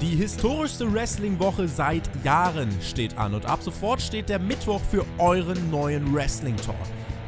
Die 0.00 0.16
historischste 0.16 0.90
Wrestling-Woche 0.90 1.68
seit 1.68 2.08
Jahren 2.24 2.70
steht 2.80 3.18
an 3.18 3.34
und 3.34 3.44
ab 3.44 3.62
sofort 3.62 4.00
steht 4.00 4.30
der 4.30 4.38
Mittwoch 4.38 4.80
für 4.80 5.04
euren 5.18 5.70
neuen 5.70 6.14
Wrestling-Talk. 6.14 6.74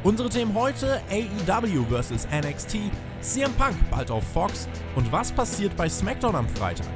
Unsere 0.03 0.27
Themen 0.27 0.55
heute 0.55 0.99
AEW 1.11 1.83
vs 1.83 2.27
NXT, 2.31 2.77
CM 3.21 3.53
Punk 3.53 3.75
bald 3.91 4.09
auf 4.09 4.23
Fox 4.23 4.67
und 4.95 5.11
was 5.11 5.31
passiert 5.31 5.77
bei 5.77 5.87
SmackDown 5.87 6.35
am 6.35 6.49
Freitag. 6.49 6.87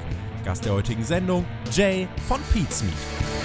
Gast 0.43 0.65
der 0.65 0.73
heutigen 0.73 1.03
Sendung, 1.03 1.45
Jay 1.71 2.07
von 2.27 2.41
Pete's 2.51 2.81
Meat. 2.81 3.36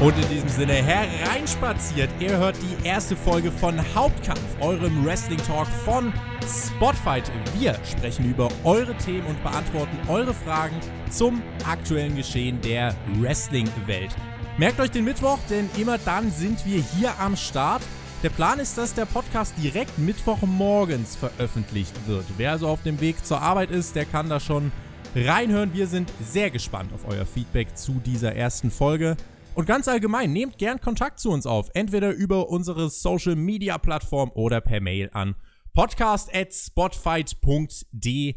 Und 0.00 0.16
in 0.16 0.28
diesem 0.30 0.48
Sinne 0.48 0.72
hereinspaziert. 0.72 2.08
Ihr 2.20 2.38
hört 2.38 2.56
die 2.56 2.86
erste 2.86 3.14
Folge 3.14 3.52
von 3.52 3.78
Hauptkampf, 3.94 4.40
eurem 4.58 5.04
Wrestling 5.04 5.38
Talk 5.46 5.66
von 5.84 6.10
Spotfight. 6.48 7.30
Wir 7.58 7.78
sprechen 7.84 8.30
über 8.30 8.48
eure 8.64 8.96
Themen 8.96 9.26
und 9.26 9.42
beantworten 9.42 9.98
eure 10.08 10.32
Fragen 10.32 10.76
zum 11.10 11.42
aktuellen 11.68 12.16
Geschehen 12.16 12.62
der 12.62 12.94
Wrestling-Welt. 13.18 14.16
Merkt 14.56 14.80
euch 14.80 14.90
den 14.90 15.04
Mittwoch, 15.04 15.38
denn 15.50 15.68
immer 15.76 15.98
dann 15.98 16.30
sind 16.30 16.64
wir 16.64 16.80
hier 16.80 17.12
am 17.20 17.36
Start. 17.36 17.82
Der 18.22 18.30
Plan 18.30 18.58
ist, 18.58 18.78
dass 18.78 18.94
der 18.94 19.04
Podcast 19.04 19.52
direkt 19.62 19.98
Mittwochmorgens 19.98 21.16
veröffentlicht 21.16 21.94
wird. 22.06 22.24
Wer 22.38 22.52
also 22.52 22.68
auf 22.68 22.82
dem 22.82 23.02
Weg 23.02 23.22
zur 23.26 23.42
Arbeit 23.42 23.70
ist, 23.70 23.94
der 23.94 24.06
kann 24.06 24.30
da 24.30 24.40
schon 24.40 24.72
reinhören. 25.14 25.74
Wir 25.74 25.86
sind 25.86 26.10
sehr 26.22 26.50
gespannt 26.50 26.90
auf 26.94 27.06
euer 27.06 27.26
Feedback 27.26 27.76
zu 27.76 28.00
dieser 28.04 28.34
ersten 28.34 28.70
Folge. 28.70 29.18
Und 29.54 29.66
ganz 29.66 29.88
allgemein, 29.88 30.32
nehmt 30.32 30.58
gern 30.58 30.80
Kontakt 30.80 31.18
zu 31.18 31.30
uns 31.30 31.44
auf, 31.46 31.70
entweder 31.74 32.12
über 32.12 32.48
unsere 32.48 32.88
Social 32.88 33.36
Media 33.36 33.78
Plattform 33.78 34.30
oder 34.34 34.60
per 34.60 34.80
Mail 34.80 35.10
an 35.12 35.34
podcast 35.74 36.34
at 36.34 36.52
spotfight.de. 36.54 38.34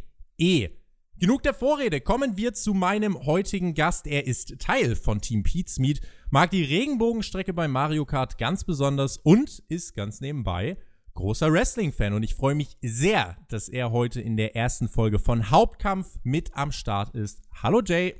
Genug 1.19 1.43
der 1.43 1.53
Vorrede, 1.53 2.01
kommen 2.01 2.35
wir 2.35 2.53
zu 2.53 2.73
meinem 2.73 3.25
heutigen 3.25 3.75
Gast. 3.75 4.07
Er 4.07 4.25
ist 4.27 4.59
Teil 4.59 4.95
von 4.95 5.21
Team 5.21 5.43
Pete's 5.43 5.79
Meet, 5.79 6.01
mag 6.31 6.49
die 6.51 6.63
Regenbogenstrecke 6.63 7.53
bei 7.53 7.67
Mario 7.67 8.05
Kart 8.05 8.37
ganz 8.37 8.63
besonders 8.63 9.17
und 9.17 9.63
ist 9.69 9.95
ganz 9.95 10.19
nebenbei 10.19 10.77
großer 11.13 11.51
Wrestling-Fan. 11.51 12.13
Und 12.13 12.23
ich 12.23 12.35
freue 12.35 12.55
mich 12.55 12.77
sehr, 12.81 13.37
dass 13.49 13.69
er 13.69 13.91
heute 13.91 14.21
in 14.21 14.37
der 14.37 14.55
ersten 14.55 14.87
Folge 14.87 15.19
von 15.19 15.51
Hauptkampf 15.51 16.17
mit 16.23 16.55
am 16.55 16.71
Start 16.71 17.15
ist. 17.15 17.41
Hallo 17.61 17.81
Jay. 17.85 18.15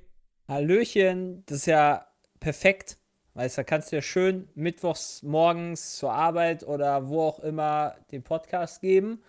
Hallöchen, 0.47 1.44
das 1.45 1.59
ist 1.59 1.66
ja 1.67 2.05
perfekt. 2.44 2.97
Weißt 3.36 3.58
du, 3.58 3.61
da 3.61 3.63
kannst 3.63 3.91
du 3.91 3.95
ja 3.95 4.02
schön 4.02 4.47
mittwochs 4.53 5.23
morgens 5.23 5.97
zur 5.97 6.11
Arbeit 6.13 6.63
oder 6.63 7.08
wo 7.08 7.22
auch 7.22 7.39
immer 7.39 7.95
den 8.11 8.22
Podcast 8.22 8.81
geben. 8.81 9.23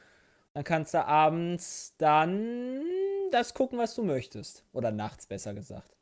Dann 0.52 0.64
kannst 0.64 0.92
du 0.94 1.04
abends 1.04 1.94
dann 1.96 2.82
das 3.30 3.54
gucken, 3.54 3.78
was 3.78 3.94
du 3.94 4.02
möchtest. 4.02 4.64
Oder 4.72 4.90
nachts 4.90 5.26
besser 5.26 5.54
gesagt. 5.54 5.96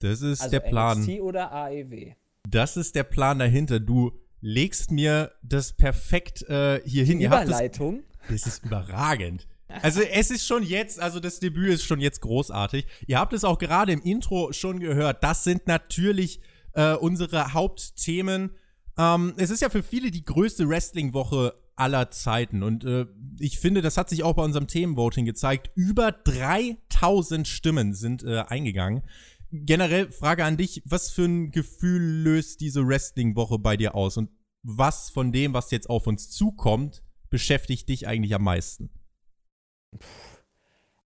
Das 0.00 0.20
ist 0.20 0.42
also 0.42 0.50
der 0.50 0.60
Plan. 0.60 0.98
NXT 0.98 1.20
oder 1.20 1.50
AEW. 1.52 2.12
Das 2.46 2.76
ist 2.76 2.94
der 2.94 3.04
Plan 3.04 3.38
dahinter. 3.38 3.80
Du 3.80 4.12
legst 4.40 4.90
mir 4.90 5.32
das 5.42 5.72
perfekt 5.72 6.42
äh, 6.48 6.82
hier 6.84 7.04
hin. 7.04 7.20
Überleitung. 7.20 8.02
Das, 8.28 8.42
das 8.42 8.46
ist 8.46 8.64
überragend. 8.64 9.46
Also 9.82 10.00
es 10.00 10.30
ist 10.30 10.46
schon 10.46 10.62
jetzt, 10.62 10.98
also 10.98 11.20
das 11.20 11.40
Debüt 11.40 11.74
ist 11.74 11.84
schon 11.84 12.00
jetzt 12.00 12.20
großartig. 12.20 12.86
Ihr 13.06 13.18
habt 13.18 13.32
es 13.32 13.44
auch 13.44 13.58
gerade 13.58 13.92
im 13.92 14.02
Intro 14.02 14.52
schon 14.52 14.80
gehört. 14.80 15.22
Das 15.22 15.44
sind 15.44 15.66
natürlich 15.66 16.40
äh, 16.78 16.94
unsere 16.94 17.52
Hauptthemen. 17.52 18.52
Ähm, 18.96 19.34
es 19.36 19.50
ist 19.50 19.62
ja 19.62 19.68
für 19.68 19.82
viele 19.82 20.12
die 20.12 20.24
größte 20.24 20.68
Wrestling-Woche 20.68 21.54
aller 21.74 22.10
Zeiten. 22.10 22.62
Und 22.62 22.84
äh, 22.84 23.06
ich 23.40 23.58
finde, 23.58 23.82
das 23.82 23.96
hat 23.96 24.08
sich 24.08 24.22
auch 24.22 24.34
bei 24.34 24.44
unserem 24.44 24.68
Themenvoting 24.68 25.24
gezeigt. 25.24 25.70
Über 25.74 26.12
3000 26.12 27.48
Stimmen 27.48 27.94
sind 27.94 28.22
äh, 28.22 28.44
eingegangen. 28.46 29.02
Generell 29.50 30.12
Frage 30.12 30.44
an 30.44 30.56
dich, 30.56 30.82
was 30.84 31.10
für 31.10 31.24
ein 31.24 31.50
Gefühl 31.50 32.00
löst 32.00 32.60
diese 32.60 32.86
Wrestling-Woche 32.86 33.58
bei 33.58 33.76
dir 33.76 33.96
aus? 33.96 34.16
Und 34.16 34.30
was 34.62 35.10
von 35.10 35.32
dem, 35.32 35.54
was 35.54 35.72
jetzt 35.72 35.90
auf 35.90 36.06
uns 36.06 36.30
zukommt, 36.30 37.02
beschäftigt 37.28 37.88
dich 37.88 38.06
eigentlich 38.06 38.34
am 38.34 38.44
meisten? 38.44 38.90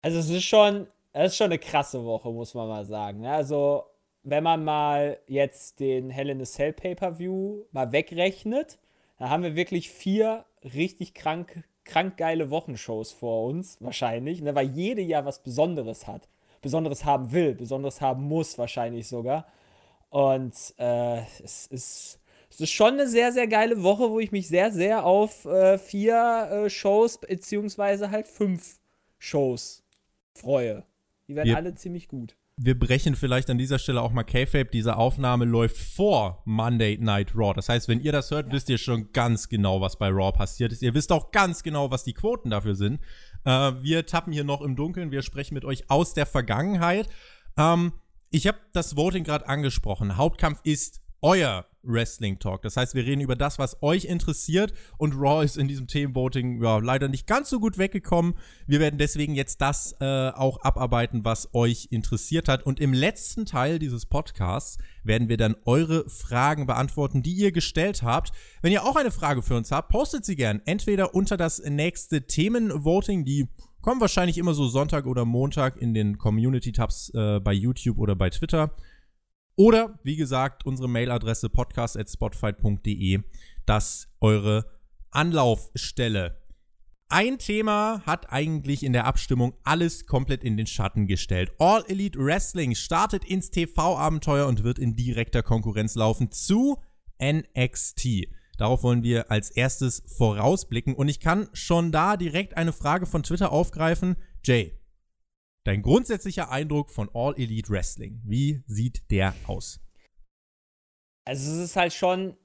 Also 0.01 0.19
es 0.19 0.29
ist 0.29 0.43
schon, 0.43 0.87
es 1.13 1.31
ist 1.31 1.37
schon 1.37 1.45
eine 1.45 1.59
krasse 1.59 2.03
Woche, 2.03 2.29
muss 2.29 2.53
man 2.53 2.67
mal 2.67 2.85
sagen. 2.85 3.21
Ne? 3.21 3.31
Also 3.31 3.85
wenn 4.23 4.43
man 4.43 4.63
mal 4.63 5.19
jetzt 5.27 5.79
den 5.79 6.09
Hell 6.09 6.29
in 6.29 6.41
a 6.41 6.45
Cell 6.45 6.73
Pay-Per-View 6.73 7.65
mal 7.71 7.91
wegrechnet, 7.91 8.79
dann 9.17 9.29
haben 9.29 9.43
wir 9.43 9.55
wirklich 9.55 9.89
vier 9.89 10.45
richtig 10.63 11.13
krank, 11.13 11.63
krank 11.85 12.17
geile 12.17 12.49
Wochenshows 12.49 13.11
vor 13.11 13.45
uns, 13.45 13.77
wahrscheinlich, 13.81 14.41
ne? 14.41 14.55
weil 14.55 14.67
jede 14.69 15.01
ja 15.01 15.25
was 15.25 15.41
Besonderes 15.43 16.07
hat. 16.07 16.27
Besonderes 16.61 17.05
haben 17.05 17.31
will, 17.31 17.55
Besonderes 17.55 18.01
haben 18.01 18.23
muss, 18.23 18.57
wahrscheinlich 18.57 19.07
sogar. 19.07 19.47
Und 20.09 20.55
äh, 20.77 21.21
es 21.43 21.67
ist. 21.67 22.17
Es 22.49 22.59
ist 22.59 22.71
schon 22.71 22.95
eine 22.95 23.07
sehr, 23.07 23.31
sehr 23.31 23.47
geile 23.47 23.81
Woche, 23.81 24.11
wo 24.11 24.19
ich 24.19 24.33
mich 24.33 24.49
sehr, 24.49 24.71
sehr 24.71 25.05
auf 25.05 25.45
äh, 25.45 25.77
vier 25.77 26.49
äh, 26.65 26.69
Shows, 26.69 27.17
beziehungsweise 27.17 28.11
halt 28.11 28.27
fünf 28.27 28.81
Shows 29.19 29.85
freue. 30.33 30.83
Die 31.29 31.35
werden 31.35 31.47
wir, 31.47 31.55
alle 31.55 31.73
ziemlich 31.75 32.09
gut. 32.09 32.35
Wir 32.63 32.77
brechen 32.77 33.15
vielleicht 33.15 33.49
an 33.49 33.57
dieser 33.57 33.79
Stelle 33.79 34.03
auch 34.03 34.11
mal 34.11 34.23
K-Fape. 34.23 34.65
Diese 34.65 34.95
Aufnahme 34.95 35.45
läuft 35.45 35.77
vor 35.77 36.43
Monday 36.45 36.95
Night 36.99 37.33
Raw. 37.33 37.55
Das 37.55 37.69
heißt, 37.69 37.87
wenn 37.87 37.99
ihr 37.99 38.11
das 38.11 38.29
hört, 38.29 38.47
ja. 38.47 38.53
wisst 38.53 38.69
ihr 38.69 38.77
schon 38.77 39.11
ganz 39.13 39.49
genau, 39.49 39.81
was 39.81 39.97
bei 39.97 40.09
Raw 40.09 40.31
passiert 40.31 40.71
ist. 40.71 40.83
Ihr 40.83 40.93
wisst 40.93 41.11
auch 41.11 41.31
ganz 41.31 41.63
genau, 41.63 41.89
was 41.89 42.03
die 42.03 42.13
Quoten 42.13 42.51
dafür 42.51 42.75
sind. 42.75 43.01
Äh, 43.45 43.71
wir 43.81 44.05
tappen 44.05 44.31
hier 44.31 44.43
noch 44.43 44.61
im 44.61 44.75
Dunkeln. 44.75 45.09
Wir 45.09 45.23
sprechen 45.23 45.55
mit 45.55 45.65
euch 45.65 45.89
aus 45.89 46.13
der 46.13 46.27
Vergangenheit. 46.27 47.09
Ähm, 47.57 47.93
ich 48.29 48.45
habe 48.45 48.59
das 48.73 48.95
Voting 48.95 49.23
gerade 49.23 49.47
angesprochen. 49.47 50.17
Hauptkampf 50.17 50.59
ist 50.63 51.01
euer 51.23 51.65
Wrestling 51.83 52.39
Talk. 52.39 52.61
Das 52.61 52.77
heißt, 52.77 52.95
wir 52.95 53.05
reden 53.05 53.21
über 53.21 53.35
das, 53.35 53.59
was 53.59 53.81
euch 53.81 54.05
interessiert 54.05 54.73
und 54.97 55.13
Raw 55.13 55.43
ist 55.43 55.57
in 55.57 55.67
diesem 55.67 55.87
Themenvoting 55.87 56.61
ja 56.61 56.77
leider 56.77 57.07
nicht 57.07 57.27
ganz 57.27 57.49
so 57.49 57.59
gut 57.59 57.77
weggekommen. 57.77 58.35
Wir 58.67 58.79
werden 58.79 58.97
deswegen 58.97 59.35
jetzt 59.35 59.61
das 59.61 59.95
äh, 59.99 60.29
auch 60.29 60.61
abarbeiten, 60.61 61.25
was 61.25 61.53
euch 61.53 61.87
interessiert 61.91 62.47
hat 62.47 62.65
und 62.65 62.79
im 62.79 62.93
letzten 62.93 63.45
Teil 63.45 63.79
dieses 63.79 64.05
Podcasts 64.05 64.77
werden 65.03 65.29
wir 65.29 65.37
dann 65.37 65.55
eure 65.65 66.07
Fragen 66.09 66.67
beantworten, 66.67 67.23
die 67.23 67.33
ihr 67.33 67.51
gestellt 67.51 68.03
habt. 68.03 68.31
Wenn 68.61 68.71
ihr 68.71 68.83
auch 68.83 68.95
eine 68.95 69.11
Frage 69.11 69.41
für 69.41 69.55
uns 69.55 69.71
habt, 69.71 69.89
postet 69.89 70.25
sie 70.25 70.35
gern 70.35 70.61
entweder 70.65 71.15
unter 71.15 71.37
das 71.37 71.59
nächste 71.63 72.27
Themenvoting, 72.27 73.25
die 73.25 73.47
kommen 73.81 73.99
wahrscheinlich 73.99 74.37
immer 74.37 74.53
so 74.53 74.67
Sonntag 74.67 75.05
oder 75.05 75.25
Montag 75.25 75.77
in 75.77 75.93
den 75.93 76.17
Community 76.17 76.71
Tabs 76.71 77.11
äh, 77.15 77.39
bei 77.39 77.53
YouTube 77.53 77.97
oder 77.97 78.15
bei 78.15 78.29
Twitter. 78.29 78.75
Oder, 79.61 79.99
wie 80.01 80.15
gesagt, 80.15 80.65
unsere 80.65 80.89
Mailadresse 80.89 81.47
podcast.spotfight.de, 81.47 83.19
das 83.67 84.07
eure 84.19 84.65
Anlaufstelle. 85.11 86.41
Ein 87.09 87.37
Thema 87.37 88.01
hat 88.07 88.33
eigentlich 88.33 88.81
in 88.81 88.91
der 88.91 89.05
Abstimmung 89.05 89.53
alles 89.63 90.07
komplett 90.07 90.43
in 90.43 90.57
den 90.57 90.65
Schatten 90.65 91.05
gestellt. 91.05 91.51
All 91.59 91.85
Elite 91.87 92.17
Wrestling 92.17 92.73
startet 92.73 93.23
ins 93.23 93.51
TV-Abenteuer 93.51 94.47
und 94.47 94.63
wird 94.63 94.79
in 94.79 94.95
direkter 94.95 95.43
Konkurrenz 95.43 95.93
laufen 95.93 96.31
zu 96.31 96.79
NXT. 97.23 98.29
Darauf 98.57 98.81
wollen 98.81 99.03
wir 99.03 99.29
als 99.29 99.51
erstes 99.51 100.01
vorausblicken 100.07 100.95
und 100.95 101.07
ich 101.07 101.19
kann 101.19 101.47
schon 101.53 101.91
da 101.91 102.17
direkt 102.17 102.57
eine 102.57 102.73
Frage 102.73 103.05
von 103.05 103.21
Twitter 103.21 103.51
aufgreifen. 103.51 104.15
Jay, 104.43 104.80
Dein 105.63 105.83
grundsätzlicher 105.83 106.49
Eindruck 106.49 106.89
von 106.89 107.09
All 107.13 107.37
Elite 107.37 107.69
Wrestling, 107.69 108.21
wie 108.25 108.63
sieht 108.65 109.11
der 109.11 109.35
aus? 109.45 109.79
Also 111.23 111.51
es 111.51 111.57
ist 111.57 111.75
halt 111.75 111.93
schon, 111.93 112.35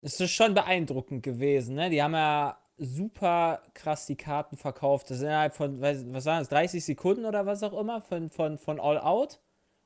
es 0.00 0.18
ist 0.20 0.30
schon 0.30 0.54
beeindruckend 0.54 1.22
gewesen, 1.22 1.74
ne? 1.74 1.90
Die 1.90 2.02
haben 2.02 2.14
ja 2.14 2.58
super 2.78 3.62
krass 3.74 4.06
die 4.06 4.16
Karten 4.16 4.56
verkauft. 4.56 5.10
Das 5.10 5.18
ist 5.18 5.22
innerhalb 5.22 5.54
von, 5.54 5.80
was 5.80 6.24
waren 6.24 6.40
das, 6.40 6.48
30 6.48 6.84
Sekunden 6.84 7.26
oder 7.26 7.44
was 7.44 7.62
auch 7.62 7.78
immer 7.78 8.00
von, 8.00 8.30
von, 8.30 8.58
von 8.58 8.80
All 8.80 8.98
Out? 8.98 9.40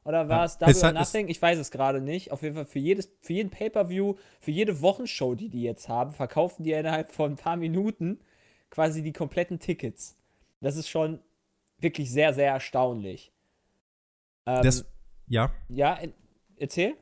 Oder 0.04 0.28
war 0.28 0.38
ja, 0.38 0.44
es 0.44 0.58
Double 0.58 0.84
or 0.84 0.92
Nothing? 0.92 1.28
Ich 1.28 1.42
weiß 1.42 1.58
es 1.58 1.70
gerade 1.70 2.00
nicht. 2.00 2.32
Auf 2.32 2.42
jeden 2.42 2.54
Fall 2.54 2.64
für, 2.64 2.78
jedes, 2.78 3.10
für 3.20 3.32
jeden 3.32 3.50
Pay-Per-View, 3.50 4.14
für 4.40 4.50
jede 4.50 4.80
Wochenshow, 4.80 5.34
die 5.34 5.50
die 5.50 5.62
jetzt 5.62 5.88
haben, 5.88 6.12
verkaufen 6.12 6.62
die 6.62 6.72
innerhalb 6.72 7.10
von 7.10 7.32
ein 7.32 7.36
paar 7.36 7.56
Minuten 7.56 8.20
quasi 8.70 9.02
die 9.02 9.12
kompletten 9.12 9.58
Tickets. 9.58 10.16
Das 10.60 10.76
ist 10.76 10.88
schon 10.88 11.20
wirklich 11.82 12.10
sehr, 12.10 12.34
sehr 12.34 12.52
erstaunlich. 12.52 13.32
Ähm, 14.46 14.62
das, 14.62 14.84
ja. 15.26 15.52
Ja, 15.68 15.98
erzähl. 16.56 16.96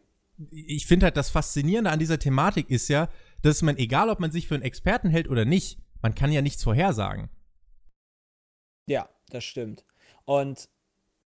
Ich 0.51 0.87
finde 0.87 1.07
halt, 1.07 1.17
das 1.17 1.31
Faszinierende 1.31 1.91
an 1.91 1.99
dieser 1.99 2.19
Thematik 2.19 2.71
ist 2.71 2.89
ja, 2.89 3.09
dass 3.43 3.63
man, 3.63 3.77
egal 3.77 4.09
ob 4.11 4.21
man 4.21 4.31
sich 4.31 4.47
für 4.47 4.55
einen 4.55 4.63
Experten 4.63 5.11
hält 5.11 5.29
oder 5.29 5.45
nicht, 5.45 5.79
man 6.03 6.15
kann 6.15 6.31
ja 6.31 6.43
nichts 6.43 6.63
vorhersagen. 6.63 7.29
Ja, 8.87 9.09
das 9.31 9.45
stimmt. 9.45 9.85
Und 10.25 10.69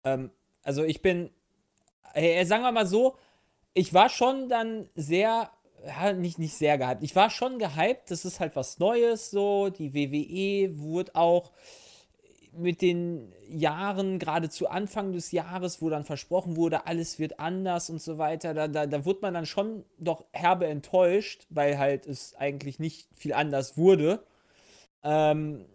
ähm, 0.03 0.31
Also 0.63 0.83
ich 0.83 1.01
bin, 1.01 1.29
äh, 2.13 2.45
sagen 2.45 2.63
wir 2.63 2.71
mal 2.71 2.87
so, 2.87 3.17
ich 3.73 3.93
war 3.93 4.09
schon 4.09 4.49
dann 4.49 4.89
sehr, 4.95 5.51
ja, 5.85 6.13
nicht, 6.13 6.39
nicht 6.39 6.53
sehr 6.55 6.77
gehypt. 6.77 7.03
Ich 7.03 7.15
war 7.15 7.29
schon 7.29 7.59
gehypt, 7.59 8.11
das 8.11 8.23
ist 8.25 8.39
halt 8.39 8.55
was 8.55 8.79
Neues 8.79 9.31
so. 9.31 9.69
Die 9.69 9.93
WWE 9.93 10.77
wurde 10.79 11.15
auch 11.15 11.51
mit 12.57 12.81
den 12.81 13.33
Jahren, 13.49 14.19
gerade 14.19 14.49
zu 14.49 14.67
Anfang 14.67 15.13
des 15.13 15.31
Jahres, 15.31 15.81
wo 15.81 15.89
dann 15.89 16.03
versprochen 16.03 16.55
wurde, 16.55 16.85
alles 16.87 17.19
wird 17.19 17.39
anders 17.39 17.89
und 17.89 18.01
so 18.01 18.17
weiter, 18.17 18.53
da, 18.53 18.67
da, 18.67 18.85
da 18.85 19.05
wurde 19.05 19.19
man 19.21 19.33
dann 19.33 19.45
schon 19.45 19.85
doch 19.99 20.25
herbe 20.31 20.67
enttäuscht, 20.67 21.45
weil 21.49 21.77
halt 21.77 22.05
es 22.05 22.35
eigentlich 22.35 22.79
nicht 22.79 23.07
viel 23.13 23.33
anders 23.33 23.77
wurde. 23.77 24.23
Ähm, 25.03 25.65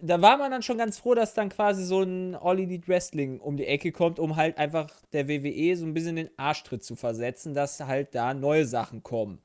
da 0.00 0.20
war 0.20 0.36
man 0.36 0.50
dann 0.50 0.62
schon 0.62 0.78
ganz 0.78 0.98
froh, 0.98 1.14
dass 1.14 1.34
dann 1.34 1.48
quasi 1.48 1.84
so 1.84 2.02
ein 2.02 2.34
All 2.34 2.58
Elite 2.58 2.88
Wrestling 2.88 3.40
um 3.40 3.56
die 3.56 3.66
Ecke 3.66 3.92
kommt, 3.92 4.18
um 4.18 4.36
halt 4.36 4.58
einfach 4.58 4.90
der 5.12 5.28
WWE 5.28 5.76
so 5.76 5.86
ein 5.86 5.94
bisschen 5.94 6.16
den 6.16 6.30
Arschtritt 6.36 6.84
zu 6.84 6.96
versetzen, 6.96 7.54
dass 7.54 7.80
halt 7.80 8.14
da 8.14 8.34
neue 8.34 8.66
Sachen 8.66 9.02
kommen. 9.02 9.40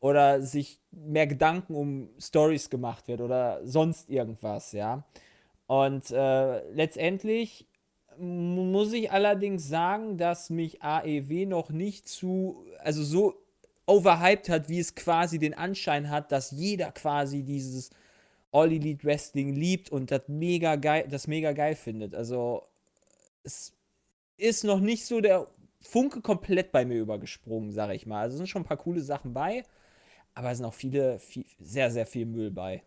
Oder 0.00 0.42
sich 0.42 0.80
mehr 0.90 1.28
Gedanken 1.28 1.74
um 1.74 2.10
Stories 2.18 2.68
gemacht 2.70 3.06
wird 3.08 3.20
oder 3.20 3.60
sonst 3.64 4.10
irgendwas, 4.10 4.72
ja. 4.72 5.04
Und 5.72 6.10
äh, 6.10 6.70
letztendlich 6.74 7.66
muss 8.18 8.92
ich 8.92 9.10
allerdings 9.10 9.66
sagen, 9.66 10.18
dass 10.18 10.50
mich 10.50 10.82
AEW 10.82 11.46
noch 11.46 11.70
nicht 11.70 12.06
zu, 12.06 12.66
also 12.80 13.02
so 13.02 13.42
overhyped 13.86 14.50
hat, 14.50 14.68
wie 14.68 14.80
es 14.80 14.94
quasi 14.94 15.38
den 15.38 15.54
Anschein 15.54 16.10
hat, 16.10 16.30
dass 16.30 16.50
jeder 16.50 16.92
quasi 16.92 17.42
dieses 17.42 17.88
All 18.50 18.70
Elite 18.70 19.02
Wrestling 19.04 19.54
liebt 19.54 19.88
und 19.88 20.10
das 20.10 20.28
mega 20.28 20.76
geil, 20.76 21.06
das 21.08 21.26
mega 21.26 21.52
geil 21.52 21.74
findet. 21.74 22.14
Also 22.14 22.64
es 23.42 23.72
ist 24.36 24.64
noch 24.64 24.80
nicht 24.80 25.06
so 25.06 25.22
der 25.22 25.48
Funke 25.80 26.20
komplett 26.20 26.70
bei 26.70 26.84
mir 26.84 27.00
übergesprungen, 27.00 27.72
sage 27.72 27.94
ich 27.94 28.04
mal. 28.04 28.20
Also 28.20 28.34
es 28.34 28.38
sind 28.40 28.48
schon 28.48 28.60
ein 28.60 28.68
paar 28.68 28.76
coole 28.76 29.00
Sachen 29.00 29.32
bei, 29.32 29.62
aber 30.34 30.50
es 30.50 30.58
sind 30.58 30.66
auch 30.66 30.74
viele, 30.74 31.18
viel, 31.18 31.46
sehr, 31.58 31.90
sehr 31.90 32.04
viel 32.04 32.26
Müll 32.26 32.50
bei. 32.50 32.82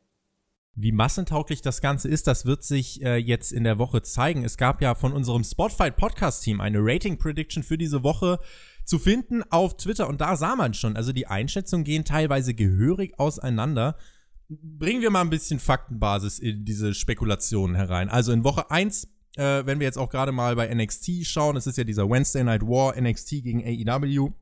Wie 0.77 0.92
massentauglich 0.92 1.62
das 1.62 1.80
Ganze 1.80 2.10
ist, 2.10 2.27
das 2.27 2.45
wird 2.45 2.63
sich 2.63 3.01
äh, 3.01 3.16
jetzt 3.16 3.54
in 3.54 3.63
der 3.63 3.80
Woche 3.80 4.01
zeigen. 4.01 4.44
Es 4.44 4.57
gab 4.57 4.81
ja 4.81 4.94
von 4.94 5.13
unserem 5.13 5.45
Spotfight 5.45 5.95
Podcast 5.95 6.44
Team 6.44 6.60
eine 6.60 6.80
Rating 6.81 7.18
Prediction 7.18 7.63
für 7.63 7.77
diese 7.77 8.04
Woche 8.04 8.39
zu 8.83 9.00
finden 9.00 9.42
auf 9.51 9.77
Twitter 9.77 10.10
und 10.10 10.19
da 10.19 10.36
sah 10.36 10.57
man 10.57 10.74
schon, 10.74 10.98
also 10.98 11.13
die 11.13 11.27
Einschätzungen 11.27 11.86
gehen 11.86 12.04
teilweise 12.04 12.54
gehörig 12.54 13.18
auseinander. 13.18 13.95
Bringen 14.50 15.01
wir 15.01 15.10
mal 15.12 15.22
ein 15.22 15.30
bisschen 15.30 15.60
Faktenbasis 15.60 16.39
in 16.39 16.66
diese 16.66 16.94
Spekulationen 16.94 17.75
herein. 17.78 18.10
Also 18.10 18.33
in 18.33 18.44
Woche 18.44 18.69
1, 18.69 19.06
äh, 19.38 19.66
wenn 19.66 19.80
wir 19.80 19.88
jetzt 19.88 19.98
auch 19.98 20.10
gerade 20.10 20.33
mal 20.33 20.57
bei 20.57 20.68
NXT 20.68 21.25
schauen, 21.25 21.56
es 21.56 21.68
ist 21.68 21.78
ja 21.78 21.86
dieser 21.86 22.10
Wednesday 22.10 22.44
Night 22.44 22.63
War, 22.63 23.00
NXT 23.00 23.44
gegen 23.44 23.63
AEW 23.63 24.33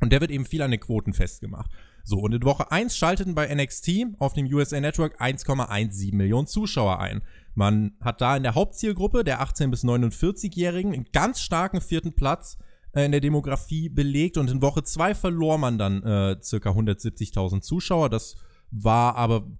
und 0.00 0.12
der 0.12 0.20
wird 0.20 0.30
eben 0.30 0.44
viel 0.44 0.62
an 0.62 0.70
den 0.70 0.80
Quoten 0.80 1.12
festgemacht. 1.12 1.70
So, 2.08 2.18
und 2.18 2.32
in 2.32 2.44
Woche 2.44 2.70
1 2.70 2.96
schalteten 2.96 3.34
bei 3.34 3.52
NXT 3.52 3.90
auf 4.20 4.32
dem 4.32 4.46
USA 4.46 4.78
Network 4.78 5.20
1,17 5.20 6.14
Millionen 6.14 6.46
Zuschauer 6.46 7.00
ein. 7.00 7.20
Man 7.56 7.96
hat 8.00 8.20
da 8.20 8.36
in 8.36 8.44
der 8.44 8.54
Hauptzielgruppe 8.54 9.24
der 9.24 9.42
18- 9.42 9.70
bis 9.70 9.82
49-Jährigen 9.82 10.94
einen 10.94 11.08
ganz 11.12 11.40
starken 11.40 11.80
vierten 11.80 12.14
Platz 12.14 12.58
äh, 12.92 13.04
in 13.06 13.10
der 13.10 13.20
Demografie 13.20 13.88
belegt 13.88 14.36
und 14.36 14.48
in 14.48 14.62
Woche 14.62 14.84
2 14.84 15.16
verlor 15.16 15.58
man 15.58 15.78
dann 15.78 16.00
äh, 16.04 16.36
circa 16.40 16.70
170.000 16.70 17.62
Zuschauer. 17.62 18.08
Das 18.08 18.36
war 18.70 19.16
aber 19.16 19.50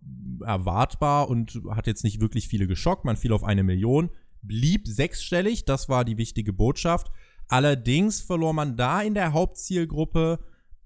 erwartbar 0.44 1.28
und 1.28 1.60
hat 1.70 1.88
jetzt 1.88 2.04
nicht 2.04 2.20
wirklich 2.20 2.46
viele 2.46 2.69
geschockt. 2.69 3.04
Man 3.04 3.16
fiel 3.16 3.32
auf 3.32 3.42
eine 3.42 3.64
Million, 3.64 4.08
blieb 4.42 4.87
sechsstellig, 4.87 5.64
das 5.64 5.88
war 5.88 6.04
die 6.04 6.16
wichtige 6.16 6.52
Botschaft. 6.52 7.10
Allerdings 7.49 8.20
verlor 8.20 8.52
man 8.52 8.76
da 8.76 9.02
in 9.02 9.14
der 9.14 9.32
Hauptzielgruppe 9.32 10.38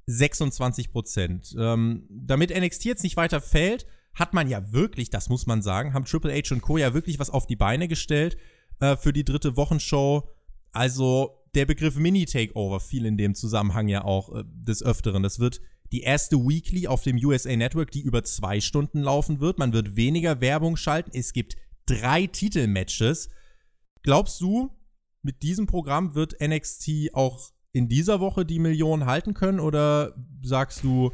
26 0.06 0.90
Prozent. 0.90 1.54
Ähm, 1.58 2.06
damit 2.10 2.56
NXT 2.56 2.84
jetzt 2.84 3.02
nicht 3.02 3.16
weiter 3.16 3.40
fällt, 3.40 3.86
hat 4.14 4.34
man 4.34 4.48
ja 4.48 4.72
wirklich, 4.72 5.10
das 5.10 5.28
muss 5.28 5.46
man 5.46 5.62
sagen, 5.62 5.94
haben 5.94 6.04
Triple 6.04 6.32
H 6.32 6.54
und 6.54 6.62
Co. 6.62 6.78
ja 6.78 6.94
wirklich 6.94 7.18
was 7.18 7.30
auf 7.30 7.46
die 7.46 7.56
Beine 7.56 7.88
gestellt 7.88 8.36
äh, 8.80 8.96
für 8.96 9.12
die 9.12 9.24
dritte 9.24 9.56
Wochenshow. 9.56 10.28
Also 10.72 11.44
der 11.54 11.66
Begriff 11.66 11.96
Mini-Takeover 11.96 12.80
fiel 12.80 13.06
in 13.06 13.16
dem 13.16 13.34
Zusammenhang 13.34 13.88
ja 13.88 14.04
auch 14.04 14.34
äh, 14.34 14.44
des 14.46 14.82
Öfteren. 14.82 15.22
Das 15.22 15.38
wird 15.38 15.60
die 15.92 16.02
erste 16.02 16.36
Weekly 16.36 16.86
auf 16.86 17.02
dem 17.02 17.16
USA 17.16 17.54
Network, 17.56 17.90
die 17.90 18.02
über 18.02 18.22
zwei 18.22 18.60
Stunden 18.60 19.00
laufen 19.00 19.40
wird. 19.40 19.58
Man 19.58 19.72
wird 19.72 19.96
weniger 19.96 20.40
Werbung 20.40 20.76
schalten. 20.76 21.10
Es 21.14 21.32
gibt 21.32 21.56
drei 21.86 22.26
Titelmatches. 22.26 23.28
Glaubst 24.02 24.40
du, 24.40 24.70
mit 25.22 25.42
diesem 25.42 25.66
Programm 25.66 26.14
wird 26.14 26.36
NXT 26.40 27.12
auch 27.12 27.50
in 27.72 27.88
dieser 27.88 28.20
Woche 28.20 28.44
die 28.44 28.58
Millionen 28.58 29.06
halten 29.06 29.34
können 29.34 29.60
oder 29.60 30.14
sagst 30.42 30.82
du, 30.82 31.12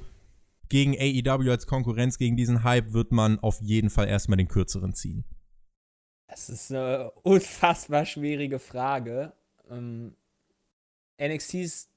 gegen 0.69 0.94
AEW 0.94 1.50
als 1.50 1.67
Konkurrenz, 1.67 2.19
gegen 2.19 2.37
diesen 2.37 2.64
Hype 2.64 2.93
wird 2.93 3.12
man 3.12 3.38
auf 3.38 3.61
jeden 3.61 3.91
Fall 3.91 4.08
erstmal 4.08 4.37
den 4.37 4.49
kürzeren 4.49 4.94
ziehen? 4.94 5.25
Das 6.29 6.49
ist 6.49 6.73
eine 6.73 7.11
unfassbar 7.23 8.05
schwierige 8.05 8.58
Frage. 8.58 9.32
Ähm, 9.70 10.17
NXT 11.20 11.55
ist 11.55 11.91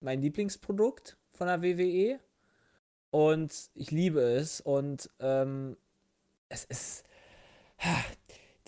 mein 0.00 0.20
Lieblingsprodukt 0.20 1.16
von 1.32 1.46
der 1.46 1.62
WWE 1.62 2.18
und 3.10 3.70
ich 3.74 3.90
liebe 3.90 4.20
es 4.20 4.60
und 4.60 5.10
ähm, 5.20 5.76
es 6.48 6.64
ist 6.64 7.04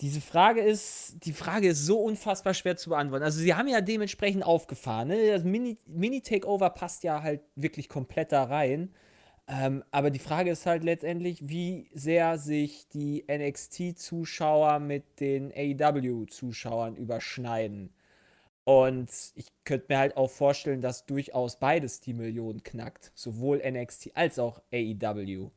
diese 0.01 0.19
Frage 0.21 0.61
ist, 0.61 1.17
die 1.25 1.33
Frage 1.33 1.67
ist 1.69 1.85
so 1.85 1.99
unfassbar 1.99 2.55
schwer 2.55 2.75
zu 2.75 2.89
beantworten. 2.89 3.23
Also 3.23 3.39
sie 3.39 3.53
haben 3.53 3.67
ja 3.67 3.81
dementsprechend 3.81 4.43
aufgefahren. 4.43 5.09
Ne? 5.09 5.27
Das 5.27 5.43
Mini-Takeover 5.43 6.69
Mini 6.69 6.79
passt 6.79 7.03
ja 7.03 7.21
halt 7.21 7.41
wirklich 7.55 7.87
komplett 7.87 8.31
da 8.31 8.45
rein. 8.45 8.93
Ähm, 9.47 9.83
aber 9.91 10.09
die 10.09 10.19
Frage 10.19 10.49
ist 10.49 10.65
halt 10.65 10.83
letztendlich, 10.83 11.47
wie 11.47 11.89
sehr 11.93 12.39
sich 12.39 12.87
die 12.89 13.25
NXT-Zuschauer 13.29 14.79
mit 14.79 15.19
den 15.19 15.51
AEW-Zuschauern 15.53 16.95
überschneiden. 16.95 17.93
Und 18.63 19.09
ich 19.35 19.47
könnte 19.65 19.87
mir 19.89 19.99
halt 19.99 20.17
auch 20.17 20.29
vorstellen, 20.29 20.81
dass 20.81 21.05
durchaus 21.05 21.59
beides 21.59 21.99
die 21.99 22.13
Million 22.13 22.63
knackt. 22.63 23.11
Sowohl 23.13 23.61
NXT 23.63 24.11
als 24.15 24.39
auch 24.39 24.61
AEW. 24.73 25.51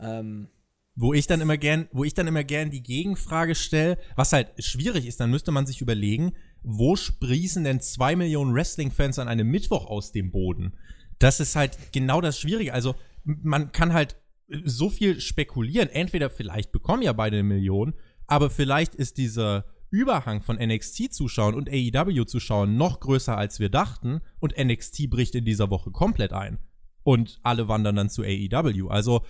Ähm, 0.00 0.48
wo 0.96 1.12
ich 1.12 1.26
dann 1.26 1.40
immer 1.40 1.56
gern, 1.56 1.88
wo 1.92 2.04
ich 2.04 2.14
dann 2.14 2.26
immer 2.26 2.44
gern 2.44 2.70
die 2.70 2.82
Gegenfrage 2.82 3.54
stelle, 3.54 3.98
was 4.16 4.32
halt 4.32 4.52
schwierig 4.58 5.06
ist, 5.06 5.20
dann 5.20 5.30
müsste 5.30 5.50
man 5.50 5.66
sich 5.66 5.80
überlegen, 5.80 6.32
wo 6.62 6.96
sprießen 6.96 7.64
denn 7.64 7.80
zwei 7.80 8.16
Millionen 8.16 8.54
Wrestling-Fans 8.54 9.18
an 9.18 9.28
einem 9.28 9.48
Mittwoch 9.48 9.86
aus 9.86 10.12
dem 10.12 10.30
Boden? 10.30 10.74
Das 11.18 11.40
ist 11.40 11.56
halt 11.56 11.78
genau 11.92 12.20
das 12.20 12.38
Schwierige. 12.38 12.72
Also, 12.72 12.94
man 13.24 13.72
kann 13.72 13.92
halt 13.92 14.16
so 14.64 14.90
viel 14.90 15.20
spekulieren. 15.20 15.88
Entweder 15.88 16.30
vielleicht 16.30 16.70
bekommen 16.70 17.02
ja 17.02 17.12
beide 17.12 17.38
eine 17.38 17.44
Million, 17.48 17.94
aber 18.26 18.50
vielleicht 18.50 18.94
ist 18.94 19.18
dieser 19.18 19.66
Überhang 19.90 20.42
von 20.42 20.56
NXT-Zuschauern 20.56 21.54
und 21.54 21.68
AEW-Zuschauern 21.70 22.76
noch 22.76 23.00
größer, 23.00 23.36
als 23.36 23.60
wir 23.60 23.68
dachten, 23.68 24.20
und 24.40 24.54
NXT 24.58 25.08
bricht 25.10 25.34
in 25.34 25.44
dieser 25.44 25.70
Woche 25.70 25.90
komplett 25.90 26.32
ein 26.32 26.58
und 27.04 27.38
alle 27.42 27.68
wandern 27.68 27.96
dann 27.96 28.10
zu 28.10 28.22
AEW. 28.22 28.88
Also 28.88 29.24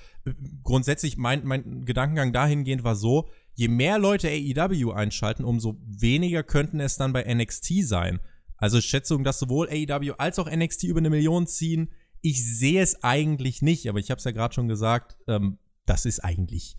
grundsätzlich 0.63 1.17
mein, 1.17 1.45
mein 1.45 1.85
Gedankengang 1.85 2.33
dahingehend 2.33 2.85
war 2.85 2.97
so, 2.97 3.29
je 3.55 3.69
mehr 3.69 3.99
Leute 3.99 4.29
AEW 4.29 4.93
einschalten, 4.93 5.45
umso 5.45 5.77
weniger 5.85 6.43
könnten 6.43 6.81
es 6.81 6.97
dann 6.97 7.13
bei 7.13 7.23
NXT 7.33 7.85
sein. 7.85 8.21
Also 8.57 8.81
Schätzung, 8.81 9.25
dass 9.25 9.39
sowohl 9.39 9.69
AEW 9.69 10.15
als 10.17 10.39
auch 10.39 10.51
NXT 10.51 10.85
über 10.85 11.01
eine 11.01 11.11
Million 11.11 11.47
ziehen, 11.47 11.91
ich 12.23 12.43
sehe 12.43 12.81
es 12.81 13.03
eigentlich 13.03 13.61
nicht, 13.61 13.87
aber 13.89 13.99
ich 13.99 14.11
habe 14.11 14.19
es 14.19 14.25
ja 14.25 14.31
gerade 14.31 14.55
schon 14.55 14.69
gesagt, 14.69 15.19
ähm, 15.29 15.59
das 15.85 16.07
ist 16.07 16.21
eigentlich 16.21 16.79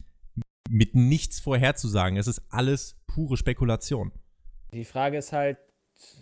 mit 0.69 0.95
nichts 0.95 1.39
vorherzusagen. 1.39 2.17
Es 2.17 2.25
ist 2.25 2.41
alles 2.49 2.97
pure 3.05 3.37
Spekulation. 3.37 4.11
Die 4.73 4.85
Frage 4.85 5.17
ist 5.17 5.31
halt, 5.31 5.57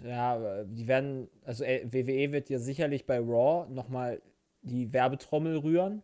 ja, 0.04 0.64
die 0.66 0.88
werden, 0.88 1.30
also 1.44 1.64
WWE 1.64 2.32
wird 2.32 2.50
ja 2.50 2.60
sicherlich 2.60 3.06
bei 3.06 3.18
Raw 3.20 3.70
nochmal 3.72 4.22
die 4.64 4.94
Werbetrommel 4.94 5.58
rühren. 5.58 6.04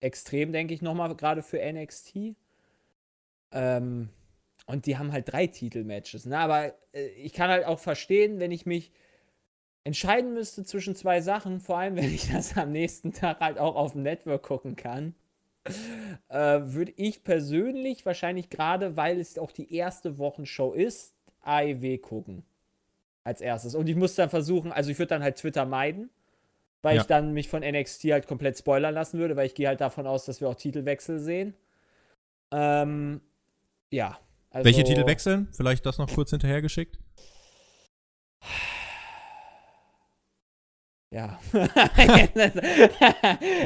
Extrem, 0.00 0.52
denke 0.52 0.74
ich, 0.74 0.82
nochmal, 0.82 1.14
gerade 1.14 1.42
für 1.42 1.60
NXT. 1.60 2.34
Ähm, 3.52 4.10
und 4.66 4.86
die 4.86 4.98
haben 4.98 5.12
halt 5.12 5.30
drei 5.30 5.46
Titelmatches. 5.46 6.26
Ne? 6.26 6.38
Aber 6.38 6.74
äh, 6.92 7.06
ich 7.08 7.32
kann 7.32 7.50
halt 7.50 7.64
auch 7.64 7.78
verstehen, 7.78 8.40
wenn 8.40 8.50
ich 8.50 8.66
mich 8.66 8.90
entscheiden 9.84 10.34
müsste 10.34 10.64
zwischen 10.64 10.96
zwei 10.96 11.20
Sachen, 11.20 11.60
vor 11.60 11.78
allem 11.78 11.96
wenn 11.96 12.12
ich 12.12 12.32
das 12.32 12.56
am 12.56 12.72
nächsten 12.72 13.12
Tag 13.12 13.40
halt 13.40 13.58
auch 13.58 13.76
auf 13.76 13.92
dem 13.92 14.02
Network 14.02 14.42
gucken 14.42 14.76
kann, 14.76 15.14
äh, 16.28 16.60
würde 16.62 16.92
ich 16.96 17.24
persönlich 17.24 18.04
wahrscheinlich 18.04 18.50
gerade, 18.50 18.96
weil 18.96 19.20
es 19.20 19.38
auch 19.38 19.52
die 19.52 19.72
erste 19.74 20.18
Wochenshow 20.18 20.72
ist, 20.72 21.14
AEW 21.42 21.98
gucken. 21.98 22.44
Als 23.24 23.40
erstes. 23.40 23.74
Und 23.74 23.88
ich 23.88 23.96
muss 23.96 24.14
dann 24.14 24.30
versuchen, 24.30 24.70
also 24.70 24.90
ich 24.90 24.98
würde 25.00 25.08
dann 25.08 25.22
halt 25.22 25.36
Twitter 25.36 25.64
meiden 25.64 26.10
weil 26.86 26.94
ja. 26.94 27.02
ich 27.02 27.08
dann 27.08 27.32
mich 27.32 27.48
von 27.48 27.64
NXT 27.64 28.04
halt 28.12 28.28
komplett 28.28 28.56
spoilern 28.56 28.94
lassen 28.94 29.18
würde, 29.18 29.34
weil 29.34 29.46
ich 29.46 29.56
gehe 29.56 29.66
halt 29.66 29.80
davon 29.80 30.06
aus, 30.06 30.24
dass 30.24 30.40
wir 30.40 30.48
auch 30.48 30.54
Titelwechsel 30.54 31.18
sehen. 31.18 31.54
Ähm, 32.52 33.20
ja. 33.90 34.20
Also, 34.50 34.66
Welche 34.66 34.84
Titel 34.84 35.04
wechseln? 35.04 35.48
Vielleicht 35.50 35.84
das 35.84 35.98
noch 35.98 36.08
kurz 36.08 36.30
hinterhergeschickt? 36.30 37.00
Ja. 41.16 41.38
also 41.54 41.70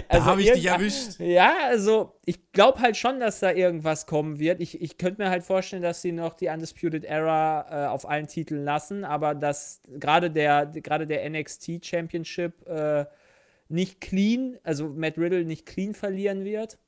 da 0.09 0.25
habe 0.25 0.41
ich 0.41 0.53
dich 0.53 0.67
erwischt. 0.67 1.19
Ja, 1.19 1.53
also 1.65 2.15
ich 2.25 2.53
glaube 2.53 2.79
halt 2.79 2.97
schon, 2.97 3.19
dass 3.19 3.41
da 3.41 3.51
irgendwas 3.51 4.07
kommen 4.07 4.39
wird. 4.39 4.61
Ich, 4.61 4.81
ich 4.81 4.99
könnte 4.99 5.21
mir 5.21 5.31
halt 5.31 5.43
vorstellen, 5.43 5.83
dass 5.83 6.01
sie 6.01 6.13
noch 6.13 6.35
die 6.35 6.47
Undisputed 6.47 7.05
Era 7.05 7.67
äh, 7.69 7.89
auf 7.89 8.09
allen 8.09 8.29
Titeln 8.29 8.63
lassen, 8.63 9.05
aber 9.05 9.35
dass 9.35 9.83
gerade 9.89 10.31
der, 10.31 10.67
gerade 10.67 11.09
der 11.09 11.29
NXT 11.29 11.85
Championship 11.85 12.69
äh, 12.69 13.07
nicht 13.69 14.01
clean, 14.01 14.57
also 14.63 14.89
Matt 14.89 15.19
Riddle 15.19 15.45
nicht 15.45 15.67
clean 15.67 15.93
verlieren 15.93 16.45
wird, 16.45 16.79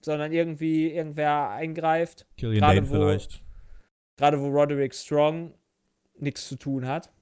sondern 0.00 0.32
irgendwie 0.32 0.92
irgendwer 0.92 1.50
eingreift. 1.50 2.26
Killian 2.38 2.62
Dane 2.62 2.86
vielleicht. 2.86 3.42
Gerade 4.16 4.40
wo 4.40 4.48
Roderick 4.48 4.94
Strong 4.94 5.52
nichts 6.18 6.48
zu 6.48 6.56
tun 6.56 6.86
hat. 6.86 7.12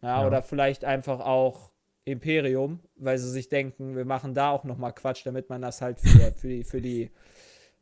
Ja, 0.00 0.22
ja, 0.22 0.26
Oder 0.26 0.40
vielleicht 0.40 0.86
einfach 0.86 1.20
auch 1.20 1.67
Imperium, 2.10 2.80
weil 2.96 3.18
sie 3.18 3.30
sich 3.30 3.48
denken, 3.48 3.96
wir 3.96 4.04
machen 4.04 4.34
da 4.34 4.50
auch 4.50 4.64
nochmal 4.64 4.92
Quatsch, 4.92 5.24
damit 5.24 5.48
man 5.48 5.62
das 5.62 5.80
halt 5.80 6.00
für, 6.00 6.32
für 6.36 6.48
die, 6.48 6.64
für 6.64 6.80
die 6.80 7.10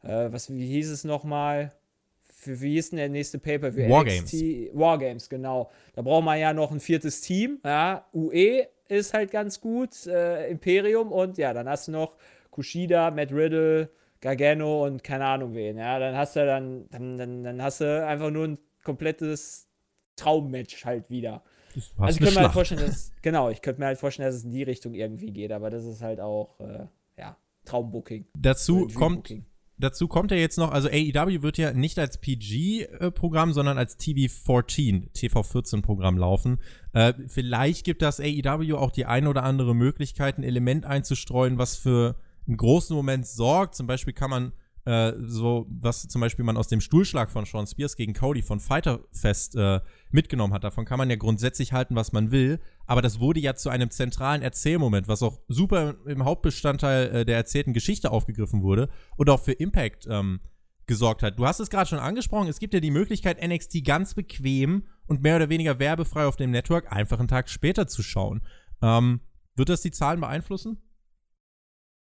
äh, 0.02 0.32
was, 0.32 0.50
wie 0.50 0.66
hieß 0.66 0.90
es 0.90 1.04
nochmal? 1.04 1.72
Für, 2.32 2.60
wie 2.60 2.74
hieß 2.74 2.90
denn 2.90 2.98
der 2.98 3.08
nächste 3.08 3.38
Paper? 3.38 3.72
Für 3.72 3.88
Wargames. 3.88 4.32
Wargames, 4.72 5.28
genau. 5.28 5.70
Da 5.94 6.02
braucht 6.02 6.24
man 6.24 6.38
ja 6.38 6.52
noch 6.52 6.70
ein 6.70 6.80
viertes 6.80 7.20
Team. 7.20 7.60
Ja, 7.64 8.06
UE 8.12 8.66
ist 8.88 9.14
halt 9.14 9.30
ganz 9.30 9.60
gut, 9.60 10.06
äh, 10.06 10.48
Imperium 10.48 11.10
und 11.10 11.38
ja, 11.38 11.52
dann 11.52 11.68
hast 11.68 11.88
du 11.88 11.92
noch 11.92 12.16
Kushida, 12.50 13.10
Matt 13.10 13.32
Riddle, 13.32 13.90
Gargano 14.20 14.86
und 14.86 15.02
keine 15.02 15.24
Ahnung 15.26 15.54
wen. 15.54 15.76
Ja, 15.76 15.98
dann 15.98 16.16
hast 16.16 16.36
du 16.36 16.46
dann, 16.46 16.88
dann, 16.90 17.16
dann, 17.16 17.42
dann 17.42 17.62
hast 17.62 17.80
du 17.80 18.06
einfach 18.06 18.30
nur 18.30 18.44
ein 18.44 18.58
komplettes 18.84 19.68
Traummatch 20.14 20.84
halt 20.84 21.10
wieder. 21.10 21.42
Also 21.96 22.18
ich 22.18 22.18
könnte 22.18 22.34
mir 22.34 22.44
halt 22.44 22.52
vorstellen, 22.52 22.80
dass, 22.80 23.12
genau, 23.22 23.50
ich 23.50 23.62
könnte 23.62 23.80
mir 23.80 23.86
halt 23.86 23.98
vorstellen, 23.98 24.28
dass 24.28 24.36
es 24.36 24.44
in 24.44 24.50
die 24.50 24.62
Richtung 24.62 24.94
irgendwie 24.94 25.30
geht, 25.30 25.52
aber 25.52 25.70
das 25.70 25.84
ist 25.84 26.02
halt 26.02 26.20
auch, 26.20 26.58
äh, 26.60 26.86
ja, 27.18 27.36
Traumbooking. 27.64 28.26
Dazu 28.34 28.86
kommt, 28.94 29.34
dazu 29.78 30.08
kommt 30.08 30.30
ja 30.30 30.36
jetzt 30.36 30.56
noch, 30.56 30.72
also 30.72 30.88
AEW 30.88 31.42
wird 31.42 31.58
ja 31.58 31.72
nicht 31.72 31.98
als 31.98 32.18
PG-Programm, 32.18 33.52
sondern 33.52 33.76
als 33.76 33.98
TV14, 33.98 35.12
TV14-Programm 35.12 36.16
laufen. 36.16 36.58
Äh, 36.92 37.12
vielleicht 37.26 37.84
gibt 37.84 38.02
das 38.02 38.20
AEW 38.20 38.76
auch 38.76 38.90
die 38.90 39.04
eine 39.06 39.28
oder 39.28 39.42
andere 39.42 39.74
Möglichkeit, 39.74 40.38
ein 40.38 40.44
Element 40.44 40.86
einzustreuen, 40.86 41.58
was 41.58 41.76
für 41.76 42.16
einen 42.46 42.56
großen 42.56 42.96
Moment 42.96 43.26
sorgt. 43.26 43.74
Zum 43.74 43.86
Beispiel 43.86 44.14
kann 44.14 44.30
man 44.30 44.52
äh, 44.86 45.14
so, 45.18 45.66
was 45.68 46.06
zum 46.06 46.20
Beispiel 46.20 46.44
man 46.44 46.56
aus 46.56 46.68
dem 46.68 46.80
Stuhlschlag 46.80 47.30
von 47.30 47.44
Sean 47.44 47.66
Spears 47.66 47.96
gegen 47.96 48.14
Cody 48.14 48.42
von 48.42 48.60
Fighter 48.60 49.00
Fest 49.10 49.56
äh, 49.56 49.80
mitgenommen 50.10 50.54
hat. 50.54 50.62
Davon 50.62 50.84
kann 50.84 50.98
man 50.98 51.10
ja 51.10 51.16
grundsätzlich 51.16 51.72
halten, 51.72 51.96
was 51.96 52.12
man 52.12 52.30
will. 52.30 52.60
Aber 52.86 53.02
das 53.02 53.18
wurde 53.18 53.40
ja 53.40 53.56
zu 53.56 53.68
einem 53.68 53.90
zentralen 53.90 54.42
Erzählmoment, 54.42 55.08
was 55.08 55.24
auch 55.24 55.40
super 55.48 55.96
im 56.06 56.24
Hauptbestandteil 56.24 57.08
äh, 57.08 57.24
der 57.24 57.36
erzählten 57.36 57.72
Geschichte 57.72 58.12
aufgegriffen 58.12 58.62
wurde 58.62 58.88
und 59.16 59.28
auch 59.28 59.40
für 59.40 59.52
Impact 59.52 60.06
ähm, 60.08 60.40
gesorgt 60.86 61.24
hat. 61.24 61.36
Du 61.36 61.46
hast 61.46 61.58
es 61.58 61.68
gerade 61.68 61.88
schon 61.88 61.98
angesprochen, 61.98 62.46
es 62.46 62.60
gibt 62.60 62.72
ja 62.72 62.78
die 62.78 62.92
Möglichkeit, 62.92 63.44
NXT 63.44 63.84
ganz 63.84 64.14
bequem 64.14 64.84
und 65.08 65.20
mehr 65.20 65.34
oder 65.34 65.48
weniger 65.48 65.80
werbefrei 65.80 66.26
auf 66.26 66.36
dem 66.36 66.52
Network 66.52 66.92
einfach 66.92 67.18
einen 67.18 67.26
Tag 67.26 67.48
später 67.48 67.88
zu 67.88 68.04
schauen. 68.04 68.40
Ähm, 68.82 69.20
wird 69.56 69.68
das 69.68 69.82
die 69.82 69.90
Zahlen 69.90 70.20
beeinflussen? 70.20 70.78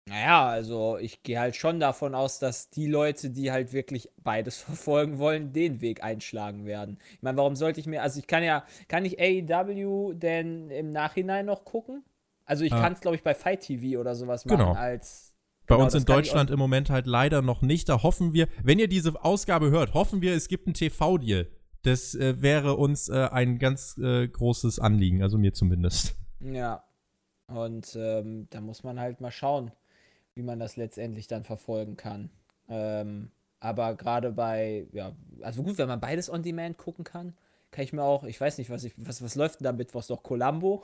Naja, 0.08 0.48
also 0.48 0.98
ich 0.98 1.24
gehe 1.24 1.40
halt 1.40 1.56
schon 1.56 1.80
davon 1.80 2.14
aus, 2.14 2.38
dass 2.38 2.70
die 2.70 2.86
Leute, 2.86 3.32
die 3.32 3.52
halt 3.52 3.74
wirklich 3.74 4.10
beides 4.24 4.58
verfolgen 4.62 5.18
wollen, 5.18 5.52
den 5.52 5.82
Weg 5.82 6.04
einschlagen 6.04 6.66
werden. 6.66 7.00
Ich 7.14 7.24
meine, 7.24 7.38
warum 7.38 7.56
sollte 7.56 7.80
ich 7.80 7.88
mir, 7.88 8.04
also 8.04 8.20
ich 8.20 8.28
kann 8.28 8.44
ja, 8.44 8.64
kann 8.88 9.04
ich 9.04 9.20
AEW 9.20 10.14
denn 10.14 10.70
im 10.70 10.92
Nachhinein 10.92 11.48
noch 11.48 11.66
gucken? 11.66 12.04
Also 12.46 12.64
ich 12.64 12.74
ah. 12.74 12.82
kann 12.82 12.94
es, 12.94 13.02
glaube 13.02 13.16
ich, 13.16 13.24
bei 13.24 13.34
Fight 13.34 13.62
TV 13.62 14.00
oder 14.00 14.14
sowas 14.14 14.46
machen 14.46 14.58
genau. 14.60 14.74
als. 14.74 15.34
Bei 15.66 15.74
genau, 15.74 15.86
uns 15.86 15.96
in 15.96 16.06
Deutschland 16.06 16.52
im 16.52 16.60
Moment 16.60 16.92
halt 16.92 17.08
leider 17.08 17.42
noch 17.42 17.64
nicht. 17.64 17.90
Da 17.90 18.04
hoffen 18.04 18.34
wir, 18.34 18.48
wenn 18.62 18.78
ihr 18.78 18.88
diese 18.88 19.26
Ausgabe 19.26 19.72
hört, 19.72 19.96
hoffen 19.96 20.22
wir, 20.22 20.36
es 20.36 20.48
gibt 20.48 20.68
einen 20.68 20.76
TV-Deal. 20.76 21.50
Das 21.82 22.14
äh, 22.14 22.40
wäre 22.40 22.76
uns 22.76 23.10
äh, 23.10 23.30
ein 23.32 23.58
ganz 23.58 23.98
äh, 23.98 24.28
großes 24.28 24.78
Anliegen, 24.78 25.24
also 25.24 25.40
mir 25.40 25.54
zumindest. 25.54 26.16
Ja. 26.40 26.84
Und 27.48 27.96
ähm, 27.96 28.48
da 28.52 28.62
muss 28.62 28.84
man 28.84 29.00
halt 29.00 29.22
mal 29.22 29.32
schauen 29.32 29.72
wie 30.36 30.44
man 30.44 30.60
das 30.60 30.76
letztendlich 30.76 31.28
dann 31.28 31.44
verfolgen 31.44 31.96
kann. 31.96 32.30
Ähm, 32.70 33.32
aber 33.60 33.96
gerade 33.96 34.32
bei, 34.32 34.86
ja, 34.92 35.14
also 35.42 35.64
gut, 35.64 35.78
wenn 35.78 35.88
man 35.88 36.02
beides 36.02 36.30
on 36.30 36.44
demand 36.44 36.78
gucken 36.78 37.04
kann, 37.04 37.36
kann 37.72 37.84
ich 37.84 37.94
mir 37.94 38.04
auch, 38.04 38.24
ich 38.24 38.40
weiß 38.40 38.58
nicht, 38.58 38.70
was 38.70 38.84
ich, 38.84 38.94
was, 38.98 39.22
was 39.22 39.36
läuft 39.36 39.60
denn 39.60 39.66
da 39.66 39.72
mittwochs 39.72 40.10
noch? 40.10 40.24
Columbo? 40.24 40.84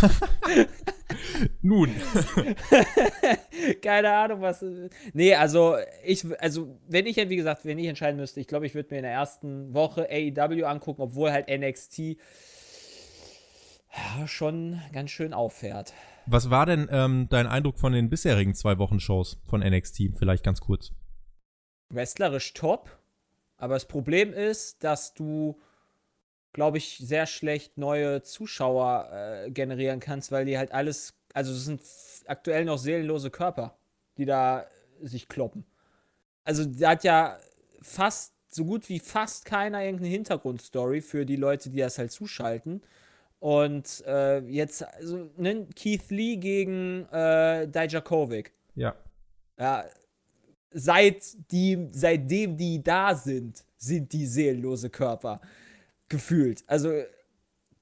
Nun. 1.62 1.90
Keine 3.82 4.12
Ahnung, 4.12 4.40
was. 4.40 4.64
Nee, 5.12 5.34
also 5.34 5.76
ich, 6.04 6.24
also 6.40 6.78
wenn 6.88 7.06
ich, 7.06 7.16
wie 7.16 7.36
gesagt, 7.36 7.64
wenn 7.64 7.78
ich 7.78 7.86
entscheiden 7.86 8.18
müsste, 8.18 8.40
ich 8.40 8.46
glaube, 8.46 8.66
ich 8.66 8.74
würde 8.74 8.90
mir 8.90 8.98
in 8.98 9.04
der 9.04 9.12
ersten 9.12 9.74
Woche 9.74 10.08
AEW 10.10 10.64
angucken, 10.64 11.02
obwohl 11.02 11.32
halt 11.32 11.48
NXT 11.48 12.16
schon 14.26 14.80
ganz 14.92 15.10
schön 15.10 15.34
auffährt. 15.34 15.92
Was 16.32 16.48
war 16.48 16.64
denn 16.64 16.86
ähm, 16.92 17.26
dein 17.28 17.48
Eindruck 17.48 17.80
von 17.80 17.92
den 17.92 18.08
bisherigen 18.08 18.54
zwei 18.54 18.78
Wochen-Shows 18.78 19.40
von 19.44 19.62
NXT? 19.62 20.16
Vielleicht 20.16 20.44
ganz 20.44 20.60
kurz. 20.60 20.92
Wrestlerisch 21.92 22.54
top, 22.54 23.00
aber 23.56 23.74
das 23.74 23.88
Problem 23.88 24.32
ist, 24.32 24.84
dass 24.84 25.12
du, 25.12 25.60
glaube 26.52 26.78
ich, 26.78 26.98
sehr 26.98 27.26
schlecht 27.26 27.78
neue 27.78 28.22
Zuschauer 28.22 29.08
äh, 29.10 29.50
generieren 29.50 29.98
kannst, 29.98 30.30
weil 30.30 30.44
die 30.44 30.56
halt 30.56 30.70
alles, 30.70 31.14
also 31.34 31.52
es 31.52 31.64
sind 31.64 31.82
aktuell 32.26 32.64
noch 32.64 32.78
seelenlose 32.78 33.30
Körper, 33.30 33.76
die 34.16 34.24
da 34.24 34.66
sich 35.02 35.26
kloppen. 35.26 35.64
Also 36.44 36.64
da 36.64 36.90
hat 36.90 37.02
ja 37.02 37.38
fast, 37.82 38.34
so 38.46 38.64
gut 38.64 38.88
wie 38.88 39.00
fast 39.00 39.46
keiner 39.46 39.82
irgendeine 39.82 40.10
Hintergrundstory 40.10 41.00
für 41.00 41.26
die 41.26 41.36
Leute, 41.36 41.70
die 41.70 41.78
das 41.78 41.98
halt 41.98 42.12
zuschalten. 42.12 42.82
Und 43.40 44.04
äh, 44.06 44.38
jetzt, 44.40 44.84
also, 44.84 45.30
ne, 45.36 45.66
Keith 45.74 46.10
Lee 46.10 46.36
gegen 46.36 47.06
äh, 47.06 47.66
Dijakovic. 47.66 48.52
Ja. 48.74 48.94
Ja. 49.58 49.84
Seit 50.72 51.50
die, 51.50 51.88
seitdem 51.90 52.56
die 52.56 52.82
da 52.82 53.14
sind, 53.14 53.64
sind 53.76 54.12
die 54.12 54.26
seelenlose 54.26 54.90
Körper 54.90 55.40
gefühlt. 56.08 56.62
Also, 56.66 56.92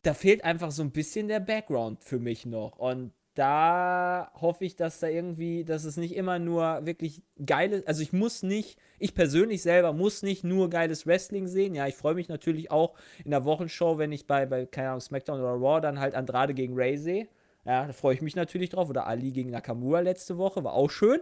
da 0.02 0.14
fehlt 0.14 0.44
einfach 0.44 0.70
so 0.70 0.82
ein 0.82 0.92
bisschen 0.92 1.28
der 1.28 1.40
Background 1.40 2.04
für 2.04 2.20
mich 2.20 2.46
noch. 2.46 2.78
Und 2.78 3.12
da 3.38 4.32
hoffe 4.34 4.64
ich, 4.64 4.74
dass 4.74 4.98
da 4.98 5.06
irgendwie, 5.06 5.64
dass 5.64 5.84
es 5.84 5.96
nicht 5.96 6.16
immer 6.16 6.40
nur 6.40 6.84
wirklich 6.84 7.22
geile, 7.44 7.84
also 7.86 8.02
ich 8.02 8.12
muss 8.12 8.42
nicht, 8.42 8.80
ich 8.98 9.14
persönlich 9.14 9.62
selber 9.62 9.92
muss 9.92 10.22
nicht 10.22 10.42
nur 10.42 10.68
geiles 10.70 11.06
Wrestling 11.06 11.46
sehen. 11.46 11.74
Ja, 11.74 11.86
ich 11.86 11.94
freue 11.94 12.14
mich 12.14 12.28
natürlich 12.28 12.72
auch 12.72 12.94
in 13.24 13.30
der 13.30 13.44
Wochenshow, 13.44 13.96
wenn 13.96 14.10
ich 14.10 14.26
bei, 14.26 14.44
bei 14.46 14.66
keine 14.66 14.88
Ahnung, 14.88 15.00
SmackDown 15.00 15.40
oder 15.40 15.52
Raw 15.52 15.80
dann 15.80 16.00
halt 16.00 16.16
Andrade 16.16 16.52
gegen 16.52 16.74
Ray 16.74 16.96
sehe. 16.96 17.28
Ja, 17.64 17.86
da 17.86 17.92
freue 17.92 18.14
ich 18.14 18.22
mich 18.22 18.34
natürlich 18.34 18.70
drauf. 18.70 18.88
Oder 18.88 19.06
Ali 19.06 19.30
gegen 19.30 19.50
Nakamura 19.50 20.00
letzte 20.00 20.36
Woche, 20.38 20.64
war 20.64 20.72
auch 20.72 20.90
schön. 20.90 21.20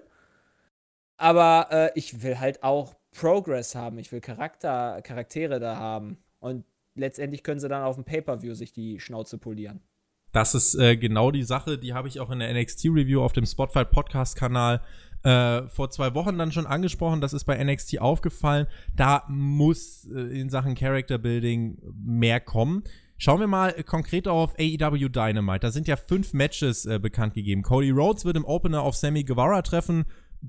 Aber 1.18 1.68
äh, 1.70 1.90
ich 1.98 2.22
will 2.22 2.38
halt 2.38 2.62
auch 2.62 2.94
Progress 3.10 3.74
haben. 3.74 3.98
Ich 3.98 4.10
will 4.12 4.20
Charakter, 4.20 5.02
Charaktere 5.02 5.60
da 5.60 5.76
haben. 5.76 6.18
Und 6.40 6.64
letztendlich 6.94 7.42
können 7.42 7.60
sie 7.60 7.68
dann 7.68 7.82
auf 7.82 7.96
dem 7.96 8.04
Pay-Per-View 8.04 8.54
sich 8.54 8.72
die 8.72 9.00
Schnauze 9.00 9.38
polieren. 9.38 9.82
Das 10.32 10.54
ist 10.54 10.74
äh, 10.74 10.96
genau 10.96 11.30
die 11.30 11.44
Sache, 11.44 11.78
die 11.78 11.94
habe 11.94 12.08
ich 12.08 12.20
auch 12.20 12.30
in 12.30 12.40
der 12.40 12.52
NXT-Review 12.52 13.22
auf 13.22 13.32
dem 13.32 13.46
Spotify 13.46 13.84
Podcast-Kanal 13.84 14.82
äh, 15.22 15.68
vor 15.68 15.90
zwei 15.90 16.14
Wochen 16.14 16.38
dann 16.38 16.52
schon 16.52 16.66
angesprochen. 16.66 17.20
Das 17.20 17.32
ist 17.32 17.44
bei 17.44 17.62
NXT 17.62 18.00
aufgefallen. 18.00 18.66
Da 18.94 19.24
muss 19.28 20.08
äh, 20.14 20.40
in 20.40 20.50
Sachen 20.50 20.74
Character 20.74 21.18
Building 21.18 21.78
mehr 21.96 22.40
kommen. 22.40 22.84
Schauen 23.18 23.40
wir 23.40 23.46
mal 23.46 23.72
konkret 23.84 24.28
auf 24.28 24.54
AEW 24.58 25.08
Dynamite. 25.08 25.60
Da 25.60 25.70
sind 25.70 25.88
ja 25.88 25.96
fünf 25.96 26.34
Matches 26.34 26.84
äh, 26.84 26.98
bekannt 26.98 27.34
gegeben. 27.34 27.62
Cody 27.62 27.90
Rhodes 27.90 28.26
wird 28.26 28.36
im 28.36 28.44
Opener 28.44 28.82
auf 28.82 28.94
Sammy 28.94 29.24
Guevara 29.24 29.62
treffen 29.62 30.04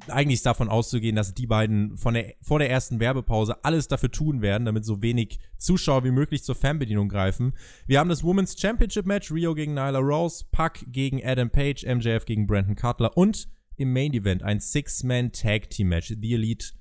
eigentlich 0.08 0.36
ist 0.36 0.46
davon 0.46 0.70
auszugehen, 0.70 1.15
dass 1.15 1.34
die 1.34 1.48
beiden 1.48 1.98
von 1.98 2.13
der, 2.13 2.36
vor 2.41 2.60
der 2.60 2.70
ersten 2.70 3.00
Werbepause 3.00 3.63
alles 3.63 3.88
dafür 3.88 4.12
tun 4.12 4.41
werden, 4.41 4.65
damit 4.65 4.86
so 4.86 5.01
wenig 5.01 5.39
Zuschauer 5.58 6.03
wie 6.03 6.12
möglich 6.12 6.44
zur 6.44 6.56
Fanbedienung 6.56 7.10
greifen. 7.10 7.53
Wir 7.86 8.00
haben 8.00 8.10
das 8.10 8.24
Women's 8.24 8.60
Championship 8.60 9.06
Match, 9.06 9.32
Rio 9.32 9.56
gegen 9.56 9.74
Nyla 9.74 10.00
Rose, 10.00 10.46
Puck 10.51 10.74
gegen 10.88 11.25
Adam 11.25 11.50
Page, 11.50 11.86
MJF 11.86 12.25
gegen 12.25 12.48
Brandon 12.48 12.75
Cutler 12.75 13.15
und 13.15 13.48
im 13.75 13.94
Main 13.94 14.13
Event 14.13 14.44
ein 14.44 14.60
Six-Man 14.60 15.32
Tag 15.32 15.70
Team 15.70 15.89
Match. 15.89 16.08
The 16.20 16.34
Elite, 16.34 16.74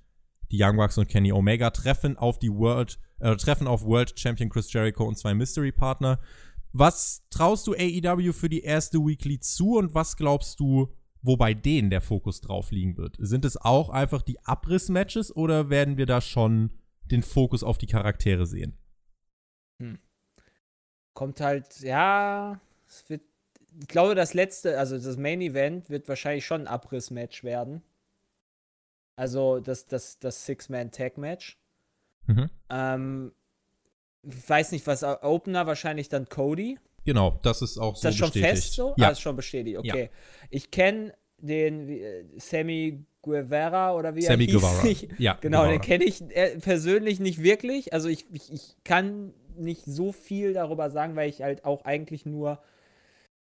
die 0.50 0.62
Young 0.62 0.76
Bucks 0.76 0.98
und 0.98 1.08
Kenny 1.08 1.32
Omega 1.32 1.70
treffen 1.70 2.16
auf 2.16 2.38
die 2.38 2.52
World, 2.52 2.98
äh, 3.20 3.36
treffen 3.36 3.66
auf 3.66 3.84
World 3.84 4.18
Champion 4.18 4.48
Chris 4.48 4.72
Jericho 4.72 5.04
und 5.04 5.18
zwei 5.18 5.34
Mystery 5.34 5.72
Partner. 5.72 6.18
Was 6.72 7.22
traust 7.30 7.66
du 7.66 7.74
AEW 7.74 8.32
für 8.32 8.48
die 8.48 8.60
erste 8.60 8.98
Weekly 8.98 9.38
zu 9.40 9.76
und 9.76 9.94
was 9.94 10.16
glaubst 10.16 10.60
du, 10.60 10.92
wo 11.26 11.36
bei 11.36 11.54
denen 11.54 11.90
der 11.90 12.00
Fokus 12.00 12.40
drauf 12.40 12.70
liegen 12.70 12.96
wird. 12.96 13.16
Sind 13.18 13.44
es 13.44 13.56
auch 13.56 13.90
einfach 13.90 14.22
die 14.22 14.38
Abriss-Matches 14.44 15.34
oder 15.34 15.70
werden 15.70 15.96
wir 15.96 16.06
da 16.06 16.20
schon 16.20 16.70
den 17.10 17.22
Fokus 17.22 17.62
auf 17.62 17.78
die 17.78 17.86
Charaktere 17.86 18.46
sehen? 18.46 18.78
Hm. 19.80 19.98
Kommt 21.14 21.40
halt, 21.40 21.80
ja, 21.80 22.60
es 22.86 23.08
wird 23.08 23.22
ich 23.80 23.88
glaube, 23.88 24.14
das 24.14 24.34
letzte, 24.34 24.78
also 24.78 24.96
das 24.98 25.16
Main 25.16 25.40
Event 25.40 25.90
wird 25.90 26.08
wahrscheinlich 26.08 26.46
schon 26.46 26.62
ein 26.62 26.66
Abriss-Match 26.66 27.44
werden. 27.44 27.82
Also 29.16 29.60
das, 29.60 29.86
das, 29.86 30.18
das 30.18 30.46
Six-Man-Tag-Match. 30.46 31.58
Mhm. 32.26 32.50
Ähm, 32.70 33.32
ich 34.22 34.48
weiß 34.48 34.72
nicht, 34.72 34.86
was 34.86 35.02
Opener 35.04 35.66
wahrscheinlich 35.66 36.08
dann 36.08 36.28
Cody. 36.28 36.78
Genau, 37.06 37.38
das 37.42 37.62
ist 37.62 37.78
auch 37.78 37.96
so 37.96 38.08
das 38.08 38.16
schon 38.16 38.28
bestätigt. 38.28 38.50
fest 38.50 38.72
so? 38.74 38.94
Ja. 38.98 39.08
Ah, 39.08 39.10
ist 39.12 39.20
schon 39.20 39.36
bestätigt, 39.36 39.78
okay. 39.78 40.02
Ja. 40.02 40.18
Ich 40.50 40.70
kenne 40.70 41.14
den 41.38 41.88
äh, 41.88 42.24
Sammy 42.36 43.04
Guevara 43.22 43.94
oder 43.94 44.14
wie 44.14 44.22
Sammy 44.22 44.44
er 44.44 44.46
hieß. 44.46 44.54
Guevara. 44.54 44.82
Nicht. 44.84 45.08
Ja, 45.18 45.38
genau, 45.40 45.60
Guevara. 45.60 45.72
den 45.72 45.80
kenne 45.80 46.04
ich 46.04 46.22
äh, 46.30 46.58
persönlich 46.58 47.20
nicht 47.20 47.42
wirklich. 47.42 47.92
Also 47.92 48.08
ich, 48.08 48.26
ich, 48.32 48.52
ich 48.52 48.76
kann 48.84 49.32
nicht 49.56 49.84
so 49.84 50.12
viel 50.12 50.52
darüber 50.52 50.90
sagen, 50.90 51.16
weil 51.16 51.30
ich 51.30 51.42
halt 51.42 51.64
auch 51.64 51.84
eigentlich 51.84 52.26
nur 52.26 52.58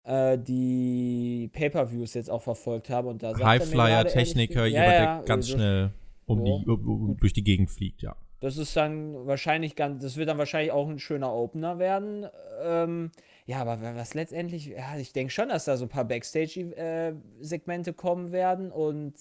äh, 0.04 0.38
die 0.38 1.50
Pay-per-Views 1.52 2.14
jetzt 2.14 2.30
auch 2.30 2.42
verfolgt 2.42 2.88
habe 2.90 3.08
und 3.08 3.22
da 3.22 3.36
Highflyer-Techniker, 3.36 4.66
jemand, 4.66 4.86
ja, 4.86 4.92
ja, 4.92 5.16
der 5.18 5.24
ganz 5.26 5.46
also, 5.46 5.56
schnell 5.56 5.90
um 6.26 6.38
so. 6.38 6.44
die, 6.44 6.70
um, 6.70 7.16
durch 7.18 7.32
die 7.32 7.44
Gegend 7.44 7.70
fliegt, 7.70 8.02
ja. 8.02 8.16
Das 8.40 8.56
ist 8.56 8.74
dann 8.74 9.26
wahrscheinlich 9.26 9.76
ganz, 9.76 10.02
das 10.02 10.16
wird 10.16 10.30
dann 10.30 10.38
wahrscheinlich 10.38 10.72
auch 10.72 10.88
ein 10.88 10.98
schöner 10.98 11.34
Opener 11.34 11.78
werden. 11.78 12.26
Ähm, 12.62 13.10
ja, 13.46 13.60
aber 13.60 13.80
was 13.96 14.14
letztendlich, 14.14 14.66
ja, 14.66 14.96
ich 14.96 15.12
denke 15.12 15.32
schon, 15.32 15.48
dass 15.48 15.64
da 15.64 15.76
so 15.76 15.86
ein 15.86 15.88
paar 15.88 16.04
Backstage-Segmente 16.04 17.92
kommen 17.92 18.32
werden 18.32 18.70
und 18.70 19.14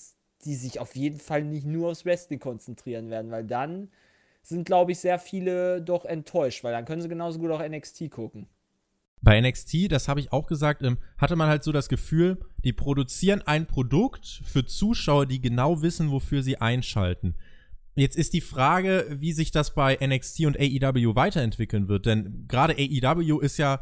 die 0.45 0.55
sich 0.55 0.79
auf 0.79 0.95
jeden 0.95 1.19
Fall 1.19 1.43
nicht 1.43 1.65
nur 1.65 1.91
aufs 1.91 2.05
Wrestling 2.05 2.39
konzentrieren 2.39 3.09
werden, 3.09 3.31
weil 3.31 3.45
dann 3.45 3.89
sind, 4.41 4.65
glaube 4.65 4.91
ich, 4.91 4.99
sehr 4.99 5.19
viele 5.19 5.81
doch 5.81 6.05
enttäuscht, 6.05 6.63
weil 6.63 6.71
dann 6.71 6.85
können 6.85 7.01
sie 7.01 7.09
genauso 7.09 7.39
gut 7.39 7.51
auch 7.51 7.67
NXT 7.67 8.09
gucken. 8.09 8.47
Bei 9.21 9.39
NXT, 9.39 9.91
das 9.91 10.07
habe 10.07 10.21
ich 10.21 10.31
auch 10.31 10.47
gesagt, 10.47 10.81
ähm, 10.81 10.97
hatte 11.17 11.35
man 11.35 11.49
halt 11.49 11.63
so 11.63 11.73
das 11.73 11.89
Gefühl, 11.89 12.39
die 12.63 12.71
produzieren 12.71 13.41
ein 13.41 13.65
Produkt 13.65 14.41
für 14.45 14.65
Zuschauer, 14.65 15.25
die 15.25 15.41
genau 15.41 15.81
wissen, 15.81 16.09
wofür 16.09 16.41
sie 16.41 16.57
einschalten. 16.57 17.35
Jetzt 17.95 18.15
ist 18.15 18.33
die 18.33 18.39
Frage, 18.39 19.07
wie 19.09 19.33
sich 19.33 19.51
das 19.51 19.73
bei 19.73 19.97
NXT 20.01 20.45
und 20.45 20.57
AEW 20.57 21.15
weiterentwickeln 21.15 21.89
wird, 21.89 22.05
denn 22.05 22.45
gerade 22.47 22.75
AEW 22.75 23.39
ist 23.39 23.57
ja 23.57 23.81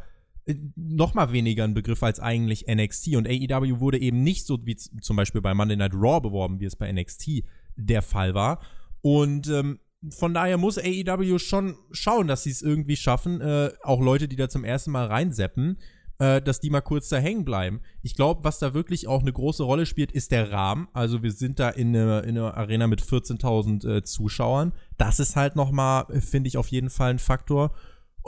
noch 0.76 1.14
mal 1.14 1.32
weniger 1.32 1.64
ein 1.64 1.74
Begriff 1.74 2.02
als 2.02 2.20
eigentlich 2.20 2.66
NXT 2.68 3.16
und 3.16 3.28
AEW 3.28 3.80
wurde 3.80 3.98
eben 3.98 4.22
nicht 4.22 4.46
so 4.46 4.58
wie 4.64 4.76
zum 4.76 5.16
Beispiel 5.16 5.40
bei 5.40 5.54
Monday 5.54 5.76
Night 5.76 5.94
Raw 5.94 6.20
beworben, 6.20 6.60
wie 6.60 6.64
es 6.64 6.76
bei 6.76 6.90
NXT 6.90 7.44
der 7.76 8.02
Fall 8.02 8.34
war. 8.34 8.60
Und 9.02 9.48
ähm, 9.48 9.78
von 10.10 10.32
daher 10.32 10.58
muss 10.58 10.78
AEW 10.78 11.38
schon 11.38 11.76
schauen, 11.90 12.28
dass 12.28 12.44
sie 12.44 12.50
es 12.50 12.62
irgendwie 12.62 12.96
schaffen, 12.96 13.40
äh, 13.40 13.72
auch 13.82 14.00
Leute, 14.00 14.28
die 14.28 14.36
da 14.36 14.48
zum 14.48 14.64
ersten 14.64 14.92
Mal 14.92 15.06
reinseppen, 15.06 15.78
äh, 16.18 16.40
dass 16.40 16.60
die 16.60 16.70
mal 16.70 16.80
kurz 16.80 17.08
da 17.08 17.18
hängen 17.18 17.44
bleiben. 17.44 17.80
Ich 18.02 18.14
glaube, 18.14 18.44
was 18.44 18.58
da 18.58 18.74
wirklich 18.74 19.08
auch 19.08 19.20
eine 19.20 19.32
große 19.32 19.62
Rolle 19.62 19.86
spielt, 19.86 20.12
ist 20.12 20.30
der 20.30 20.50
Rahmen. 20.50 20.88
Also 20.92 21.22
wir 21.22 21.32
sind 21.32 21.58
da 21.58 21.68
in 21.70 21.94
einer 21.96 22.22
eine 22.22 22.54
Arena 22.54 22.86
mit 22.86 23.02
14.000 23.02 23.96
äh, 23.96 24.02
Zuschauern. 24.02 24.72
Das 24.96 25.20
ist 25.20 25.36
halt 25.36 25.56
noch 25.56 25.72
mal, 25.72 26.06
finde 26.20 26.48
ich, 26.48 26.56
auf 26.56 26.68
jeden 26.68 26.90
Fall 26.90 27.10
ein 27.10 27.18
Faktor. 27.18 27.72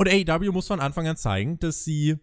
Und 0.01 0.09
AEW 0.09 0.51
muss 0.53 0.67
von 0.67 0.81
Anfang 0.81 1.07
an 1.07 1.19
zeigen, 1.19 1.59
dass 1.59 1.85
sie 1.85 2.17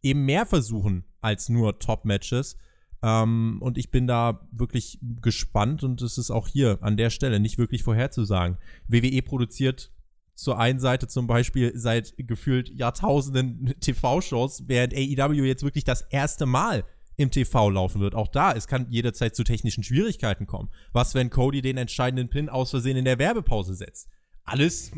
eben 0.00 0.26
mehr 0.26 0.46
versuchen 0.46 1.02
als 1.20 1.48
nur 1.48 1.80
Top-Matches 1.80 2.56
ähm, 3.02 3.58
und 3.60 3.78
ich 3.78 3.90
bin 3.90 4.06
da 4.06 4.46
wirklich 4.52 5.00
gespannt 5.20 5.82
und 5.82 6.02
es 6.02 6.18
ist 6.18 6.30
auch 6.30 6.46
hier 6.46 6.78
an 6.82 6.96
der 6.96 7.10
Stelle 7.10 7.40
nicht 7.40 7.58
wirklich 7.58 7.82
vorherzusagen. 7.82 8.58
WWE 8.86 9.22
produziert 9.22 9.90
zur 10.36 10.60
einen 10.60 10.78
Seite 10.78 11.08
zum 11.08 11.26
Beispiel 11.26 11.72
seit 11.74 12.14
gefühlt 12.16 12.68
Jahrtausenden 12.68 13.74
TV-Shows, 13.80 14.68
während 14.68 14.94
AEW 14.94 15.46
jetzt 15.46 15.64
wirklich 15.64 15.82
das 15.82 16.02
erste 16.02 16.46
Mal 16.46 16.84
im 17.16 17.32
TV 17.32 17.70
laufen 17.70 18.00
wird. 18.00 18.14
Auch 18.14 18.28
da, 18.28 18.52
es 18.52 18.68
kann 18.68 18.86
jederzeit 18.90 19.34
zu 19.34 19.42
technischen 19.42 19.82
Schwierigkeiten 19.82 20.46
kommen. 20.46 20.70
Was, 20.92 21.16
wenn 21.16 21.30
Cody 21.30 21.60
den 21.60 21.76
entscheidenden 21.76 22.28
Pin 22.28 22.48
aus 22.48 22.70
Versehen 22.70 22.96
in 22.96 23.04
der 23.04 23.18
Werbepause 23.18 23.74
setzt? 23.74 24.08
Alles 24.46 24.92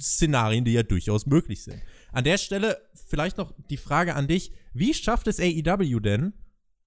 Szenarien, 0.00 0.64
die 0.64 0.72
ja 0.72 0.82
durchaus 0.82 1.26
möglich 1.26 1.62
sind. 1.62 1.80
An 2.12 2.24
der 2.24 2.38
Stelle 2.38 2.80
vielleicht 2.94 3.36
noch 3.36 3.52
die 3.70 3.76
Frage 3.76 4.14
an 4.14 4.26
dich. 4.26 4.52
Wie 4.72 4.94
schafft 4.94 5.26
es 5.28 5.38
AEW 5.38 6.00
denn, 6.00 6.32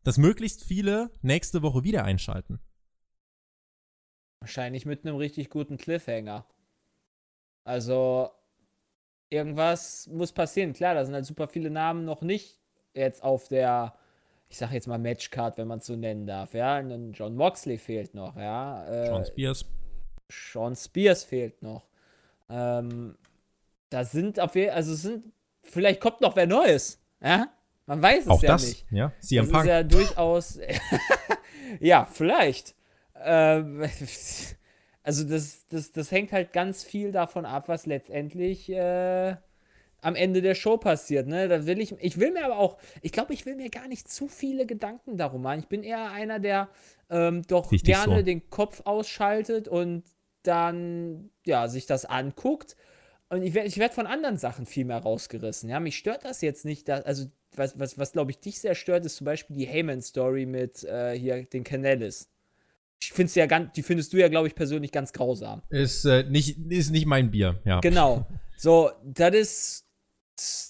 dass 0.03 0.17
möglichst 0.17 0.63
viele 0.63 1.11
nächste 1.21 1.61
Woche 1.61 1.83
wieder 1.83 2.05
einschalten. 2.05 2.59
Wahrscheinlich 4.39 4.85
mit 4.85 5.05
einem 5.05 5.17
richtig 5.17 5.49
guten 5.49 5.77
Cliffhanger. 5.77 6.45
Also, 7.65 8.31
irgendwas 9.29 10.07
muss 10.07 10.31
passieren. 10.31 10.71
Klar, 10.71 10.93
da 10.93 11.03
sind 11.03 11.13
halt 11.13 11.25
super 11.25 11.47
viele 11.47 11.69
Namen 11.69 12.05
noch 12.05 12.21
nicht 12.21 12.57
jetzt 12.93 13.21
auf 13.21 13.49
der, 13.49 13.95
ich 14.47 14.57
sag 14.57 14.71
jetzt 14.71 14.87
mal 14.87 14.97
Matchcard, 14.97 15.57
wenn 15.57 15.67
man 15.67 15.79
es 15.79 15.85
so 15.85 15.95
nennen 15.95 16.25
darf. 16.25 16.53
Ja, 16.53 16.79
und 16.79 17.11
John 17.13 17.35
Moxley 17.35 17.77
fehlt 17.77 18.13
noch. 18.13 18.35
Ja, 18.37 18.85
äh, 18.87 19.07
Sean 19.07 19.25
Spears. 19.25 19.65
Sean 20.29 20.75
Spears 20.75 21.23
fehlt 21.23 21.61
noch. 21.61 21.87
Ähm, 22.49 23.15
da 23.89 24.03
sind 24.03 24.39
auf 24.39 24.55
jeden 24.55 24.71
also 24.71 24.95
sind, 24.95 25.31
vielleicht 25.63 26.01
kommt 26.01 26.21
noch 26.21 26.35
wer 26.35 26.47
Neues. 26.47 27.01
Ja, 27.21 27.47
man 27.87 28.01
weiß 28.01 28.23
es 28.23 28.29
Auch 28.29 28.43
ja 28.43 28.53
das, 28.53 28.67
nicht. 28.67 28.85
Ja, 28.91 29.11
CM 29.19 29.45
das 29.45 29.51
Punk. 29.51 29.63
ist 29.63 29.69
ja 29.69 29.83
durchaus. 29.83 30.59
ja, 31.79 32.05
vielleicht. 32.05 32.75
Ähm, 33.15 33.83
also, 35.03 35.23
das, 35.23 35.65
das, 35.69 35.91
das 35.91 36.11
hängt 36.11 36.31
halt 36.33 36.53
ganz 36.53 36.83
viel 36.83 37.11
davon 37.11 37.45
ab, 37.45 37.69
was 37.69 37.85
letztendlich 37.85 38.69
äh, 38.69 39.35
am 40.01 40.15
Ende 40.15 40.41
der 40.41 40.53
Show 40.53 40.77
passiert. 40.77 41.27
Ne? 41.27 41.47
Da 41.47 41.65
will 41.65 41.79
ich, 41.79 41.93
ich 41.99 42.19
will 42.19 42.31
mir 42.31 42.45
aber 42.45 42.57
auch, 42.57 42.77
ich 43.01 43.13
glaube, 43.13 43.33
ich 43.33 43.45
will 43.45 43.55
mir 43.55 43.69
gar 43.69 43.87
nicht 43.87 44.09
zu 44.09 44.27
viele 44.27 44.65
Gedanken 44.65 45.17
darum 45.17 45.41
machen. 45.41 45.59
Ich 45.59 45.67
bin 45.67 45.83
eher 45.83 46.11
einer, 46.11 46.39
der 46.39 46.69
ähm, 47.09 47.43
doch 47.47 47.71
Richtig 47.71 47.95
gerne 47.95 48.17
so. 48.17 48.21
den 48.21 48.49
Kopf 48.49 48.81
ausschaltet 48.85 49.67
und 49.67 50.03
dann 50.47 51.29
ja 51.45 51.67
sich 51.67 51.85
das 51.85 52.05
anguckt. 52.05 52.75
Und 53.29 53.43
ich 53.43 53.53
werde 53.53 53.67
ich 53.67 53.77
werd 53.77 53.93
von 53.93 54.07
anderen 54.07 54.37
Sachen 54.37 54.65
viel 54.65 54.85
mehr 54.85 54.99
rausgerissen. 54.99 55.69
Ja, 55.69 55.79
mich 55.79 55.97
stört 55.97 56.23
das 56.23 56.41
jetzt 56.41 56.63
nicht, 56.65 56.87
dass, 56.87 57.05
also 57.05 57.25
was, 57.55 57.77
was, 57.77 57.97
was 57.97 58.13
glaube 58.13 58.31
ich, 58.31 58.39
dich 58.39 58.59
sehr 58.59 58.75
stört, 58.75 59.05
ist 59.05 59.17
zum 59.17 59.25
Beispiel 59.25 59.55
die 59.55 59.67
Heyman-Story 59.67 60.45
mit 60.45 60.83
äh, 60.83 61.17
hier 61.17 61.43
den 61.43 61.63
Canellis. 61.63 62.29
Ich 62.99 63.13
finde 63.13 63.31
ja 63.33 63.45
ganz, 63.45 63.73
die 63.73 63.83
findest 63.83 64.13
du 64.13 64.17
ja, 64.17 64.27
glaube 64.27 64.47
ich, 64.47 64.55
persönlich 64.55 64.91
ganz 64.91 65.13
grausam. 65.13 65.61
Ist, 65.69 66.05
äh, 66.05 66.23
nicht, 66.23 66.57
ist 66.69 66.91
nicht 66.91 67.05
mein 67.05 67.29
Bier, 67.29 67.59
ja. 67.63 67.79
Genau. 67.79 68.25
So, 68.57 68.91
das 69.03 69.35
ist 69.35 69.86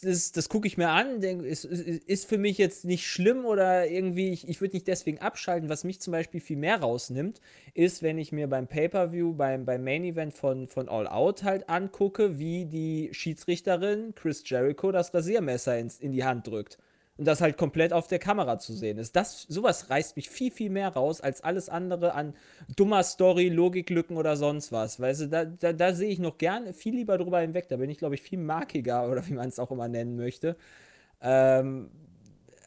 das, 0.01 0.31
das 0.31 0.47
gucke 0.47 0.67
ich 0.67 0.77
mir 0.77 0.89
an, 0.89 1.19
denk, 1.19 1.43
ist, 1.43 1.65
ist 1.65 2.29
für 2.29 2.37
mich 2.37 2.57
jetzt 2.57 2.85
nicht 2.85 3.05
schlimm 3.05 3.45
oder 3.45 3.87
irgendwie, 3.87 4.29
ich, 4.29 4.47
ich 4.47 4.61
würde 4.61 4.75
nicht 4.75 4.87
deswegen 4.87 5.19
abschalten. 5.19 5.67
Was 5.67 5.83
mich 5.83 5.99
zum 5.99 6.11
Beispiel 6.11 6.39
viel 6.39 6.55
mehr 6.55 6.79
rausnimmt, 6.79 7.41
ist, 7.73 8.01
wenn 8.01 8.17
ich 8.17 8.31
mir 8.31 8.47
beim 8.47 8.67
Pay-Per-View, 8.67 9.33
beim, 9.33 9.65
beim 9.65 9.83
Main-Event 9.83 10.33
von, 10.33 10.67
von 10.67 10.87
All 10.87 11.07
Out 11.07 11.43
halt 11.43 11.67
angucke, 11.67 12.39
wie 12.39 12.65
die 12.65 13.09
Schiedsrichterin 13.11 14.15
Chris 14.15 14.43
Jericho 14.45 14.91
das 14.91 15.13
Rasiermesser 15.13 15.77
in, 15.77 15.91
in 15.99 16.11
die 16.13 16.23
Hand 16.23 16.47
drückt 16.47 16.77
und 17.17 17.25
das 17.25 17.41
halt 17.41 17.57
komplett 17.57 17.93
auf 17.93 18.07
der 18.07 18.19
Kamera 18.19 18.59
zu 18.59 18.73
sehen 18.73 18.97
ist. 18.97 19.15
Das, 19.15 19.43
sowas 19.43 19.89
reißt 19.89 20.15
mich 20.15 20.29
viel, 20.29 20.51
viel 20.51 20.69
mehr 20.69 20.89
raus 20.89 21.19
als 21.19 21.41
alles 21.41 21.67
andere 21.67 22.13
an 22.13 22.33
dummer 22.75 23.03
Story, 23.03 23.49
Logiklücken 23.49 24.17
oder 24.17 24.37
sonst 24.37 24.71
was. 24.71 24.99
Weißt 24.99 25.21
du, 25.21 25.27
da, 25.27 25.45
da, 25.45 25.73
da 25.73 25.93
sehe 25.93 26.09
ich 26.09 26.19
noch 26.19 26.37
gern 26.37 26.73
viel 26.73 26.95
lieber 26.95 27.17
drüber 27.17 27.39
hinweg. 27.39 27.67
Da 27.69 27.77
bin 27.77 27.89
ich, 27.89 27.97
glaube 27.97 28.15
ich, 28.15 28.21
viel 28.21 28.39
markiger 28.39 29.09
oder 29.11 29.27
wie 29.27 29.33
man 29.33 29.49
es 29.49 29.59
auch 29.59 29.71
immer 29.71 29.87
nennen 29.87 30.15
möchte. 30.15 30.55
Ähm, 31.21 31.89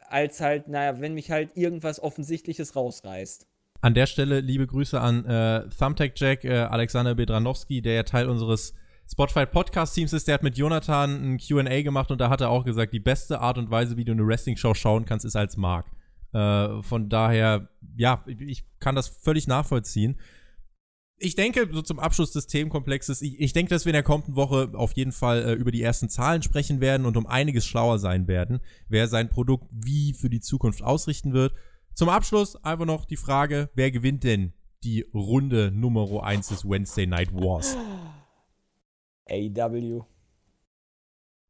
als 0.09 0.41
halt, 0.41 0.67
naja, 0.67 0.99
wenn 0.99 1.13
mich 1.13 1.31
halt 1.31 1.55
irgendwas 1.55 2.01
Offensichtliches 2.01 2.75
rausreißt. 2.75 3.47
An 3.79 3.93
der 3.93 4.05
Stelle 4.05 4.41
liebe 4.41 4.67
Grüße 4.67 4.99
an 4.99 5.25
äh, 5.25 5.67
Thumbtack 5.69 6.11
Jack, 6.15 6.43
äh, 6.43 6.59
Alexander 6.59 7.15
Bedranowski, 7.15 7.81
der 7.81 7.93
ja 7.93 8.03
Teil 8.03 8.29
unseres 8.29 8.75
Spotify 9.11 9.45
Podcast 9.45 9.93
Teams 9.93 10.13
ist, 10.13 10.27
der 10.27 10.35
hat 10.35 10.43
mit 10.43 10.57
Jonathan 10.57 11.33
ein 11.33 11.37
QA 11.37 11.81
gemacht 11.81 12.11
und 12.11 12.21
da 12.21 12.29
hat 12.29 12.39
er 12.39 12.49
auch 12.49 12.63
gesagt, 12.63 12.93
die 12.93 12.99
beste 12.99 13.41
Art 13.41 13.57
und 13.57 13.69
Weise, 13.69 13.97
wie 13.97 14.05
du 14.05 14.13
eine 14.13 14.25
Wrestling-Show 14.25 14.73
schauen 14.73 15.03
kannst, 15.03 15.25
ist 15.25 15.35
als 15.35 15.57
Mark. 15.57 15.91
Äh, 16.31 16.81
von 16.81 17.09
daher, 17.09 17.69
ja, 17.97 18.23
ich 18.25 18.63
kann 18.79 18.95
das 18.95 19.09
völlig 19.09 19.47
nachvollziehen. 19.47 20.17
Ich 21.17 21.35
denke, 21.35 21.67
so 21.71 21.81
zum 21.81 21.99
Abschluss 21.99 22.31
des 22.31 22.47
Themenkomplexes, 22.47 23.21
ich, 23.21 23.37
ich 23.39 23.51
denke, 23.51 23.71
dass 23.71 23.83
wir 23.83 23.89
in 23.89 23.95
der 23.95 24.03
kommenden 24.03 24.37
Woche 24.37 24.71
auf 24.75 24.93
jeden 24.93 25.11
Fall 25.11 25.43
äh, 25.43 25.53
über 25.53 25.71
die 25.71 25.83
ersten 25.83 26.07
Zahlen 26.07 26.41
sprechen 26.41 26.79
werden 26.79 27.05
und 27.05 27.17
um 27.17 27.27
einiges 27.27 27.65
schlauer 27.65 27.99
sein 27.99 28.29
werden, 28.29 28.61
wer 28.87 29.09
sein 29.09 29.29
Produkt 29.29 29.69
wie 29.71 30.13
für 30.13 30.29
die 30.29 30.39
Zukunft 30.39 30.83
ausrichten 30.83 31.33
wird. 31.33 31.53
Zum 31.93 32.07
Abschluss 32.07 32.55
einfach 32.63 32.85
noch 32.85 33.03
die 33.03 33.17
Frage, 33.17 33.69
wer 33.75 33.91
gewinnt 33.91 34.23
denn 34.23 34.53
die 34.85 35.01
Runde 35.13 35.69
Nummer 35.69 36.23
1 36.23 36.47
des 36.47 36.63
Wednesday 36.63 37.07
Night 37.07 37.33
Wars? 37.33 37.75
AEW. 39.29 40.03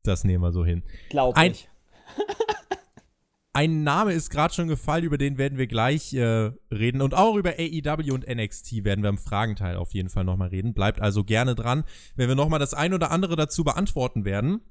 Das 0.04 0.24
nehmen 0.24 0.44
wir 0.44 0.52
so 0.52 0.66
hin. 0.66 0.84
Glaub 1.10 1.36
ein, 1.36 1.52
ich. 1.52 1.70
ein 3.54 3.84
Name 3.84 4.14
ist 4.14 4.30
gerade 4.30 4.54
schon 4.54 4.68
gefallen, 4.68 5.04
über 5.04 5.18
den 5.18 5.38
werden 5.38 5.58
wir 5.58 5.68
gleich 5.68 6.14
äh, 6.14 6.52
reden. 6.72 7.02
Und 7.02 7.14
auch 7.14 7.36
über 7.36 7.52
AEW 7.52 8.14
und 8.14 8.28
NXT 8.28 8.84
werden 8.84 9.04
wir 9.04 9.10
im 9.10 9.18
Fragenteil 9.18 9.76
auf 9.76 9.94
jeden 9.94 10.10
Fall 10.10 10.24
nochmal 10.24 10.50
reden. 10.50 10.74
Bleibt 10.74 11.02
also 11.02 11.24
gerne 11.24 11.56
dran, 11.56 11.84
wenn 12.16 12.28
wir 12.28 12.36
nochmal 12.36 12.60
das 12.60 12.74
ein 12.74 12.94
oder 12.94 13.12
andere 13.12 13.36
dazu 13.36 13.64
beantworten 13.64 14.26
werden. 14.26 14.62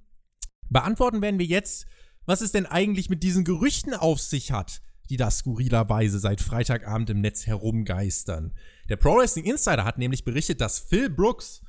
Beantworten 0.69 1.23
werden 1.23 1.39
wir 1.39 1.47
jetzt 1.47 1.87
was 2.27 2.41
es 2.41 2.53
denn 2.53 2.67
eigentlich 2.67 3.09
mit 3.11 3.23
diesen 3.23 3.45
Gerüchten 3.45 3.95
auf 3.95 4.21
sich 4.21 4.53
hat, 4.53 4.83
die 5.09 5.17
da 5.17 5.31
skurrilerweise 5.31 6.19
seit 6.19 6.41
Freitagabend 6.41 7.11
im 7.11 7.21
Netz 7.21 7.47
herumgeistern. 7.47 8.55
Der 8.89 8.97
Pro 8.97 9.17
Wrestling 9.17 9.45
Insider 9.45 9.85
hat 9.85 9.99
nämlich 9.99 10.25
berichtet, 10.25 10.61
dass 10.61 10.79
Phil 10.79 11.11
Brooks, 11.11 11.63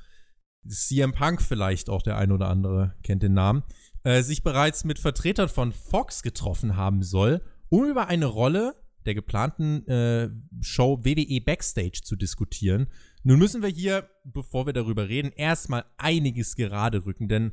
CM 0.66 1.12
Punk 1.12 1.42
vielleicht 1.42 1.90
auch 1.90 2.02
der 2.02 2.16
ein 2.16 2.32
oder 2.32 2.48
andere 2.48 2.94
kennt 3.02 3.22
den 3.22 3.34
Namen, 3.34 3.62
äh, 4.04 4.22
sich 4.22 4.42
bereits 4.42 4.84
mit 4.84 4.98
Vertretern 4.98 5.48
von 5.48 5.72
Fox 5.72 6.22
getroffen 6.22 6.76
haben 6.76 7.02
soll, 7.02 7.42
um 7.68 7.84
über 7.86 8.08
eine 8.08 8.26
Rolle 8.26 8.76
der 9.06 9.14
geplanten 9.14 9.86
äh, 9.88 10.30
Show 10.60 11.04
WWE 11.04 11.40
Backstage 11.40 12.00
zu 12.04 12.16
diskutieren. 12.16 12.86
Nun 13.24 13.38
müssen 13.38 13.62
wir 13.62 13.68
hier, 13.68 14.08
bevor 14.24 14.66
wir 14.66 14.72
darüber 14.72 15.08
reden, 15.08 15.32
erstmal 15.34 15.84
einiges 15.96 16.54
gerade 16.54 17.04
rücken, 17.04 17.28
denn 17.28 17.52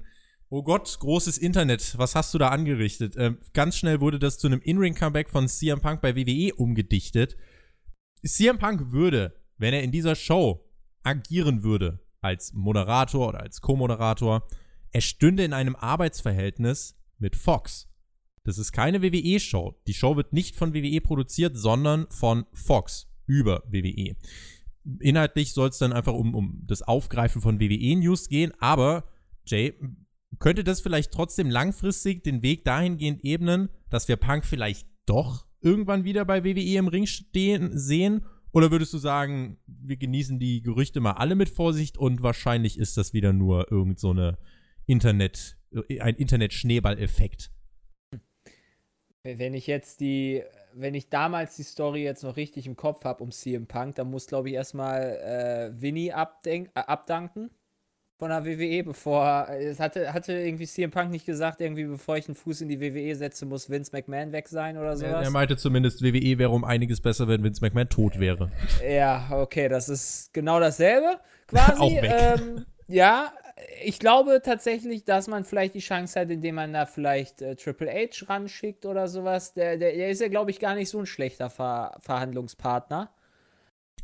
Oh 0.52 0.64
Gott, 0.64 0.98
großes 1.00 1.38
Internet, 1.38 1.96
was 2.00 2.16
hast 2.16 2.34
du 2.34 2.40
da 2.40 2.50
angerichtet? 2.50 3.14
Ähm, 3.18 3.38
ganz 3.54 3.78
schnell 3.78 4.02
wurde 4.02 4.18
das 4.18 4.40
zu 4.40 4.48
einem 4.48 4.62
In-Ring-Comeback 4.62 5.30
von 5.30 5.48
CM 5.48 5.80
Punk 5.80 6.02
bei 6.02 6.16
WWE 6.16 6.56
umgedichtet. 6.56 7.38
CM 8.26 8.58
Punk 8.58 8.92
würde, 8.92 9.36
wenn 9.60 9.76
er 9.76 9.84
in 9.84 9.92
dieser 9.92 10.16
Show 10.16 10.68
agieren 11.04 11.62
würde, 11.62 12.00
als 12.22 12.54
Moderator 12.54 13.30
oder 13.30 13.42
als 13.42 13.62
Co-Moderator, 13.62 14.48
er 14.92 15.02
stünde 15.02 15.44
in 15.44 15.54
einem 15.54 15.76
Arbeitsverhältnis 15.76 16.98
mit 17.18 17.36
Fox. 17.36 17.88
Das 18.44 18.58
ist 18.58 18.72
keine 18.72 19.02
WWE-Show. 19.02 19.76
Die 19.88 19.94
Show 19.94 20.16
wird 20.16 20.34
nicht 20.34 20.56
von 20.56 20.74
WWE 20.74 21.02
produziert, 21.02 21.56
sondern 21.56 22.08
von 22.10 22.46
Fox 22.54 23.08
über 23.28 23.64
WWE. 23.68 24.16
Inhaltlich 25.00 25.54
soll 25.54 25.70
es 25.70 25.78
dann 25.78 25.94
einfach 25.94 26.14
um, 26.14 26.34
um 26.34 26.64
das 26.66 26.82
Aufgreifen 26.82 27.42
von 27.42 27.60
WWE-News 27.60 28.30
gehen, 28.30 28.54
aber 28.60 29.04
Jay, 29.46 29.74
könnte 30.40 30.64
das 30.64 30.82
vielleicht 30.82 31.12
trotzdem 31.12 31.50
langfristig 31.50 32.24
den 32.24 32.42
Weg 32.42 32.64
dahingehend 32.64 33.24
ebnen, 33.24 33.70
dass 33.90 34.08
wir 34.08 34.16
Punk 34.16 34.46
vielleicht 34.46 34.88
doch 35.06 35.46
irgendwann 35.62 36.04
wieder 36.06 36.24
bei 36.26 36.44
WWE 36.44 36.78
im 36.78 36.88
Ring 36.88 37.06
stehen 37.06 37.78
sehen? 37.78 38.26
Oder 38.52 38.72
würdest 38.72 38.94
du 38.94 38.98
sagen, 38.98 39.58
wir 39.68 39.98
genießen 39.98 40.40
die 40.40 40.62
Gerüchte 40.62 41.00
mal 41.00 41.14
alle 41.14 41.36
mit 41.36 41.50
Vorsicht 41.50 41.98
und 41.98 42.24
wahrscheinlich 42.24 42.80
ist 42.80 42.98
das 42.98 43.14
wieder 43.14 43.34
nur 43.34 43.72
irgend 43.72 44.00
so 44.00 44.12
eine 44.12 44.38
Internet, 44.86 45.58
äh, 45.72 46.00
ein 46.00 46.16
Internet-Schneeball-Effekt? 46.16 47.52
Wenn 49.24 49.54
ich 49.54 49.68
jetzt 49.68 50.00
die, 50.00 50.44
wenn 50.74 50.96
ich 50.96 51.10
damals 51.10 51.56
die 51.58 51.64
Story 51.64 52.04
jetzt 52.04 52.24
noch 52.24 52.38
richtig 52.38 52.66
im 52.66 52.76
Kopf 52.76 53.04
habe 53.04 53.24
um 53.24 53.32
CM 53.32 53.68
Punk, 53.68 53.96
dann 53.96 54.10
muss, 54.10 54.28
glaube 54.28 54.50
ich, 54.50 54.56
erstmal 54.56 55.02
äh, 55.02 55.82
Winnie 55.82 56.10
äh, 56.10 56.66
abdanken 56.74 57.52
von 58.20 58.30
der 58.30 58.46
WWE, 58.46 58.84
bevor 58.84 59.48
es 59.50 59.80
hatte, 59.80 60.14
hatte 60.14 60.34
irgendwie 60.34 60.68
CM 60.68 60.92
Punk 60.92 61.10
nicht 61.10 61.26
gesagt, 61.26 61.62
irgendwie 61.62 61.86
bevor 61.86 62.18
ich 62.18 62.28
einen 62.28 62.36
Fuß 62.36 62.60
in 62.62 62.68
die 62.68 62.82
WWE 62.82 63.16
setze, 63.16 63.46
muss 63.46 63.70
Vince 63.70 63.92
McMahon 63.94 64.34
weg 64.34 64.50
sein 64.50 64.78
oder 64.78 64.98
sowas. 64.98 65.14
Er, 65.14 65.22
er 65.22 65.32
meinte 65.32 65.56
zumindest, 65.56 66.04
WWE 66.04 66.38
wäre 66.38 66.50
um 66.50 66.66
einiges 66.66 67.00
besser, 67.00 67.30
wenn 67.30 67.42
Vince 67.44 67.62
McMahon 67.62 67.88
tot 67.88 68.20
wäre. 68.20 68.52
Ja, 68.86 69.30
okay, 69.32 69.70
das 69.70 69.88
ist 69.88 70.34
genau 70.34 70.60
dasselbe 70.60 71.18
quasi. 71.48 71.72
Auch 71.82 72.02
weg. 72.02 72.12
Ähm, 72.14 72.66
ja, 72.88 73.32
ich 73.82 74.00
glaube 74.00 74.42
tatsächlich, 74.44 75.06
dass 75.06 75.30
man 75.30 75.46
vielleicht 75.46 75.74
die 75.74 75.80
Chance 75.80 76.20
hat, 76.20 76.30
indem 76.30 76.56
man 76.56 76.74
da 76.74 76.86
vielleicht 76.86 77.42
äh, 77.42 77.56
Triple 77.56 77.90
H 77.90 78.26
ranschickt 78.26 78.86
oder 78.86 79.08
sowas. 79.08 79.54
Der, 79.54 79.78
der, 79.78 79.94
der 79.94 80.10
ist 80.10 80.20
ja, 80.20 80.28
glaube 80.28 80.52
ich, 80.52 80.60
gar 80.60 80.76
nicht 80.76 80.90
so 80.90 81.00
ein 81.00 81.06
schlechter 81.06 81.50
Ver 81.50 81.96
Verhandlungspartner. 82.02 83.12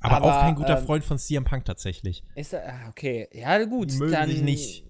Aber, 0.02 0.18
aber, 0.18 0.26
auch 0.26 0.42
kein 0.42 0.56
guter 0.56 0.78
ähm, 0.78 0.86
Freund 0.86 1.04
von 1.04 1.18
CM 1.18 1.46
Punk 1.46 1.66
tatsächlich. 1.66 2.24
Ist 2.36 2.54
er, 2.54 2.68
ah, 2.68 2.90
okay, 2.90 3.28
ja 3.32 3.64
gut. 3.66 3.94
Mögen 3.94 4.12
dann, 4.12 4.30
sich 4.30 4.42
nicht. 4.42 4.86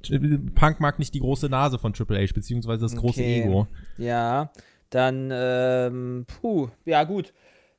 Punk 0.56 0.80
mag 0.80 1.00
nicht 1.00 1.14
die 1.14 1.20
große 1.20 1.50
Nase 1.50 1.80
von 1.80 1.94
Triple 1.94 2.22
H, 2.22 2.34
beziehungsweise 2.34 2.82
das 2.82 2.96
große 2.96 3.22
okay, 3.22 3.44
Ego. 3.44 3.68
Ja, 3.98 4.52
dann, 4.90 5.30
ähm, 5.32 6.26
puh, 6.42 6.70
ja 6.86 7.04
gut. 7.04 7.34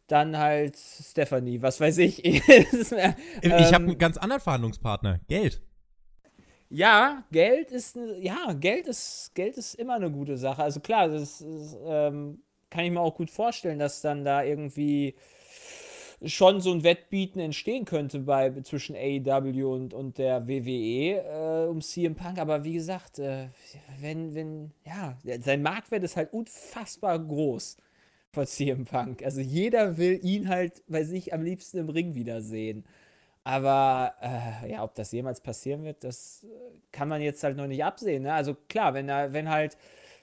Dann 0.07 0.39
halt 0.39 0.77
Stephanie, 0.77 1.61
was 1.63 1.81
weiß 1.81 1.99
ich. 1.99 2.23
mehr, 2.91 3.17
ähm, 3.43 3.53
ich 3.59 3.75
habe 3.75 3.85
einen 3.85 3.99
ganz 3.99 4.17
anderen 4.17 4.41
Verhandlungspartner, 4.41 5.21
Geld. 5.27 5.61
Ja, 6.69 7.25
Geld 7.31 7.71
ist, 7.71 7.97
ja, 8.21 8.53
Geld 8.53 8.87
ist, 8.87 9.33
Geld 9.35 9.57
ist 9.57 9.75
immer 9.75 9.95
eine 9.95 10.11
gute 10.11 10.37
Sache. 10.37 10.63
Also 10.63 10.81
klar, 10.81 11.09
das 11.09 11.41
ist, 11.41 11.77
ähm, 11.87 12.43
kann 12.71 12.85
ich 12.85 12.91
mir 12.91 13.01
auch 13.01 13.15
gut 13.15 13.31
vorstellen, 13.31 13.79
dass 13.79 14.01
dann 14.01 14.25
da 14.25 14.43
irgendwie 14.43 15.15
schon 16.25 16.61
so 16.61 16.73
ein 16.73 16.83
Wettbieten 16.83 17.41
entstehen 17.41 17.85
könnte 17.85 18.21
bei 18.21 18.51
zwischen 18.63 18.97
AEW 18.97 19.73
und, 19.73 19.95
und 19.95 20.19
der 20.19 20.49
WWE 20.49 21.67
äh, 21.67 21.69
um 21.69 21.81
CM 21.81 22.15
Punk. 22.15 22.39
Aber 22.39 22.65
wie 22.65 22.75
gesagt, 22.75 23.19
äh, 23.19 23.49
wenn, 24.01 24.35
wenn, 24.35 24.73
ja, 24.85 25.19
sein 25.41 25.63
Marktwert 25.63 26.03
ist 26.05 26.17
halt 26.17 26.33
unfassbar 26.33 27.19
groß 27.19 27.77
von 28.33 28.47
CM 28.47 28.85
Punk. 28.85 29.23
Also 29.25 29.41
jeder 29.41 29.99
will 29.99 30.19
ihn 30.23 30.49
halt 30.49 30.83
bei 30.89 31.05
sich 31.05 31.33
am 31.35 31.43
liebsten 31.43 31.79
im 31.79 31.89
Ring 31.89 32.15
wiedersehen. 32.15 32.85
Aber 33.45 34.15
äh, 34.21 34.73
ja, 34.73 34.83
ob 34.83 34.95
das 34.95 35.13
jemals 35.13 35.41
passieren 35.41 35.85
wird, 35.85 36.03
das 36.03 36.45
äh, 36.45 36.49
kann 36.93 37.09
man 37.09 37.23
jetzt 37.23 37.45
halt 37.45 37.57
noch 37.57 37.67
nicht 37.67 37.85
absehen. 37.85 38.25
Ne? 38.25 38.33
Also 38.33 38.57
klar, 38.69 38.95
wenn 38.95 39.07
wenn 39.09 39.49
halt 39.49 39.77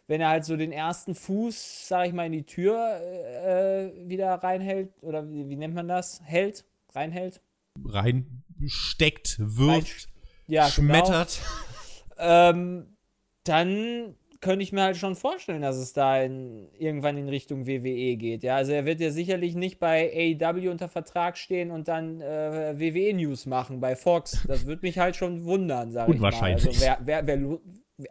wenn 0.07 0.21
er 0.21 0.29
halt 0.29 0.45
so 0.45 0.57
den 0.57 0.71
ersten 0.71 1.15
Fuß, 1.15 1.87
sag 1.87 2.07
ich 2.07 2.13
mal, 2.13 2.25
in 2.25 2.33
die 2.33 2.45
Tür 2.45 2.99
äh, 3.01 3.91
wieder 4.07 4.33
reinhält, 4.35 4.89
oder 5.01 5.29
wie, 5.29 5.47
wie, 5.49 5.55
nennt 5.55 5.73
man 5.73 5.87
das? 5.87 6.21
Hält? 6.23 6.65
Reinhält? 6.93 7.41
Reinsteckt, 7.83 9.37
wirft, 9.39 10.09
ja, 10.47 10.63
genau. 10.63 10.73
schmettert. 10.73 11.39
Genau. 11.39 11.49
Ähm, 12.15 12.95
dann 13.43 14.15
könnte 14.43 14.61
ich 14.61 14.71
mir 14.71 14.83
halt 14.83 14.97
schon 14.97 15.15
vorstellen, 15.15 15.61
dass 15.61 15.77
es 15.77 15.93
da 15.93 16.21
in, 16.21 16.67
irgendwann 16.77 17.17
in 17.17 17.27
Richtung 17.29 17.65
WWE 17.65 18.17
geht. 18.17 18.43
Ja, 18.43 18.57
also 18.57 18.71
er 18.73 18.85
wird 18.85 18.99
ja 18.99 19.09
sicherlich 19.09 19.55
nicht 19.55 19.79
bei 19.79 20.37
AEW 20.39 20.69
unter 20.69 20.89
Vertrag 20.89 21.37
stehen 21.37 21.71
und 21.71 21.87
dann 21.87 22.21
äh, 22.21 22.77
WWE 22.77 23.15
News 23.15 23.45
machen 23.45 23.79
bei 23.79 23.95
Fox. 23.95 24.43
Das 24.47 24.65
würde 24.65 24.85
mich 24.85 24.99
halt 24.99 25.15
schon 25.15 25.45
wundern, 25.45 25.91
sage 25.91 26.13
ich 26.13 26.19
mal. 26.19 26.27
Unwahrscheinlich. 26.27 26.67
Also 26.67 26.81
wer, 26.81 26.99
wer, 27.03 27.25
wer 27.25 27.59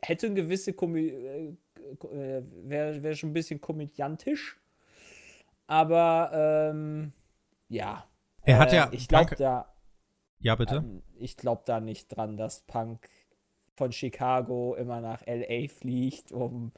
hätte 0.01 0.27
eine 0.27 0.35
gewisse 0.35 0.73
Kombi 0.73 1.15
äh, 1.93 2.43
wäre 2.65 3.03
wär 3.03 3.15
schon 3.15 3.31
ein 3.31 3.35
bisschen 3.35 3.61
komödiantisch. 3.61 4.59
Aber 5.67 6.31
ähm, 6.73 7.13
ja. 7.69 8.07
Er 8.45 8.59
hat 8.59 8.73
ja. 8.73 8.87
Äh, 8.91 8.97
ich 8.97 9.09
glaube 9.09 9.37
da. 9.37 9.73
Ja, 10.41 10.57
bitte. 10.57 10.77
Ähm, 10.77 11.03
ich 11.19 11.37
glaube 11.37 11.63
da 11.67 11.81
nicht 11.81 12.09
dran, 12.09 12.37
dass 12.37 12.61
Punk 12.63 13.09
von 13.77 13.93
Chicago 13.93 14.75
immer 14.75 15.01
nach 15.01 15.23
LA 15.27 15.69
fliegt, 15.69 16.33
um 16.33 16.73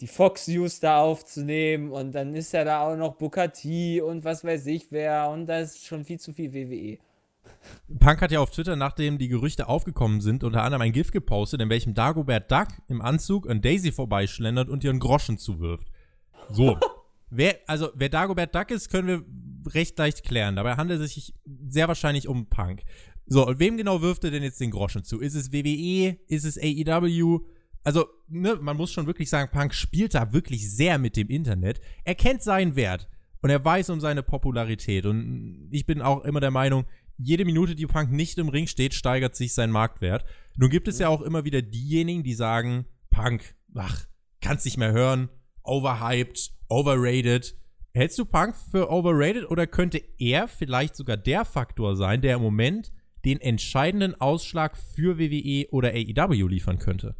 die 0.00 0.06
Fox 0.06 0.48
News 0.48 0.80
da 0.80 1.00
aufzunehmen 1.00 1.90
und 1.90 2.12
dann 2.12 2.34
ist 2.34 2.52
ja 2.52 2.64
da 2.64 2.80
auch 2.80 2.96
noch 2.96 3.16
Booker 3.16 3.52
T 3.52 4.00
und 4.00 4.24
was 4.24 4.44
weiß 4.44 4.66
ich 4.66 4.90
wer 4.90 5.28
und 5.28 5.46
da 5.46 5.58
ist 5.60 5.84
schon 5.84 6.04
viel 6.04 6.18
zu 6.18 6.32
viel 6.32 6.54
WWE. 6.54 6.98
Punk 7.98 8.22
hat 8.22 8.30
ja 8.30 8.40
auf 8.40 8.50
Twitter, 8.50 8.76
nachdem 8.76 9.18
die 9.18 9.28
Gerüchte 9.28 9.68
aufgekommen 9.68 10.20
sind, 10.20 10.44
unter 10.44 10.62
anderem 10.62 10.82
ein 10.82 10.92
GIF 10.92 11.10
gepostet, 11.10 11.60
in 11.60 11.70
welchem 11.70 11.94
Dagobert 11.94 12.50
Duck 12.50 12.68
im 12.88 13.02
Anzug 13.02 13.48
an 13.48 13.60
Daisy 13.60 13.92
vorbeischlendert 13.92 14.68
und 14.68 14.84
ihr 14.84 14.90
einen 14.90 15.00
Groschen 15.00 15.38
zuwirft. 15.38 15.88
So. 16.50 16.78
wer, 17.30 17.56
also, 17.66 17.90
wer 17.94 18.08
Dagobert 18.08 18.54
Duck 18.54 18.70
ist, 18.70 18.90
können 18.90 19.08
wir 19.08 19.72
recht 19.72 19.98
leicht 19.98 20.22
klären. 20.22 20.56
Dabei 20.56 20.76
handelt 20.76 21.00
es 21.00 21.14
sich 21.14 21.34
sehr 21.68 21.88
wahrscheinlich 21.88 22.28
um 22.28 22.46
Punk. 22.46 22.82
So, 23.26 23.46
und 23.46 23.58
wem 23.58 23.76
genau 23.76 24.02
wirft 24.02 24.24
er 24.24 24.30
denn 24.30 24.42
jetzt 24.42 24.60
den 24.60 24.70
Groschen 24.70 25.04
zu? 25.04 25.20
Ist 25.20 25.34
es 25.34 25.52
WWE? 25.52 26.18
Ist 26.26 26.44
es 26.44 26.58
AEW? 26.58 27.40
Also, 27.82 28.06
ne, 28.28 28.56
man 28.60 28.76
muss 28.76 28.92
schon 28.92 29.06
wirklich 29.06 29.30
sagen, 29.30 29.50
Punk 29.52 29.74
spielt 29.74 30.14
da 30.14 30.32
wirklich 30.32 30.70
sehr 30.70 30.98
mit 30.98 31.16
dem 31.16 31.28
Internet. 31.28 31.80
Er 32.04 32.14
kennt 32.14 32.42
seinen 32.42 32.76
Wert 32.76 33.08
und 33.40 33.50
er 33.50 33.64
weiß 33.64 33.90
um 33.90 34.00
seine 34.00 34.22
Popularität. 34.22 35.06
Und 35.06 35.68
ich 35.70 35.86
bin 35.86 36.02
auch 36.02 36.24
immer 36.24 36.40
der 36.40 36.50
Meinung, 36.50 36.84
jede 37.22 37.44
Minute, 37.44 37.74
die 37.74 37.86
Punk 37.86 38.10
nicht 38.10 38.38
im 38.38 38.48
Ring 38.48 38.66
steht, 38.66 38.94
steigert 38.94 39.36
sich 39.36 39.52
sein 39.52 39.70
Marktwert. 39.70 40.24
Nun 40.56 40.70
gibt 40.70 40.88
es 40.88 40.98
ja 40.98 41.08
auch 41.08 41.20
immer 41.20 41.44
wieder 41.44 41.62
diejenigen, 41.62 42.22
die 42.22 42.34
sagen, 42.34 42.86
Punk, 43.10 43.54
ach, 43.74 44.06
kannst 44.40 44.64
nicht 44.64 44.78
mehr 44.78 44.92
hören, 44.92 45.28
overhyped, 45.62 46.52
overrated. 46.68 47.56
Hältst 47.92 48.18
du 48.18 48.24
Punk 48.24 48.56
für 48.56 48.90
overrated 48.90 49.50
oder 49.50 49.66
könnte 49.66 50.02
er 50.18 50.48
vielleicht 50.48 50.96
sogar 50.96 51.16
der 51.16 51.44
Faktor 51.44 51.96
sein, 51.96 52.22
der 52.22 52.36
im 52.36 52.42
Moment 52.42 52.92
den 53.24 53.40
entscheidenden 53.40 54.18
Ausschlag 54.18 54.76
für 54.76 55.18
WWE 55.18 55.68
oder 55.70 55.90
AEW 55.90 56.48
liefern 56.48 56.78
könnte? 56.78 57.16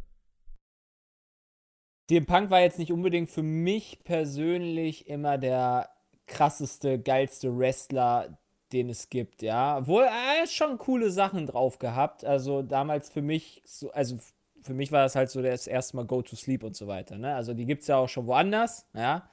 CM 2.09 2.25
Punk 2.25 2.49
war 2.49 2.61
jetzt 2.61 2.79
nicht 2.79 2.91
unbedingt 2.91 3.29
für 3.29 3.43
mich 3.43 3.99
persönlich 4.03 5.07
immer 5.07 5.37
der 5.37 5.89
krasseste, 6.25 6.99
geilste 6.99 7.55
Wrestler, 7.57 8.40
den 8.73 8.89
es 8.89 9.09
gibt, 9.09 9.41
ja. 9.41 9.77
Obwohl, 9.79 10.03
er 10.03 10.41
hat 10.41 10.49
schon 10.49 10.77
coole 10.77 11.11
Sachen 11.11 11.47
drauf 11.47 11.79
gehabt. 11.79 12.25
Also 12.25 12.61
damals 12.61 13.09
für 13.09 13.21
mich, 13.21 13.61
so, 13.65 13.91
also 13.91 14.17
für 14.61 14.73
mich 14.73 14.91
war 14.91 15.03
das 15.03 15.15
halt 15.15 15.29
so 15.29 15.41
das 15.41 15.67
erste 15.67 15.97
Mal 15.97 16.05
Go 16.05 16.21
to 16.21 16.35
Sleep 16.35 16.63
und 16.63 16.75
so 16.75 16.87
weiter, 16.87 17.17
ne? 17.17 17.35
Also 17.35 17.53
die 17.53 17.65
gibt 17.65 17.81
es 17.81 17.87
ja 17.87 17.97
auch 17.97 18.09
schon 18.09 18.27
woanders, 18.27 18.85
ja. 18.93 19.29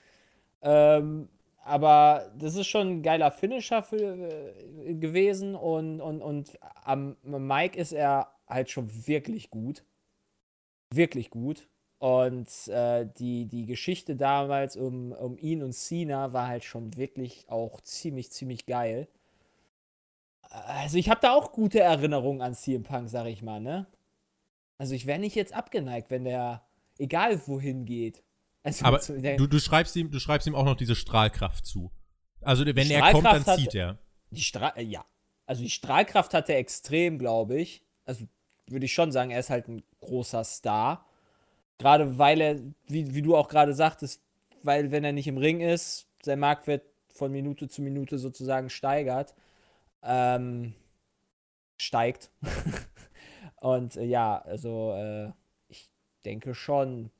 Ähm, 0.63 1.29
aber 1.65 2.33
das 2.39 2.57
ist 2.57 2.67
schon 2.67 2.89
ein 2.89 3.03
geiler 3.03 3.31
Finisher 3.31 3.83
für, 3.83 3.97
äh, 3.97 4.95
gewesen 4.95 5.55
und, 5.55 6.01
und, 6.01 6.23
und 6.23 6.59
am 6.85 7.17
Mike 7.23 7.79
ist 7.79 7.93
er 7.93 8.33
halt 8.49 8.71
schon 8.71 9.07
wirklich 9.07 9.51
gut. 9.51 9.85
Wirklich 10.95 11.31
gut. 11.31 11.69
Und 11.99 12.49
äh, 12.69 13.07
die, 13.19 13.47
die 13.47 13.67
Geschichte 13.67 14.17
damals 14.17 14.77
um, 14.77 15.13
um 15.13 15.37
ihn 15.37 15.63
und 15.63 15.73
Cena 15.73 16.33
war 16.33 16.47
halt 16.47 16.65
schon 16.65 16.97
wirklich 16.97 17.45
auch 17.49 17.81
ziemlich, 17.81 18.31
ziemlich 18.31 18.67
geil. 18.67 19.09
Also 20.51 20.97
ich 20.97 21.11
habe 21.11 21.21
da 21.21 21.33
auch 21.33 21.53
gute 21.53 21.81
Erinnerungen 21.81 22.41
an 22.41 22.55
CM 22.55 22.83
Punk, 22.83 23.09
sag 23.09 23.27
ich 23.27 23.43
mal, 23.43 23.61
ne? 23.61 23.87
Also 24.79 24.95
ich 24.95 25.07
wäre 25.07 25.19
nicht 25.19 25.35
jetzt 25.35 25.53
abgeneigt, 25.53 26.11
wenn 26.11 26.25
der 26.25 26.63
egal 26.99 27.41
wohin 27.47 27.85
geht. 27.85 28.23
Also 28.63 28.85
Aber 28.85 28.99
du, 28.99 29.47
du, 29.47 29.59
schreibst 29.61 29.95
ihm, 29.97 30.11
du 30.11 30.19
schreibst 30.21 30.47
ihm 30.47 30.55
auch 30.55 30.65
noch 30.65 30.77
diese 30.77 30.95
Strahlkraft 30.95 31.67
zu. 31.67 31.91
Also 32.41 32.65
wenn 32.65 32.91
er 32.91 33.13
kommt, 33.13 33.25
dann 33.25 33.45
zieht 33.45 33.75
er. 33.75 33.99
Die 34.31 34.45
äh, 34.77 34.83
ja. 34.83 35.05
Also 35.47 35.63
die 35.63 35.71
Strahlkraft 35.71 36.35
hat 36.35 36.49
er 36.49 36.59
extrem, 36.59 37.19
glaube 37.19 37.59
ich. 37.61 37.83
Also 38.05 38.27
würde 38.69 38.87
ich 38.87 38.93
schon 38.93 39.13
sagen, 39.13 39.31
er 39.31 39.41
ist 39.41 39.51
halt 39.51 39.69
ein 39.69 39.83
großer 40.01 40.45
Star. 40.45 41.07
Gerade 41.79 42.19
weil 42.19 42.41
er, 42.41 42.61
wie, 42.87 43.15
wie 43.15 43.23
du 43.23 43.37
auch 43.37 43.49
gerade 43.49 43.73
sagtest, 43.73 44.21
weil 44.63 44.91
wenn 44.91 45.05
er 45.05 45.13
nicht 45.13 45.27
im 45.27 45.39
Ring 45.39 45.61
ist, 45.61 46.09
sein 46.23 46.41
Marktwert 46.41 46.83
von 47.13 47.33
Minute 47.33 47.69
zu 47.69 47.83
Minute 47.83 48.19
sozusagen 48.19 48.71
steigert. 48.71 49.35
Ähm, 50.03 50.75
steigt. 51.81 52.31
Und 53.61 53.97
äh, 53.97 54.05
ja, 54.05 54.39
also 54.43 54.93
äh, 54.95 55.33
ich 55.69 55.91
denke 56.25 56.55
schon, 56.55 57.11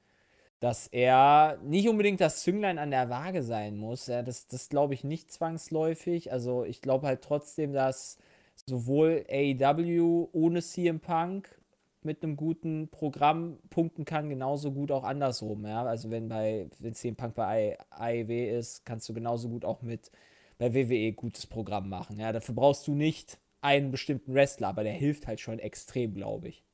dass 0.61 0.89
er 0.89 1.59
nicht 1.65 1.89
unbedingt 1.89 2.21
das 2.21 2.43
Zünglein 2.43 2.79
an 2.79 2.91
der 2.91 3.11
Waage 3.11 3.43
sein 3.43 3.77
muss. 3.77 4.07
Ja, 4.09 4.23
das 4.23 4.47
das 4.49 4.69
glaube 4.69 4.95
ich 4.95 5.05
nicht 5.05 5.33
zwangsläufig. 5.33 6.33
Also 6.33 6.65
ich 6.65 6.83
glaube 6.83 7.07
halt 7.07 7.23
trotzdem, 7.23 7.73
dass 7.73 8.19
sowohl 8.67 9.25
AEW 9.31 10.29
ohne 10.33 10.63
CM 10.63 11.01
Punk 11.01 11.57
mit 12.03 12.23
einem 12.23 12.37
guten 12.37 12.89
Programm 12.89 13.59
punkten 13.71 14.05
kann, 14.05 14.29
genauso 14.31 14.73
gut 14.73 14.91
auch 14.93 15.05
andersrum. 15.05 15.67
Ja? 15.67 15.85
Also 15.85 16.11
wenn 16.11 16.29
bei 16.29 16.69
wenn 16.81 16.95
CM 16.95 17.17
Punk 17.17 17.35
bei 17.35 17.79
AEW 17.91 18.59
ist, 18.59 18.85
kannst 18.85 19.09
du 19.09 19.15
genauso 19.15 19.49
gut 19.49 19.65
auch 19.65 19.83
mit 19.83 20.11
bei 20.59 20.75
WWE 20.75 21.13
gutes 21.13 21.47
Programm 21.47 21.89
machen. 21.89 22.19
Ja? 22.19 22.33
Dafür 22.33 22.55
brauchst 22.55 22.87
du 22.87 22.95
nicht 22.95 23.39
einen 23.61 23.91
bestimmten 23.91 24.35
Wrestler, 24.35 24.69
aber 24.69 24.85
der 24.85 24.93
hilft 24.93 25.27
halt 25.27 25.41
schon 25.41 25.59
extrem, 25.59 26.15
glaube 26.15 26.49
ich. 26.49 26.65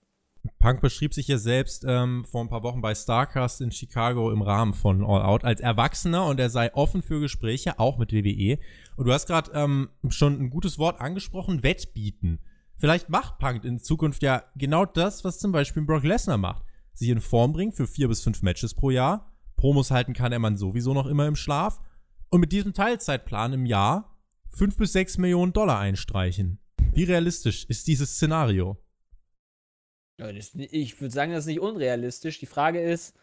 Punk 0.59 0.81
beschrieb 0.81 1.15
sich 1.15 1.29
ja 1.29 1.39
selbst 1.39 1.85
ähm, 1.89 2.25
vor 2.25 2.43
ein 2.43 2.49
paar 2.49 2.63
Wochen 2.63 2.83
bei 2.83 2.95
Starcast 2.95 3.61
in 3.61 3.71
Chicago 3.71 4.31
im 4.31 4.43
Rahmen 4.43 4.75
von 4.75 5.03
All 5.03 5.23
Out 5.23 5.45
als 5.45 5.61
Erwachsener 5.61 6.27
und 6.27 6.39
er 6.39 6.51
sei 6.51 6.75
offen 6.75 7.03
für 7.03 7.21
Gespräche, 7.21 7.79
auch 7.79 7.97
mit 7.97 8.13
WWE. 8.13 8.59
Und 8.97 9.07
du 9.07 9.13
hast 9.13 9.27
gerade 9.27 9.51
ähm, 9.55 9.89
schon 10.09 10.39
ein 10.41 10.51
gutes 10.51 10.79
Wort 10.79 11.01
angesprochen, 11.01 11.63
Wettbieten. 11.63 12.41
Vielleicht 12.77 13.09
macht 13.09 13.39
Punk 13.39 13.65
in 13.65 13.79
Zukunft 13.79 14.23
ja 14.23 14.45
genau 14.57 14.85
das, 14.85 15.25
was 15.25 15.39
zum 15.39 15.53
Beispiel 15.53 15.83
Brock 15.83 16.05
Lesnar 16.05 16.39
macht. 16.39 16.63
Sich 16.93 17.09
in 17.09 17.21
Form 17.21 17.53
bringen 17.53 17.73
für 17.73 17.87
vier 17.87 18.09
bis 18.09 18.23
fünf 18.23 18.43
Matches 18.43 18.75
pro 18.75 18.91
Jahr. 18.91 19.33
Promos 19.57 19.91
halten 19.91 20.13
kann 20.13 20.33
er 20.33 20.39
man 20.39 20.57
sowieso 20.57 20.93
noch 20.93 21.07
immer 21.07 21.27
im 21.27 21.37
Schlaf. 21.37 21.81
Und 22.35 22.41
mit 22.41 22.51
diesem 22.51 22.75
Teilzeitplan 22.75 23.53
im 23.53 23.65
Jahr 23.65 24.19
fünf 24.49 24.77
bis 24.77 24.93
sechs 24.93 25.19
Millionen 25.19 25.53
Dollar 25.53 25.79
einstreichen. 25.79 26.59
Wie 26.93 27.05
realistisch 27.05 27.65
ist 27.67 27.87
dieses 27.87 28.17
Szenario? 28.17 28.77
Ich 30.57 31.01
würde 31.01 31.15
sagen, 31.15 31.31
das 31.31 31.43
ist 31.45 31.47
nicht 31.47 31.61
unrealistisch. 31.61 32.41
Die 32.41 32.47
Frage 32.47 32.81
ist, 32.81 33.15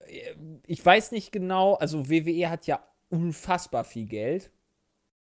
äh, 0.00 0.34
ich 0.66 0.84
weiß 0.84 1.12
nicht 1.12 1.30
genau, 1.30 1.74
also 1.74 2.10
WWE 2.10 2.50
hat 2.50 2.66
ja 2.66 2.84
unfassbar 3.10 3.84
viel 3.84 4.06
Geld. 4.06 4.50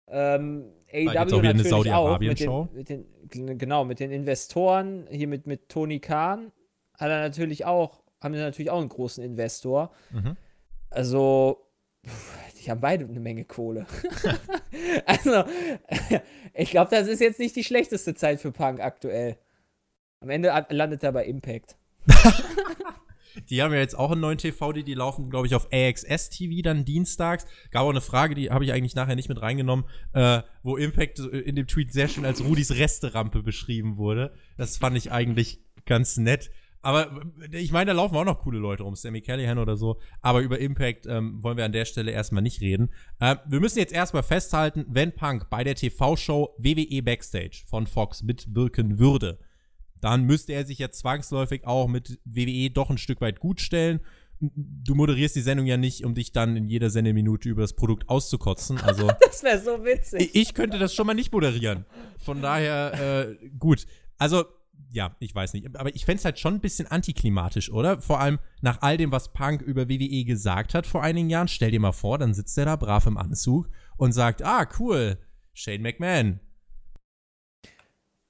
Ähm, 0.09 0.73
AEW 0.91 1.43
natürlich 1.53 1.93
auch. 1.93 2.19
Mit 2.19 2.41
den, 2.41 2.65
mit 2.73 2.89
den, 2.89 3.57
genau, 3.57 3.85
mit 3.85 4.01
den 4.01 4.11
Investoren, 4.11 5.07
hier 5.09 5.29
mit, 5.29 5.47
mit 5.47 5.69
Tony 5.69 6.01
Khan, 6.01 6.51
hat 6.95 7.09
er 7.09 7.21
natürlich 7.21 7.63
auch, 7.63 8.03
haben 8.21 8.33
sie 8.33 8.41
natürlich 8.41 8.69
auch 8.69 8.81
einen 8.81 8.89
großen 8.89 9.23
Investor. 9.23 9.93
Mhm. 10.11 10.35
Also, 10.89 11.64
die 12.65 12.71
haben 12.71 12.81
beide 12.81 13.05
eine 13.05 13.19
Menge 13.19 13.45
Kohle. 13.45 13.85
also, 15.05 15.43
ich 16.53 16.71
glaube, 16.71 16.89
das 16.91 17.07
ist 17.07 17.21
jetzt 17.21 17.39
nicht 17.39 17.55
die 17.55 17.63
schlechteste 17.63 18.15
Zeit 18.15 18.41
für 18.41 18.51
Punk 18.51 18.79
aktuell. 18.79 19.37
Am 20.19 20.29
Ende 20.29 20.51
landet 20.69 21.03
er 21.03 21.11
bei 21.11 21.25
Impact. 21.25 21.75
die 23.49 23.61
haben 23.61 23.71
ja 23.71 23.79
jetzt 23.79 23.97
auch 23.97 24.11
einen 24.11 24.21
neuen 24.21 24.39
TV, 24.39 24.71
die, 24.71 24.83
die 24.83 24.95
laufen, 24.95 25.29
glaube 25.29 25.45
ich, 25.45 25.53
auf 25.53 25.67
AXS 25.71 26.31
TV 26.31 26.63
dann 26.63 26.85
dienstags. 26.85 27.45
Gab 27.69 27.83
auch 27.83 27.89
eine 27.89 28.01
Frage, 28.01 28.33
die 28.33 28.49
habe 28.49 28.65
ich 28.65 28.73
eigentlich 28.73 28.95
nachher 28.95 29.15
nicht 29.15 29.29
mit 29.29 29.41
reingenommen, 29.41 29.85
äh, 30.13 30.41
wo 30.63 30.77
Impact 30.77 31.19
in 31.19 31.55
dem 31.55 31.67
Tweet 31.67 31.93
sehr 31.93 32.07
schön 32.07 32.25
als 32.25 32.43
Rudis 32.43 32.71
Resterampe 32.71 33.43
beschrieben 33.43 33.97
wurde. 33.97 34.33
Das 34.57 34.77
fand 34.77 34.97
ich 34.97 35.11
eigentlich 35.11 35.59
ganz 35.85 36.17
nett. 36.17 36.49
Aber 36.85 37.19
ich 37.51 37.71
meine, 37.71 37.87
da 37.87 37.93
laufen 37.93 38.15
auch 38.15 38.25
noch 38.25 38.41
coole 38.41 38.59
Leute 38.59 38.83
rum, 38.83 38.95
Sammy 38.95 39.21
Callahan 39.21 39.57
oder 39.57 39.75
so. 39.75 39.97
Aber 40.21 40.41
über 40.41 40.59
Impact 40.59 41.07
ähm, 41.07 41.41
wollen 41.41 41.57
wir 41.57 41.65
an 41.65 41.71
der 41.71 41.85
Stelle 41.85 42.11
erstmal 42.11 42.43
nicht 42.43 42.61
reden. 42.61 42.91
Äh, 43.19 43.37
wir 43.47 43.59
müssen 43.59 43.79
jetzt 43.79 43.91
erstmal 43.91 44.21
festhalten, 44.21 44.85
wenn 44.87 45.11
Punk 45.11 45.49
bei 45.49 45.63
der 45.63 45.73
TV-Show 45.73 46.53
WWE 46.59 47.01
Backstage 47.01 47.63
von 47.65 47.87
Fox 47.87 48.21
mitwirken 48.21 48.99
würde, 48.99 49.39
dann 49.99 50.25
müsste 50.25 50.53
er 50.53 50.63
sich 50.63 50.77
ja 50.77 50.91
zwangsläufig 50.91 51.65
auch 51.65 51.87
mit 51.87 52.19
WWE 52.23 52.69
doch 52.69 52.91
ein 52.91 52.99
Stück 52.99 53.19
weit 53.19 53.39
gut 53.39 53.61
stellen. 53.61 53.99
Du 54.39 54.93
moderierst 54.93 55.35
die 55.35 55.41
Sendung 55.41 55.65
ja 55.65 55.77
nicht, 55.77 56.05
um 56.05 56.13
dich 56.13 56.33
dann 56.33 56.55
in 56.55 56.67
jeder 56.67 56.91
Sendeminute 56.91 57.49
über 57.49 57.63
das 57.63 57.73
Produkt 57.73 58.09
auszukotzen. 58.09 58.77
Also, 58.77 59.07
das 59.21 59.41
wäre 59.41 59.59
so 59.59 59.83
witzig. 59.83 60.21
Ich, 60.21 60.35
ich 60.35 60.53
könnte 60.53 60.77
das 60.77 60.93
schon 60.93 61.07
mal 61.07 61.15
nicht 61.15 61.33
moderieren. 61.33 61.85
Von 62.19 62.43
daher, 62.43 63.27
äh, 63.41 63.49
gut. 63.57 63.87
Also, 64.19 64.45
ja, 64.91 65.15
ich 65.19 65.35
weiß 65.35 65.53
nicht. 65.53 65.75
Aber 65.75 65.93
ich 65.93 66.05
fände 66.05 66.19
es 66.19 66.25
halt 66.25 66.39
schon 66.39 66.55
ein 66.55 66.61
bisschen 66.61 66.87
antiklimatisch, 66.87 67.71
oder? 67.71 68.01
Vor 68.01 68.19
allem 68.19 68.39
nach 68.61 68.81
all 68.81 68.97
dem, 68.97 69.11
was 69.11 69.33
Punk 69.33 69.61
über 69.61 69.89
WWE 69.89 70.23
gesagt 70.23 70.73
hat 70.73 70.87
vor 70.87 71.03
einigen 71.03 71.29
Jahren. 71.29 71.49
Stell 71.49 71.71
dir 71.71 71.81
mal 71.81 71.91
vor, 71.91 72.17
dann 72.17 72.33
sitzt 72.33 72.57
er 72.57 72.65
da 72.65 72.75
brav 72.77 73.05
im 73.05 73.17
Anzug 73.17 73.69
und 73.97 74.13
sagt, 74.13 74.41
ah, 74.41 74.67
cool, 74.79 75.17
Shane 75.53 75.81
McMahon. 75.81 76.39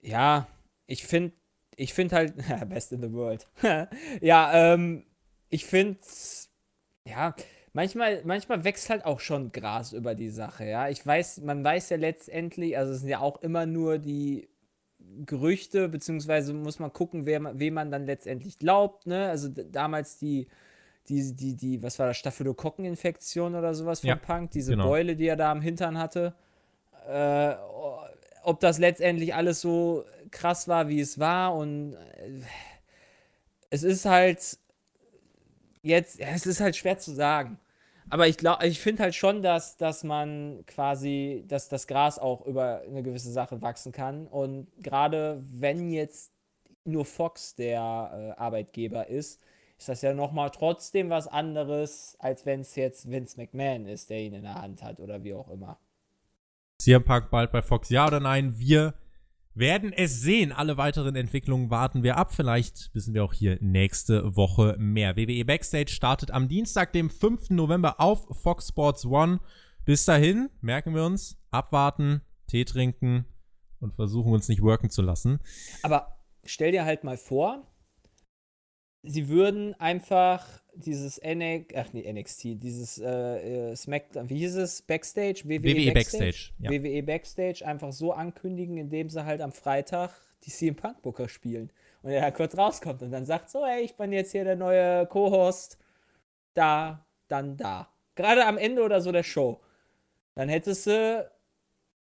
Ja, 0.01 0.47
ich 0.87 1.05
finde, 1.05 1.33
ich 1.75 1.93
finde 1.93 2.15
halt, 2.15 2.35
best 2.69 2.91
in 2.91 3.01
the 3.01 3.11
world. 3.11 3.47
ja, 4.21 4.73
ähm, 4.73 5.05
ich 5.49 5.65
finde, 5.65 5.99
ja, 7.07 7.35
manchmal, 7.73 8.23
manchmal 8.25 8.63
wächst 8.63 8.89
halt 8.89 9.05
auch 9.05 9.19
schon 9.19 9.51
Gras 9.51 9.93
über 9.93 10.15
die 10.15 10.29
Sache, 10.29 10.65
ja. 10.65 10.89
Ich 10.89 11.05
weiß, 11.05 11.41
man 11.41 11.63
weiß 11.63 11.89
ja 11.89 11.97
letztendlich, 11.97 12.77
also 12.77 12.93
es 12.93 13.01
sind 13.01 13.09
ja 13.09 13.19
auch 13.19 13.41
immer 13.41 13.65
nur 13.65 13.99
die 13.99 14.49
Gerüchte, 15.25 15.89
beziehungsweise 15.89 16.53
muss 16.53 16.79
man 16.79 16.91
gucken, 16.91 17.25
wer, 17.25 17.59
wem 17.59 17.75
man 17.75 17.91
dann 17.91 18.05
letztendlich 18.05 18.59
glaubt, 18.59 19.07
ne? 19.07 19.29
Also 19.29 19.49
damals 19.49 20.17
die, 20.17 20.47
die, 21.07 21.33
die, 21.35 21.55
die, 21.55 21.83
was 21.83 21.99
war 21.99 22.07
das, 22.07 22.17
Staphylokokkeninfektion 22.17 23.55
oder 23.55 23.73
sowas 23.73 24.01
von 24.01 24.09
ja, 24.09 24.15
Punk, 24.15 24.51
diese 24.51 24.71
genau. 24.71 24.87
Beule, 24.87 25.15
die 25.15 25.27
er 25.27 25.35
da 25.35 25.51
am 25.51 25.61
Hintern 25.61 25.97
hatte. 25.97 26.33
Äh, 27.07 27.55
ob 28.43 28.59
das 28.59 28.77
letztendlich 28.77 29.33
alles 29.33 29.61
so 29.61 30.05
krass 30.31 30.67
war, 30.67 30.87
wie 30.87 30.99
es 30.99 31.19
war 31.19 31.55
und 31.55 31.93
äh, 31.93 32.41
es 33.69 33.83
ist 33.83 34.05
halt 34.05 34.57
jetzt, 35.81 36.19
ja, 36.19 36.27
es 36.33 36.45
ist 36.45 36.59
halt 36.59 36.75
schwer 36.75 36.97
zu 36.97 37.13
sagen. 37.13 37.59
Aber 38.09 38.27
ich 38.27 38.37
glaube, 38.37 38.65
ich 38.67 38.79
finde 38.79 39.03
halt 39.03 39.15
schon, 39.15 39.41
dass, 39.41 39.77
dass 39.77 40.03
man 40.03 40.63
quasi, 40.67 41.43
dass 41.47 41.69
das 41.69 41.87
Gras 41.87 42.19
auch 42.19 42.45
über 42.45 42.81
eine 42.87 43.03
gewisse 43.03 43.31
Sache 43.31 43.61
wachsen 43.61 43.91
kann. 43.91 44.27
Und 44.27 44.67
gerade 44.77 45.41
wenn 45.51 45.89
jetzt 45.89 46.31
nur 46.83 47.05
Fox 47.05 47.55
der 47.55 48.35
äh, 48.37 48.39
Arbeitgeber 48.39 49.07
ist, 49.07 49.41
ist 49.77 49.89
das 49.89 50.01
ja 50.01 50.13
nochmal 50.13 50.51
trotzdem 50.51 51.09
was 51.09 51.27
anderes, 51.27 52.15
als 52.19 52.45
wenn 52.45 52.61
es 52.61 52.75
jetzt 52.75 53.09
Vince 53.09 53.37
McMahon 53.37 53.87
ist, 53.87 54.09
der 54.09 54.19
ihn 54.19 54.33
in 54.33 54.43
der 54.43 54.61
Hand 54.61 54.83
hat 54.83 54.99
oder 54.99 55.23
wie 55.23 55.33
auch 55.33 55.49
immer. 55.49 55.79
CM 56.79 57.03
Punk 57.03 57.29
bald 57.29 57.51
bei 57.51 57.61
Fox, 57.61 57.89
ja 57.89 58.07
oder 58.07 58.19
nein? 58.19 58.57
Wir 58.57 58.93
werden 59.55 59.93
es 59.93 60.21
sehen. 60.21 60.51
Alle 60.51 60.77
weiteren 60.77 61.15
Entwicklungen 61.15 61.69
warten 61.69 62.03
wir 62.03 62.17
ab. 62.17 62.33
Vielleicht 62.33 62.93
wissen 62.93 63.13
wir 63.13 63.23
auch 63.23 63.33
hier 63.33 63.57
nächste 63.61 64.35
Woche 64.35 64.75
mehr. 64.77 65.15
WWE 65.15 65.45
Backstage 65.45 65.91
startet 65.91 66.29
am 66.31 66.47
Dienstag, 66.47 66.93
dem 66.93 67.09
5. 67.09 67.51
November 67.51 67.99
auf 67.99 68.27
Fox 68.43 68.67
Sports 68.67 69.05
One. 69.05 69.39
Bis 69.85 70.05
dahin, 70.05 70.49
merken 70.61 70.93
wir 70.93 71.05
uns, 71.05 71.37
abwarten, 71.51 72.21
Tee 72.47 72.65
trinken 72.65 73.25
und 73.79 73.93
versuchen 73.93 74.33
uns 74.33 74.49
nicht 74.49 74.61
worken 74.61 74.89
zu 74.89 75.01
lassen. 75.01 75.39
Aber 75.83 76.19
stell 76.43 76.71
dir 76.71 76.85
halt 76.85 77.03
mal 77.03 77.17
vor, 77.17 77.65
sie 79.05 79.29
würden 79.29 79.79
einfach 79.79 80.45
dieses 80.73 81.19
NX, 81.19 81.73
ach 81.75 81.93
nee, 81.93 82.11
NXT, 82.11 82.43
dieses 82.61 82.97
äh, 82.97 83.71
äh, 83.71 83.75
Smackdown, 83.75 84.29
wie 84.29 84.37
hieß 84.39 84.55
es? 84.55 84.81
Backstage? 84.81 85.43
WWE, 85.45 85.63
WWE 85.63 85.93
Backstage. 85.93 86.25
Backstage 86.25 86.53
ja. 86.59 86.71
WWE 86.71 87.03
Backstage 87.03 87.65
einfach 87.65 87.93
so 87.93 88.11
ankündigen, 88.11 88.77
indem 88.77 89.09
sie 89.09 89.25
halt 89.25 89.41
am 89.41 89.51
Freitag 89.51 90.11
die 90.43 90.51
CM 90.51 90.75
Punk 90.75 91.01
Booker 91.01 91.29
spielen. 91.29 91.71
Und 92.01 92.11
er 92.11 92.21
halt 92.21 92.35
kurz 92.35 92.57
rauskommt 92.57 93.01
und 93.01 93.11
dann 93.11 93.25
sagt 93.25 93.49
so, 93.49 93.65
hey, 93.65 93.83
ich 93.83 93.95
bin 93.95 94.11
jetzt 94.11 94.31
hier 94.31 94.43
der 94.43 94.55
neue 94.55 95.07
Co-Host. 95.07 95.79
Da, 96.53 97.05
dann 97.27 97.57
da. 97.57 97.89
Gerade 98.15 98.45
am 98.45 98.57
Ende 98.57 98.83
oder 98.83 99.01
so 99.01 99.11
der 99.11 99.23
Show. 99.23 99.59
Dann 100.35 100.49
hättest 100.49 100.87
du 100.87 101.29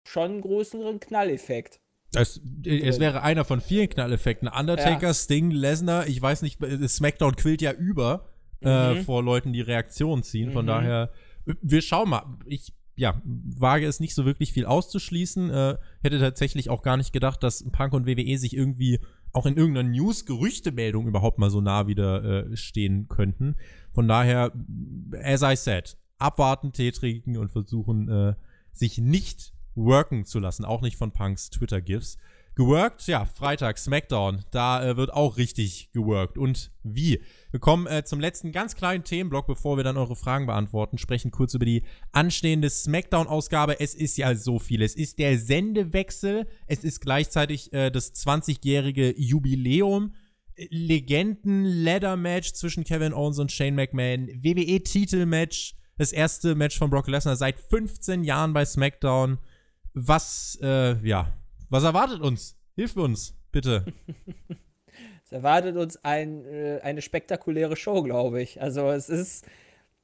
schon 0.04 0.32
einen 0.32 0.40
größeren 0.42 1.00
Knalleffekt. 1.00 1.80
Es, 2.16 2.40
es 2.64 3.00
wäre 3.00 3.22
einer 3.22 3.44
von 3.44 3.60
vielen 3.60 3.88
Knalleffekten. 3.88 4.48
Undertaker, 4.48 5.08
ja. 5.08 5.14
Sting, 5.14 5.50
Lesnar, 5.50 6.06
ich 6.06 6.20
weiß 6.20 6.42
nicht, 6.42 6.58
SmackDown 6.86 7.36
quillt 7.36 7.62
ja 7.62 7.72
über 7.72 8.28
äh, 8.62 8.92
mhm. 8.92 8.96
äh, 8.98 9.02
vor 9.02 9.22
Leuten, 9.22 9.52
die 9.52 9.60
Reaktionen 9.60 10.22
ziehen. 10.22 10.52
Von 10.52 10.64
mhm. 10.64 10.68
daher, 10.68 11.10
wir 11.44 11.82
schauen 11.82 12.10
mal. 12.10 12.24
Ich 12.46 12.72
ja, 12.96 13.20
wage 13.24 13.86
es 13.86 14.00
nicht 14.00 14.14
so 14.14 14.24
wirklich 14.24 14.52
viel 14.52 14.66
auszuschließen. 14.66 15.50
Äh, 15.50 15.76
hätte 16.02 16.18
tatsächlich 16.20 16.70
auch 16.70 16.82
gar 16.82 16.96
nicht 16.96 17.12
gedacht, 17.12 17.42
dass 17.42 17.64
Punk 17.72 17.92
und 17.92 18.06
WWE 18.06 18.38
sich 18.38 18.56
irgendwie 18.56 19.00
auch 19.32 19.46
in 19.46 19.56
irgendeiner 19.56 19.88
News-Gerüchtemeldung 19.88 21.08
überhaupt 21.08 21.38
mal 21.38 21.50
so 21.50 21.60
nah 21.60 21.88
wieder 21.88 22.22
äh, 22.50 22.56
stehen 22.56 23.08
könnten. 23.08 23.56
Von 23.92 24.06
daher, 24.06 24.52
as 25.22 25.42
I 25.42 25.56
said, 25.56 25.96
abwarten, 26.18 26.72
Tee 26.72 26.92
trinken 26.92 27.36
und 27.36 27.50
versuchen, 27.50 28.08
äh, 28.08 28.34
sich 28.70 28.98
nicht 28.98 29.53
worken 29.74 30.24
zu 30.24 30.38
lassen, 30.38 30.64
auch 30.64 30.82
nicht 30.82 30.96
von 30.96 31.12
Punks 31.12 31.50
Twitter-GIFs. 31.50 32.18
Geworkt, 32.56 33.08
ja, 33.08 33.24
Freitag, 33.24 33.78
SmackDown, 33.78 34.44
da 34.52 34.88
äh, 34.88 34.96
wird 34.96 35.12
auch 35.12 35.38
richtig 35.38 35.90
geworkt. 35.90 36.38
Und 36.38 36.70
wie? 36.84 37.20
Wir 37.50 37.58
kommen 37.58 37.88
äh, 37.88 38.04
zum 38.04 38.20
letzten 38.20 38.52
ganz 38.52 38.76
kleinen 38.76 39.02
Themenblock, 39.02 39.48
bevor 39.48 39.76
wir 39.76 39.82
dann 39.82 39.96
eure 39.96 40.14
Fragen 40.14 40.46
beantworten, 40.46 40.96
sprechen 40.96 41.32
kurz 41.32 41.54
über 41.54 41.64
die 41.64 41.82
anstehende 42.12 42.70
SmackDown-Ausgabe. 42.70 43.80
Es 43.80 43.96
ist 43.96 44.16
ja 44.18 44.36
so 44.36 44.60
viel. 44.60 44.82
Es 44.82 44.94
ist 44.94 45.18
der 45.18 45.36
Sendewechsel, 45.36 46.46
es 46.68 46.84
ist 46.84 47.00
gleichzeitig 47.00 47.72
äh, 47.72 47.90
das 47.90 48.14
20-jährige 48.14 49.18
Jubiläum. 49.18 50.14
Legenden-Ladder-Match 50.56 52.52
zwischen 52.52 52.84
Kevin 52.84 53.12
Owens 53.12 53.40
und 53.40 53.50
Shane 53.50 53.74
McMahon, 53.74 54.28
WWE-Titel-Match, 54.28 55.74
das 55.98 56.12
erste 56.12 56.54
Match 56.54 56.78
von 56.78 56.90
Brock 56.90 57.08
Lesnar 57.08 57.34
seit 57.34 57.58
15 57.58 58.22
Jahren 58.22 58.52
bei 58.52 58.64
SmackDown. 58.64 59.38
Was, 59.94 60.58
äh, 60.60 60.96
ja, 61.06 61.32
was 61.70 61.84
erwartet 61.84 62.20
uns? 62.20 62.56
Hilf 62.74 62.96
uns, 62.96 63.36
bitte. 63.52 63.84
es 65.24 65.30
erwartet 65.30 65.76
uns 65.76 65.96
ein, 66.04 66.44
äh, 66.44 66.80
eine 66.82 67.00
spektakuläre 67.00 67.76
Show, 67.76 68.02
glaube 68.02 68.42
ich. 68.42 68.60
Also 68.60 68.90
es 68.90 69.08
ist, 69.08 69.46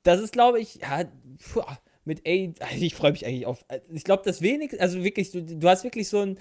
das 0.04 0.20
ist, 0.20 0.32
glaube 0.32 0.60
ich, 0.60 0.76
ja, 0.76 1.04
pfuh, 1.38 1.62
mit 2.04 2.26
A, 2.26 2.64
also 2.64 2.84
ich 2.84 2.94
freue 2.94 3.10
mich 3.10 3.26
eigentlich 3.26 3.46
auf. 3.46 3.64
Ich 3.92 4.04
glaube, 4.04 4.22
das 4.24 4.40
wenig, 4.42 4.80
also 4.80 5.02
wirklich, 5.02 5.32
du, 5.32 5.42
du 5.42 5.68
hast 5.68 5.82
wirklich 5.82 6.08
so 6.08 6.20
ein, 6.20 6.38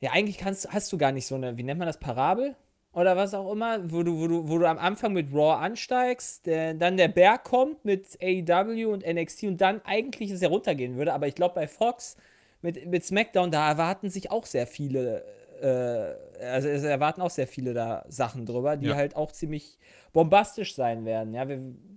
ja, 0.00 0.10
eigentlich 0.10 0.38
kannst, 0.38 0.72
hast 0.72 0.92
du 0.92 0.98
gar 0.98 1.12
nicht 1.12 1.26
so 1.26 1.36
eine, 1.36 1.56
wie 1.56 1.62
nennt 1.62 1.78
man 1.78 1.86
das, 1.86 2.00
Parabel? 2.00 2.56
Oder 2.92 3.16
was 3.16 3.34
auch 3.34 3.52
immer, 3.52 3.92
wo 3.92 4.02
du, 4.02 4.18
wo 4.18 4.26
du, 4.26 4.48
wo 4.48 4.58
du 4.58 4.68
am 4.68 4.78
Anfang 4.78 5.12
mit 5.12 5.32
Raw 5.32 5.62
ansteigst, 5.64 6.46
der, 6.46 6.74
dann 6.74 6.96
der 6.96 7.08
Berg 7.08 7.44
kommt 7.44 7.84
mit 7.84 8.18
AEW 8.20 8.92
und 8.92 9.06
NXT 9.06 9.44
und 9.44 9.60
dann 9.60 9.82
eigentlich 9.84 10.30
es 10.30 10.40
ja 10.40 10.48
runtergehen 10.48 10.96
würde. 10.96 11.12
Aber 11.12 11.28
ich 11.28 11.34
glaube, 11.34 11.54
bei 11.54 11.68
Fox 11.68 12.16
mit, 12.62 12.86
mit 12.86 13.04
SmackDown, 13.04 13.50
da 13.50 13.68
erwarten 13.68 14.10
sich 14.10 14.30
auch 14.30 14.46
sehr 14.46 14.66
viele, 14.66 15.24
äh, 15.60 16.44
also 16.44 16.68
es 16.68 16.82
erwarten 16.82 17.20
auch 17.20 17.30
sehr 17.30 17.46
viele 17.46 17.74
da 17.74 18.04
Sachen 18.08 18.46
drüber, 18.46 18.76
die 18.76 18.86
ja. 18.86 18.94
halt 18.94 19.16
auch 19.16 19.32
ziemlich 19.32 19.78
bombastisch 20.12 20.74
sein 20.74 21.04
werden. 21.04 21.34
Ja, 21.34 21.44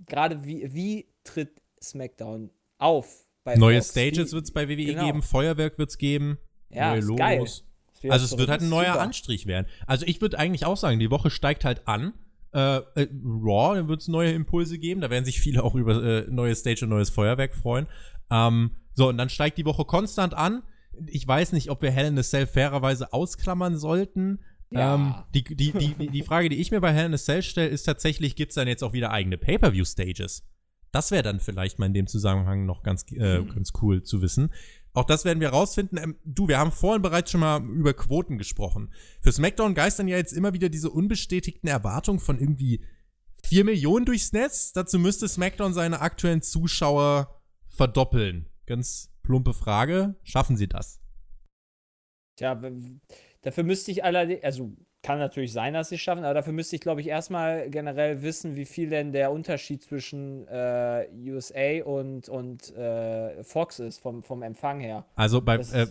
gerade 0.06 0.45
wie, 0.45 0.74
wie 0.74 1.08
tritt 1.24 1.62
SmackDown 1.82 2.52
auf? 2.78 3.26
neue 3.56 3.82
Fox? 3.82 3.91
Stages 3.91 4.34
wird 4.34 4.45
es 4.45 4.52
bei 4.52 4.69
WWE 4.69 4.86
genau. 4.86 5.06
geben, 5.06 5.22
Feuerwerk 5.22 5.78
wird 5.78 5.89
es 5.89 5.98
geben, 5.98 6.38
ja, 6.69 6.91
neue 6.91 7.02
Logos. 7.02 7.17
Geil. 7.17 8.12
Also 8.12 8.26
es 8.26 8.38
wird 8.38 8.50
halt 8.50 8.62
ein 8.62 8.69
neuer. 8.69 9.00
Anstrich 9.00 9.45
werden. 9.45 9.67
Also 9.86 10.06
ich 10.06 10.22
würde 10.22 10.39
eigentlich 10.39 10.65
auch 10.65 10.78
sagen, 10.78 11.00
die 11.00 11.12
Woche 11.12 11.30
steigt 11.30 11.65
halt 11.65 11.88
an. 11.88 12.13
Äh, 12.52 12.78
äh, 12.78 13.08
Raw, 13.24 13.76
dann 13.76 13.88
wird 13.88 14.02
es 14.02 14.08
neue 14.08 14.32
Impulse 14.32 14.80
geben. 14.80 15.02
Da 15.02 15.10
werden 15.10 15.26
sich 15.26 15.40
viele 15.40 15.64
auch 15.64 15.76
über 15.76 16.04
äh, 16.04 16.28
neue 16.30 16.56
Stage 16.56 16.86
und 16.86 16.90
neues 16.90 17.10
Feuerwerk 17.10 17.56
freuen. 17.56 17.88
Ähm, 18.32 18.72
so, 18.94 19.10
und 19.10 19.18
dann 19.18 19.30
steigt 19.30 19.58
die 19.58 19.66
Woche 19.66 19.86
konstant 19.86 20.34
an. 20.34 20.64
Ich 21.06 21.28
weiß 21.28 21.54
nicht, 21.54 21.70
ob 21.70 21.82
wir 21.82 21.92
Hell 21.92 22.08
in 22.08 22.18
a 22.18 22.24
Cell 22.24 22.48
fairerweise 22.48 23.14
ausklammern 23.14 23.78
sollten. 23.78 24.40
Ja. 24.72 24.96
Ähm, 24.96 25.16
die, 25.34 25.44
die, 25.44 25.72
die, 25.72 26.08
die 26.08 26.22
Frage, 26.24 26.50
die 26.50 26.58
ich 26.58 26.72
mir 26.72 26.82
bei 26.82 26.92
Hell 26.92 27.06
in 27.06 27.14
a 27.14 27.18
Cell 27.18 27.42
stelle, 27.42 27.70
ist 27.70 27.84
tatsächlich, 27.84 28.36
gibt 28.36 28.52
es 28.52 28.56
dann 28.56 28.68
jetzt 28.68 28.84
auch 28.84 28.94
wieder 28.94 29.12
eigene 29.12 29.38
Pay-Per-View-Stages? 29.38 30.44
Das 30.92 31.12
wäre 31.12 31.24
dann 31.24 31.40
vielleicht 31.40 31.80
mal 31.80 31.86
in 31.86 31.94
dem 31.94 32.08
Zusammenhang 32.08 32.66
noch 32.66 32.82
ganz, 32.82 33.06
äh, 33.12 33.40
mhm. 33.40 33.50
ganz 33.50 33.74
cool 33.82 34.02
zu 34.02 34.22
wissen. 34.22 34.52
Auch 34.93 35.06
das 35.06 35.25
werden 35.25 35.39
wir 35.39 35.49
rausfinden. 35.49 35.97
Ähm, 35.97 36.15
du, 36.25 36.47
wir 36.47 36.58
haben 36.58 36.71
vorhin 36.71 37.02
bereits 37.02 37.32
schon 37.32 37.41
mal 37.41 37.63
über 37.63 37.93
Quoten 37.93 38.38
gesprochen. 38.38 38.93
Für 39.21 39.32
SmackDown 39.32 39.75
geistern 39.75 40.08
ja 40.08 40.17
jetzt 40.17 40.34
immer 40.34 40.54
wieder 40.54 40.69
diese 40.69 40.89
unbestätigten 40.89 41.69
Erwartungen 41.69 42.19
von 42.19 42.39
irgendwie 42.39 42.84
4 43.43 43.65
Millionen 43.65 44.06
durchs 44.06 44.34
Netz. 44.34 44.73
Dazu 44.73 44.99
müsste 44.99 45.28
SmackDown 45.28 45.73
seine 45.73 46.02
aktuellen 46.02 46.41
Zuschauer 46.41 47.41
verdoppeln. 47.67 48.47
Ganz 48.65 49.12
plumpe 49.23 49.54
Frage. 49.54 50.15
Schaffen 50.23 50.58
sie 50.58 50.67
das? 50.67 50.99
Tja, 52.36 52.60
dafür 53.41 53.63
müsste 53.63 53.91
ich 53.91 54.04
allerdings, 54.04 54.43
also 54.43 54.75
kann 55.02 55.18
natürlich 55.18 55.54
sein, 55.54 55.74
dass 55.74 55.90
sie 55.90 55.96
es 55.96 56.02
schaffen, 56.02 56.24
aber 56.24 56.34
dafür 56.34 56.54
müsste 56.54 56.76
ich, 56.76 56.82
glaube 56.82 57.02
ich, 57.02 57.08
erstmal 57.08 57.70
generell 57.70 58.22
wissen, 58.22 58.56
wie 58.56 58.66
viel 58.66 58.90
denn 58.90 59.12
der 59.12 59.32
Unterschied 59.32 59.82
zwischen 59.82 60.48
äh, 60.48 61.08
USA 61.26 61.84
und, 61.86 62.28
und 62.28 62.76
äh, 62.76 63.44
Fox 63.44 63.80
ist, 63.80 64.00
vom, 64.00 64.24
vom 64.24 64.44
Empfang 64.44 64.82
her. 64.82 65.06
Also 65.16 65.42
bei, 65.42 65.58
das, 65.58 65.72
äh, 65.72 65.88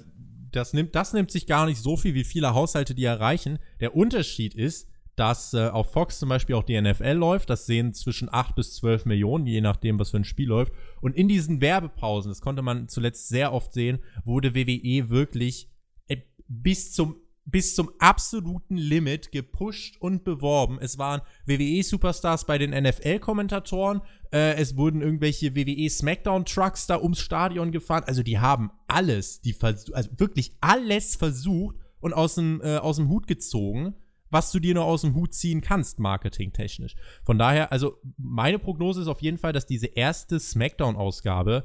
das, 0.52 0.74
nimmt, 0.74 0.94
das 0.94 1.14
nimmt 1.14 1.30
sich 1.30 1.46
gar 1.46 1.64
nicht 1.64 1.80
so 1.80 1.96
viel, 1.96 2.14
wie 2.14 2.24
viele 2.24 2.52
Haushalte 2.54 2.94
die 2.94 3.04
erreichen. 3.04 3.58
Der 3.80 3.96
Unterschied 3.96 4.54
ist, 4.54 4.88
dass 5.16 5.52
äh, 5.52 5.68
auf 5.68 5.92
Fox 5.92 6.18
zum 6.18 6.28
Beispiel 6.28 6.54
auch 6.54 6.62
die 6.62 6.80
NFL 6.80 7.12
läuft. 7.12 7.50
Das 7.50 7.66
sehen 7.66 7.92
zwischen 7.94 8.32
8 8.32 8.54
bis 8.54 8.74
12 8.76 9.06
Millionen, 9.06 9.46
je 9.46 9.60
nachdem, 9.60 9.98
was 9.98 10.10
für 10.10 10.18
ein 10.18 10.24
Spiel 10.24 10.48
läuft. 10.48 10.72
Und 11.00 11.16
in 11.16 11.28
diesen 11.28 11.60
Werbepausen, 11.60 12.30
das 12.30 12.40
konnte 12.40 12.62
man 12.62 12.88
zuletzt 12.88 13.28
sehr 13.28 13.52
oft 13.52 13.72
sehen, 13.72 13.98
wurde 14.24 14.54
WWE 14.54 15.10
wirklich 15.10 15.70
äh, 16.06 16.18
bis 16.46 16.92
zum 16.92 17.16
bis 17.50 17.74
zum 17.74 17.90
absoluten 17.98 18.76
Limit 18.76 19.32
gepusht 19.32 19.96
und 20.00 20.24
beworben. 20.24 20.78
Es 20.80 20.98
waren 20.98 21.22
WWE-Superstars 21.46 22.46
bei 22.46 22.58
den 22.58 22.70
NFL-Kommentatoren. 22.70 24.02
Äh, 24.32 24.54
es 24.54 24.76
wurden 24.76 25.00
irgendwelche 25.00 25.54
WWE-Smackdown-Trucks 25.54 26.86
da 26.86 26.98
ums 27.00 27.20
Stadion 27.20 27.72
gefahren. 27.72 28.04
Also 28.06 28.22
die 28.22 28.38
haben 28.38 28.70
alles, 28.86 29.40
die 29.40 29.56
also 29.62 30.10
wirklich 30.18 30.52
alles 30.60 31.16
versucht 31.16 31.76
und 32.00 32.12
aus 32.12 32.34
dem, 32.34 32.60
äh, 32.62 32.76
aus 32.76 32.96
dem 32.96 33.08
Hut 33.08 33.26
gezogen 33.26 33.94
was 34.30 34.52
du 34.52 34.58
dir 34.58 34.74
nur 34.74 34.84
aus 34.84 35.00
dem 35.00 35.14
Hut 35.14 35.32
ziehen 35.32 35.62
kannst, 35.62 35.98
marketingtechnisch. 35.98 36.96
Von 37.24 37.38
daher, 37.38 37.72
also 37.72 37.98
meine 38.18 38.58
Prognose 38.58 39.00
ist 39.00 39.08
auf 39.08 39.22
jeden 39.22 39.38
Fall, 39.38 39.54
dass 39.54 39.64
diese 39.64 39.86
erste 39.86 40.38
SmackDown-Ausgabe 40.38 41.64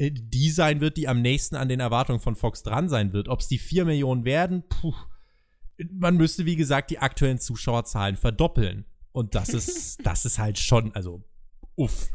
äh, 0.00 0.10
die 0.10 0.50
sein 0.50 0.80
wird, 0.80 0.96
die 0.96 1.08
am 1.08 1.22
nächsten 1.22 1.56
an 1.56 1.68
den 1.68 1.80
Erwartungen 1.80 2.20
von 2.20 2.34
Fox 2.34 2.62
dran 2.62 2.88
sein 2.88 3.12
wird. 3.12 3.28
Ob 3.28 3.40
es 3.40 3.48
die 3.48 3.58
4 3.58 3.84
Millionen 3.84 4.24
werden, 4.24 4.64
puh. 4.68 4.94
Man 5.92 6.16
müsste, 6.16 6.46
wie 6.46 6.56
gesagt, 6.56 6.90
die 6.90 6.98
aktuellen 6.98 7.38
Zuschauerzahlen 7.38 8.16
verdoppeln. 8.16 8.84
Und 9.12 9.34
das 9.34 9.50
ist, 9.50 9.98
das 10.06 10.24
ist 10.24 10.38
halt 10.38 10.58
schon, 10.58 10.94
also, 10.94 11.22
uff. 11.76 12.10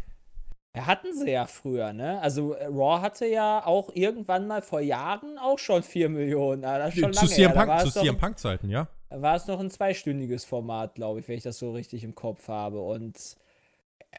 Hatten 0.76 1.14
sie 1.14 1.32
ja 1.32 1.46
früher, 1.46 1.94
ne? 1.94 2.22
Also 2.22 2.52
äh, 2.52 2.66
Raw 2.66 3.02
hatte 3.02 3.26
ja 3.26 3.66
auch 3.66 3.92
irgendwann 3.94 4.46
mal 4.46 4.62
vor 4.62 4.82
Jahren 4.82 5.38
auch 5.38 5.58
schon 5.58 5.84
4 5.84 6.10
Millionen. 6.10 6.64
Das 6.64 6.94
schon 6.94 7.14
zu 7.14 7.28
CM 7.28 7.54
Punk, 7.54 7.80
zu 7.80 7.92
CM 7.92 8.18
Punk-Zeiten, 8.18 8.70
ja 8.70 8.90
war 9.22 9.36
es 9.36 9.48
noch 9.48 9.60
ein 9.60 9.70
zweistündiges 9.70 10.46
Format, 10.46 10.96
glaube 10.96 11.20
ich, 11.20 11.28
wenn 11.28 11.38
ich 11.38 11.44
das 11.44 11.60
so 11.60 11.72
richtig 11.72 12.04
im 12.04 12.16
Kopf 12.16 12.48
habe. 12.48 12.82
Und 12.82 13.38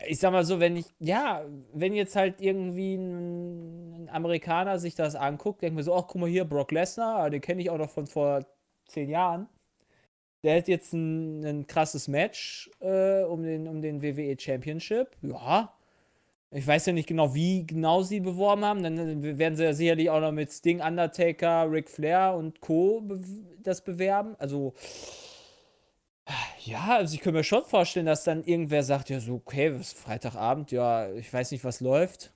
ich 0.06 0.18
sag 0.18 0.32
mal 0.32 0.44
so, 0.44 0.60
wenn 0.60 0.76
ich, 0.76 0.86
ja, 0.98 1.44
wenn 1.72 1.94
jetzt 1.94 2.16
halt 2.16 2.40
irgendwie 2.40 2.96
ein, 2.96 4.08
Amerikaner 4.12 4.78
sich 4.78 4.94
das 4.94 5.16
anguckt, 5.16 5.62
denkt 5.62 5.76
mir 5.76 5.82
so, 5.82 5.94
ach, 5.94 6.06
guck 6.06 6.20
mal 6.20 6.30
hier, 6.30 6.44
Brock 6.44 6.70
Lesnar, 6.72 7.16
ah, 7.16 7.30
den 7.30 7.40
kenne 7.40 7.62
ich 7.62 7.70
auch 7.70 7.78
noch 7.78 7.90
von 7.90 8.06
vor 8.06 8.44
zehn 8.86 9.10
Jahren. 9.10 9.48
Der 10.42 10.58
hat 10.58 10.68
jetzt 10.68 10.92
ein, 10.92 11.44
ein 11.44 11.66
krasses 11.66 12.08
Match 12.08 12.70
äh, 12.80 13.22
um, 13.22 13.42
den, 13.42 13.66
um 13.66 13.82
den 13.82 14.02
WWE 14.02 14.36
Championship. 14.38 15.08
Ja, 15.22 15.72
ich 16.52 16.66
weiß 16.66 16.86
ja 16.86 16.92
nicht 16.92 17.08
genau, 17.08 17.34
wie 17.34 17.66
genau 17.66 18.02
sie 18.02 18.20
beworben 18.20 18.64
haben. 18.64 18.82
Dann 18.82 19.38
werden 19.38 19.56
sie 19.56 19.64
ja 19.64 19.72
sicherlich 19.72 20.10
auch 20.10 20.20
noch 20.20 20.32
mit 20.32 20.52
Sting, 20.52 20.80
Undertaker, 20.80 21.70
Ric 21.70 21.90
Flair 21.90 22.34
und 22.34 22.60
Co. 22.60 23.02
Das 23.62 23.82
bewerben. 23.82 24.36
Also, 24.38 24.74
ja, 26.64 26.96
also 26.96 27.14
ich 27.14 27.20
könnte 27.20 27.38
mir 27.38 27.44
schon 27.44 27.64
vorstellen, 27.64 28.06
dass 28.06 28.24
dann 28.24 28.44
irgendwer 28.44 28.82
sagt, 28.82 29.10
ja, 29.10 29.20
so, 29.20 29.34
okay, 29.34 29.68
es 29.68 29.92
ist 29.92 29.98
Freitagabend, 29.98 30.72
ja, 30.72 31.12
ich 31.12 31.32
weiß 31.32 31.50
nicht, 31.52 31.64
was 31.64 31.80
läuft. 31.80 32.32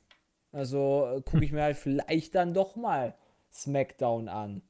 Also 0.52 1.06
äh, 1.16 1.22
gucke 1.22 1.44
ich 1.44 1.52
mir 1.52 1.62
halt 1.62 1.76
vielleicht 1.76 2.34
dann 2.34 2.54
doch 2.54 2.76
mal 2.76 3.14
SmackDown 3.52 4.28
an. 4.28 4.62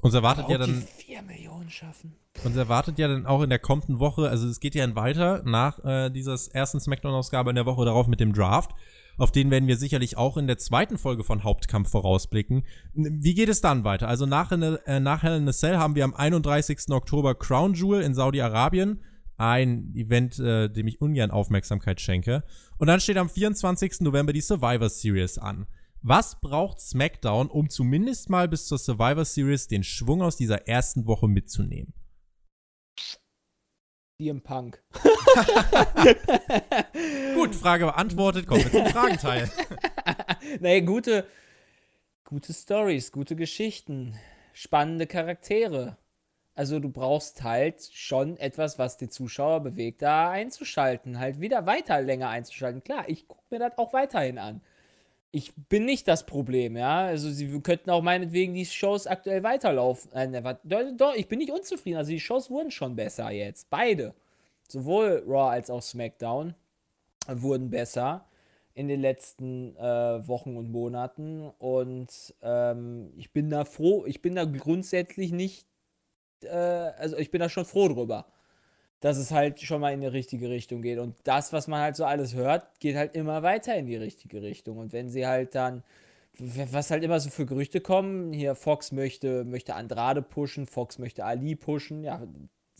Uns 0.00 0.14
erwartet 0.14 0.48
ja 0.48 0.58
dann. 0.58 0.84
Die 0.98 1.04
4 1.04 1.22
Millionen 1.22 1.70
schaffen. 1.70 2.14
Uns 2.44 2.56
erwartet 2.56 2.98
ja 2.98 3.08
dann 3.08 3.26
auch 3.26 3.42
in 3.42 3.50
der 3.50 3.58
kommenden 3.58 3.98
Woche, 3.98 4.28
also 4.28 4.46
es 4.46 4.60
geht 4.60 4.74
ja 4.74 4.86
dann 4.86 4.94
weiter 4.94 5.42
nach 5.44 5.84
äh, 5.84 6.10
dieser 6.10 6.36
ersten 6.52 6.78
Smackdown-Ausgabe 6.78 7.50
in 7.50 7.56
der 7.56 7.66
Woche 7.66 7.84
darauf 7.84 8.06
mit 8.06 8.20
dem 8.20 8.32
Draft. 8.32 8.70
Auf 9.16 9.32
den 9.32 9.50
werden 9.50 9.66
wir 9.66 9.76
sicherlich 9.76 10.16
auch 10.16 10.36
in 10.36 10.46
der 10.46 10.58
zweiten 10.58 10.96
Folge 10.96 11.24
von 11.24 11.42
Hauptkampf 11.42 11.90
vorausblicken. 11.90 12.64
Wie 12.94 13.34
geht 13.34 13.48
es 13.48 13.60
dann 13.60 13.82
weiter? 13.82 14.06
Also 14.06 14.26
nach, 14.26 14.52
äh, 14.52 15.00
nach 15.00 15.24
Hell 15.24 15.38
in 15.38 15.48
a 15.48 15.52
Cell 15.52 15.76
haben 15.76 15.96
wir 15.96 16.04
am 16.04 16.14
31. 16.14 16.90
Oktober 16.90 17.34
Crown 17.34 17.74
Jewel 17.74 18.02
in 18.02 18.14
Saudi-Arabien. 18.14 19.02
Ein 19.36 19.92
Event, 19.94 20.38
äh, 20.38 20.68
dem 20.68 20.86
ich 20.86 21.00
ungern 21.00 21.32
Aufmerksamkeit 21.32 22.00
schenke. 22.00 22.44
Und 22.76 22.86
dann 22.86 23.00
steht 23.00 23.16
am 23.16 23.28
24. 23.28 24.00
November 24.00 24.32
die 24.32 24.40
Survivor 24.40 24.88
Series 24.88 25.38
an. 25.38 25.66
Was 26.02 26.40
braucht 26.40 26.80
SmackDown, 26.80 27.48
um 27.48 27.68
zumindest 27.68 28.30
mal 28.30 28.48
bis 28.48 28.66
zur 28.66 28.78
Survivor 28.78 29.24
Series 29.24 29.66
den 29.66 29.82
Schwung 29.82 30.22
aus 30.22 30.36
dieser 30.36 30.68
ersten 30.68 31.06
Woche 31.06 31.26
mitzunehmen? 31.26 31.92
CM 34.20 34.42
Punk. 34.42 34.82
Gut, 37.34 37.54
Frage 37.54 37.86
beantwortet. 37.86 38.46
Kommen 38.46 38.64
wir 38.64 38.70
zum 38.70 38.86
Fragenteil. 38.86 39.50
naja, 40.60 40.80
gute, 40.80 41.26
gute 42.24 42.52
Stories, 42.52 43.12
gute 43.12 43.36
Geschichten, 43.36 44.18
spannende 44.52 45.06
Charaktere. 45.06 45.96
Also 46.54 46.80
du 46.80 46.90
brauchst 46.90 47.44
halt 47.44 47.88
schon 47.92 48.36
etwas, 48.36 48.78
was 48.78 48.96
die 48.96 49.08
Zuschauer 49.08 49.60
bewegt, 49.60 50.02
da 50.02 50.30
einzuschalten, 50.30 51.20
halt 51.20 51.40
wieder 51.40 51.66
weiter 51.66 52.02
länger 52.02 52.28
einzuschalten. 52.28 52.82
Klar, 52.82 53.08
ich 53.08 53.28
gucke 53.28 53.44
mir 53.50 53.60
das 53.60 53.78
auch 53.78 53.92
weiterhin 53.92 54.38
an. 54.38 54.60
Ich 55.30 55.52
bin 55.54 55.84
nicht 55.84 56.08
das 56.08 56.24
Problem, 56.24 56.76
ja. 56.76 57.06
Also 57.06 57.30
sie 57.30 57.60
könnten 57.60 57.90
auch 57.90 58.02
meinetwegen 58.02 58.54
die 58.54 58.64
Shows 58.64 59.06
aktuell 59.06 59.42
weiterlaufen. 59.42 60.10
Äh, 60.12 60.26
ne, 60.28 60.58
doch, 60.64 60.80
doch, 60.96 61.14
ich 61.14 61.28
bin 61.28 61.38
nicht 61.38 61.52
unzufrieden. 61.52 61.98
Also 61.98 62.10
die 62.10 62.20
Shows 62.20 62.50
wurden 62.50 62.70
schon 62.70 62.96
besser 62.96 63.30
jetzt. 63.30 63.68
Beide. 63.70 64.14
Sowohl 64.68 65.22
Raw 65.26 65.50
als 65.50 65.70
auch 65.70 65.82
SmackDown 65.82 66.54
wurden 67.26 67.70
besser 67.70 68.26
in 68.74 68.88
den 68.88 69.00
letzten 69.00 69.76
äh, 69.76 70.26
Wochen 70.26 70.56
und 70.56 70.70
Monaten. 70.70 71.50
Und 71.58 72.34
ähm, 72.42 73.12
ich 73.16 73.32
bin 73.32 73.50
da 73.50 73.64
froh, 73.64 74.06
ich 74.06 74.22
bin 74.22 74.34
da 74.34 74.44
grundsätzlich 74.44 75.32
nicht 75.32 75.68
äh, 76.44 76.48
also 76.48 77.16
ich 77.16 77.30
bin 77.30 77.40
da 77.40 77.48
schon 77.48 77.64
froh 77.64 77.88
drüber, 77.88 78.26
dass 79.00 79.16
es 79.16 79.30
halt 79.30 79.60
schon 79.60 79.80
mal 79.80 79.92
in 79.92 80.00
die 80.00 80.06
richtige 80.06 80.48
Richtung 80.50 80.82
geht. 80.82 80.98
Und 80.98 81.16
das, 81.24 81.52
was 81.52 81.68
man 81.68 81.80
halt 81.80 81.96
so 81.96 82.04
alles 82.04 82.34
hört, 82.34 82.80
geht 82.80 82.96
halt 82.96 83.14
immer 83.14 83.42
weiter 83.42 83.76
in 83.76 83.86
die 83.86 83.96
richtige 83.96 84.42
Richtung. 84.42 84.78
Und 84.78 84.92
wenn 84.92 85.08
sie 85.08 85.26
halt 85.26 85.54
dann, 85.54 85.82
was 86.38 86.90
halt 86.90 87.04
immer 87.04 87.20
so 87.20 87.30
für 87.30 87.46
Gerüchte 87.46 87.80
kommen, 87.80 88.32
hier 88.32 88.54
Fox 88.54 88.92
möchte, 88.92 89.44
möchte 89.44 89.74
Andrade 89.74 90.22
pushen, 90.22 90.66
Fox 90.66 90.98
möchte 90.98 91.24
Ali 91.24 91.54
pushen, 91.54 92.04
ja. 92.04 92.22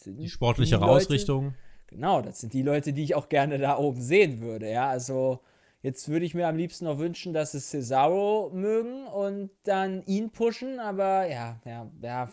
Die 0.05 0.29
sportlichere 0.29 0.81
die 0.81 0.87
Ausrichtung. 0.87 1.55
Genau, 1.87 2.23
das 2.23 2.41
sind 2.41 2.53
die 2.53 2.63
Leute, 2.63 2.93
die 2.93 3.03
ich 3.03 3.15
auch 3.15 3.29
gerne 3.29 3.59
da 3.59 3.79
oben 3.79 4.01
sehen 4.01 4.41
würde, 4.41 4.71
ja. 4.71 4.89
Also. 4.89 5.41
Jetzt 5.81 6.09
würde 6.09 6.27
ich 6.27 6.35
mir 6.35 6.49
am 6.49 6.57
liebsten 6.57 6.87
noch 6.87 6.99
wünschen, 6.99 7.33
dass 7.33 7.55
es 7.55 7.71
Cesaro 7.71 8.51
mögen 8.53 9.07
und 9.07 9.51
dann 9.63 10.03
ihn 10.07 10.31
pushen, 10.31 10.81
aber 10.81 11.29
ja, 11.31 11.61
ja, 11.65 11.89
ja, 12.03 12.29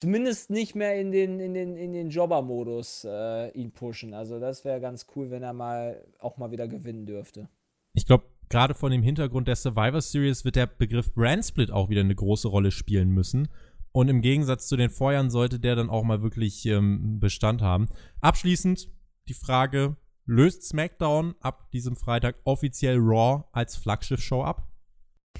zumindest 0.00 0.50
nicht 0.50 0.74
mehr 0.74 1.00
in 1.00 1.10
den, 1.10 1.40
in 1.40 1.54
den, 1.54 1.76
in 1.76 1.92
den 1.92 2.10
Jobber-Modus 2.10 3.04
äh, 3.04 3.50
ihn 3.50 3.72
pushen. 3.72 4.14
Also 4.14 4.38
das 4.38 4.64
wäre 4.64 4.80
ganz 4.80 5.06
cool, 5.14 5.30
wenn 5.30 5.42
er 5.42 5.52
mal 5.52 6.04
auch 6.18 6.36
mal 6.36 6.50
wieder 6.50 6.68
gewinnen 6.68 7.06
dürfte. 7.06 7.48
Ich 7.94 8.06
glaube, 8.06 8.24
gerade 8.48 8.74
von 8.74 8.92
dem 8.92 9.02
Hintergrund 9.02 9.48
der 9.48 9.56
Survivor 9.56 10.00
Series 10.00 10.44
wird 10.44 10.56
der 10.56 10.66
Begriff 10.66 11.12
Brand 11.14 11.44
Split 11.44 11.70
auch 11.70 11.88
wieder 11.88 12.02
eine 12.02 12.14
große 12.14 12.48
Rolle 12.48 12.70
spielen 12.70 13.10
müssen. 13.10 13.48
Und 13.92 14.08
im 14.08 14.20
Gegensatz 14.20 14.68
zu 14.68 14.76
den 14.76 14.90
Vorjahren 14.90 15.30
sollte 15.30 15.58
der 15.58 15.74
dann 15.74 15.88
auch 15.88 16.04
mal 16.04 16.22
wirklich 16.22 16.66
ähm, 16.66 17.18
Bestand 17.18 17.62
haben. 17.62 17.88
Abschließend 18.20 18.90
die 19.28 19.34
Frage: 19.34 19.96
Löst 20.26 20.64
SmackDown 20.64 21.34
ab 21.40 21.70
diesem 21.70 21.96
Freitag 21.96 22.36
offiziell 22.44 22.98
Raw 22.98 23.44
als 23.52 23.76
Flaggschiff-Show 23.76 24.42
ab? 24.42 24.68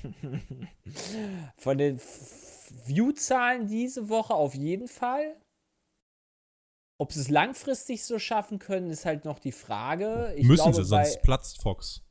Von 1.56 1.78
den 1.78 2.00
View-Zahlen 2.86 3.66
diese 3.66 4.08
Woche 4.08 4.34
auf 4.34 4.54
jeden 4.54 4.88
Fall. 4.88 5.36
Ob 6.98 7.12
sie 7.12 7.20
es 7.20 7.28
langfristig 7.28 8.04
so 8.04 8.18
schaffen 8.18 8.58
können, 8.58 8.90
ist 8.90 9.04
halt 9.04 9.24
noch 9.24 9.38
die 9.38 9.52
Frage. 9.52 10.32
Ich 10.36 10.46
Müssen 10.46 10.72
glaube, 10.72 10.76
sie, 10.76 10.84
sonst 10.84 11.22
platzt 11.22 11.62
Fox. 11.62 12.02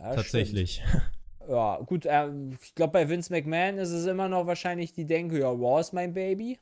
Ja, 0.00 0.14
Tatsächlich. 0.14 0.82
Stimmt. 0.86 1.12
Ja, 1.48 1.80
gut, 1.80 2.06
äh, 2.06 2.30
ich 2.60 2.74
glaube, 2.74 2.92
bei 2.92 3.08
Vince 3.08 3.32
McMahon 3.32 3.78
ist 3.78 3.90
es 3.90 4.06
immer 4.06 4.28
noch 4.28 4.46
wahrscheinlich 4.46 4.92
die 4.92 5.06
Denke, 5.06 5.40
ja, 5.40 5.48
Raw 5.48 5.80
ist 5.80 5.92
mein 5.92 6.14
Baby. 6.14 6.58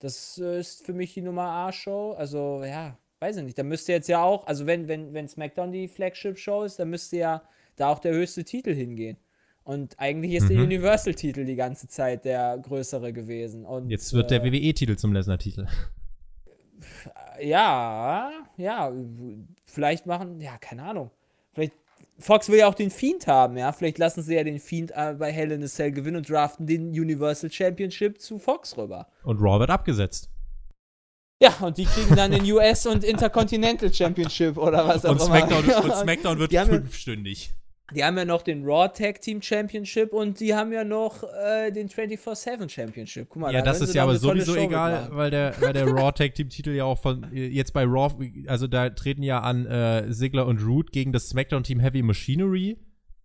Das 0.00 0.38
äh, 0.38 0.60
ist 0.60 0.86
für 0.86 0.92
mich 0.92 1.14
die 1.14 1.22
Nummer 1.22 1.48
A-Show. 1.48 2.12
Also, 2.12 2.62
ja, 2.64 2.98
weiß 3.20 3.38
ich 3.38 3.44
nicht. 3.44 3.58
Da 3.58 3.62
müsste 3.62 3.92
jetzt 3.92 4.08
ja 4.08 4.22
auch, 4.22 4.46
also 4.46 4.66
wenn, 4.66 4.88
wenn, 4.88 5.12
wenn 5.12 5.28
SmackDown 5.28 5.72
die 5.72 5.88
Flagship-Show 5.88 6.64
ist, 6.64 6.78
dann 6.78 6.90
müsste 6.90 7.16
ja 7.16 7.42
da 7.76 7.88
auch 7.88 7.98
der 7.98 8.12
höchste 8.12 8.44
Titel 8.44 8.74
hingehen. 8.74 9.18
Und 9.66 9.98
eigentlich 9.98 10.34
ist 10.34 10.44
mhm. 10.44 10.48
der 10.48 10.62
Universal-Titel 10.62 11.44
die 11.44 11.56
ganze 11.56 11.88
Zeit 11.88 12.24
der 12.24 12.56
größere 12.58 13.12
gewesen. 13.12 13.64
Und, 13.64 13.88
Jetzt 13.88 14.12
wird 14.12 14.30
äh, 14.30 14.38
der 14.38 14.44
WWE-Titel 14.44 14.96
zum 14.96 15.12
Lesnar-Titel. 15.12 15.66
Ja, 17.40 18.30
ja, 18.56 18.92
vielleicht 19.64 20.06
machen, 20.06 20.40
ja, 20.40 20.56
keine 20.58 20.84
Ahnung. 20.84 21.10
Vielleicht, 21.52 21.72
Fox 22.18 22.48
will 22.48 22.58
ja 22.58 22.68
auch 22.68 22.74
den 22.74 22.90
Fiend 22.90 23.26
haben, 23.26 23.56
ja. 23.56 23.72
Vielleicht 23.72 23.98
lassen 23.98 24.22
sie 24.22 24.36
ja 24.36 24.44
den 24.44 24.58
Fiend 24.58 24.92
äh, 24.94 25.14
bei 25.18 25.32
Hell 25.32 25.50
in 25.52 25.62
a 25.62 25.66
Cell 25.66 25.92
gewinnen 25.92 26.18
und 26.18 26.30
draften 26.30 26.66
den 26.66 26.88
Universal 26.90 27.50
Championship 27.50 28.20
zu 28.20 28.38
Fox 28.38 28.76
rüber. 28.78 29.08
Und 29.24 29.38
Raw 29.38 29.58
wird 29.58 29.70
abgesetzt. 29.70 30.30
Ja, 31.42 31.52
und 31.60 31.76
die 31.76 31.84
kriegen 31.84 32.16
dann 32.16 32.30
den 32.30 32.50
US 32.52 32.86
und 32.86 33.04
Intercontinental 33.04 33.92
Championship 33.92 34.56
oder 34.56 34.86
was 34.86 35.04
auch 35.04 35.10
und 35.10 35.20
Smackdown, 35.20 35.64
immer. 35.64 35.84
Und 35.84 35.94
Smackdown 35.94 36.38
wird 36.38 36.52
fünfstündig. 36.54 37.54
Die 37.94 38.04
haben 38.04 38.18
ja 38.18 38.24
noch 38.24 38.42
den 38.42 38.64
Raw 38.64 38.88
Tag 38.88 39.20
Team 39.20 39.40
Championship 39.40 40.12
und 40.12 40.40
die 40.40 40.54
haben 40.54 40.72
ja 40.72 40.82
noch 40.82 41.22
äh, 41.22 41.70
den 41.70 41.88
24-7 41.88 42.68
Championship. 42.68 43.28
Guck 43.28 43.42
mal, 43.42 43.52
ja, 43.52 43.60
da 43.60 43.66
das 43.66 43.80
ist 43.80 43.94
ja 43.94 44.02
aber 44.02 44.16
sowieso 44.16 44.56
egal, 44.56 45.08
weil 45.12 45.30
der, 45.30 45.54
weil 45.60 45.72
der 45.72 45.86
Raw 45.86 46.10
Tag 46.10 46.34
Team 46.34 46.48
Titel 46.48 46.70
ja 46.70 46.84
auch 46.84 47.00
von 47.00 47.28
jetzt 47.32 47.72
bei 47.72 47.84
Raw, 47.84 48.12
also 48.48 48.66
da 48.66 48.90
treten 48.90 49.22
ja 49.22 49.40
an 49.40 49.66
äh, 49.66 50.10
Ziggler 50.10 50.46
und 50.46 50.60
Root 50.62 50.90
gegen 50.90 51.12
das 51.12 51.28
SmackDown 51.28 51.62
Team 51.62 51.78
Heavy 51.78 52.02
Machinery. 52.02 52.78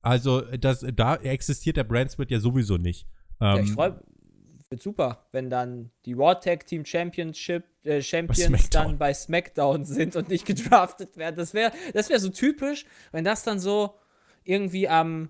Also 0.04 0.42
das, 0.42 0.86
da 0.96 1.16
existiert 1.16 1.78
der 1.78 1.84
Brand 1.84 2.12
Split 2.12 2.30
ja 2.30 2.40
sowieso 2.40 2.78
nicht. 2.78 3.08
Ähm, 3.40 3.58
ja, 3.58 3.64
ich 3.64 3.72
freue 3.72 4.00
wird 4.72 4.82
super, 4.82 5.28
wenn 5.34 5.50
dann 5.50 5.92
die 6.06 6.14
Raw 6.14 6.34
Tag 6.34 6.66
Team 6.66 6.86
Championship 6.86 7.66
äh, 7.84 8.02
Champions 8.02 8.70
bei 8.70 8.70
dann 8.70 8.98
bei 8.98 9.14
SmackDown 9.14 9.86
sind 9.86 10.16
und 10.16 10.30
nicht 10.30 10.46
gedraftet 10.46 11.18
werden. 11.18 11.36
Das 11.36 11.54
wäre 11.54 11.72
das 11.94 12.10
wär 12.10 12.20
so 12.20 12.30
typisch, 12.30 12.86
wenn 13.12 13.26
das 13.26 13.44
dann 13.44 13.60
so 13.60 13.96
irgendwie 14.44 14.88
am 14.88 15.30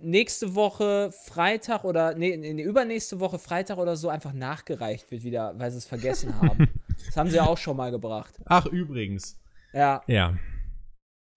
nächste 0.00 0.54
Woche 0.54 1.10
Freitag 1.12 1.84
oder 1.84 2.14
nee, 2.14 2.36
nee, 2.36 2.62
übernächste 2.62 3.20
Woche 3.20 3.38
Freitag 3.38 3.78
oder 3.78 3.96
so 3.96 4.08
einfach 4.08 4.32
nachgereicht 4.32 5.10
wird 5.10 5.24
wieder, 5.24 5.58
weil 5.58 5.70
sie 5.70 5.78
es 5.78 5.86
vergessen 5.86 6.38
haben. 6.40 6.68
das 7.06 7.16
haben 7.16 7.30
sie 7.30 7.36
ja 7.36 7.46
auch 7.46 7.58
schon 7.58 7.76
mal 7.76 7.90
gebracht. 7.90 8.34
Ach, 8.44 8.66
übrigens. 8.66 9.38
Ja. 9.72 10.02
Ja. 10.06 10.36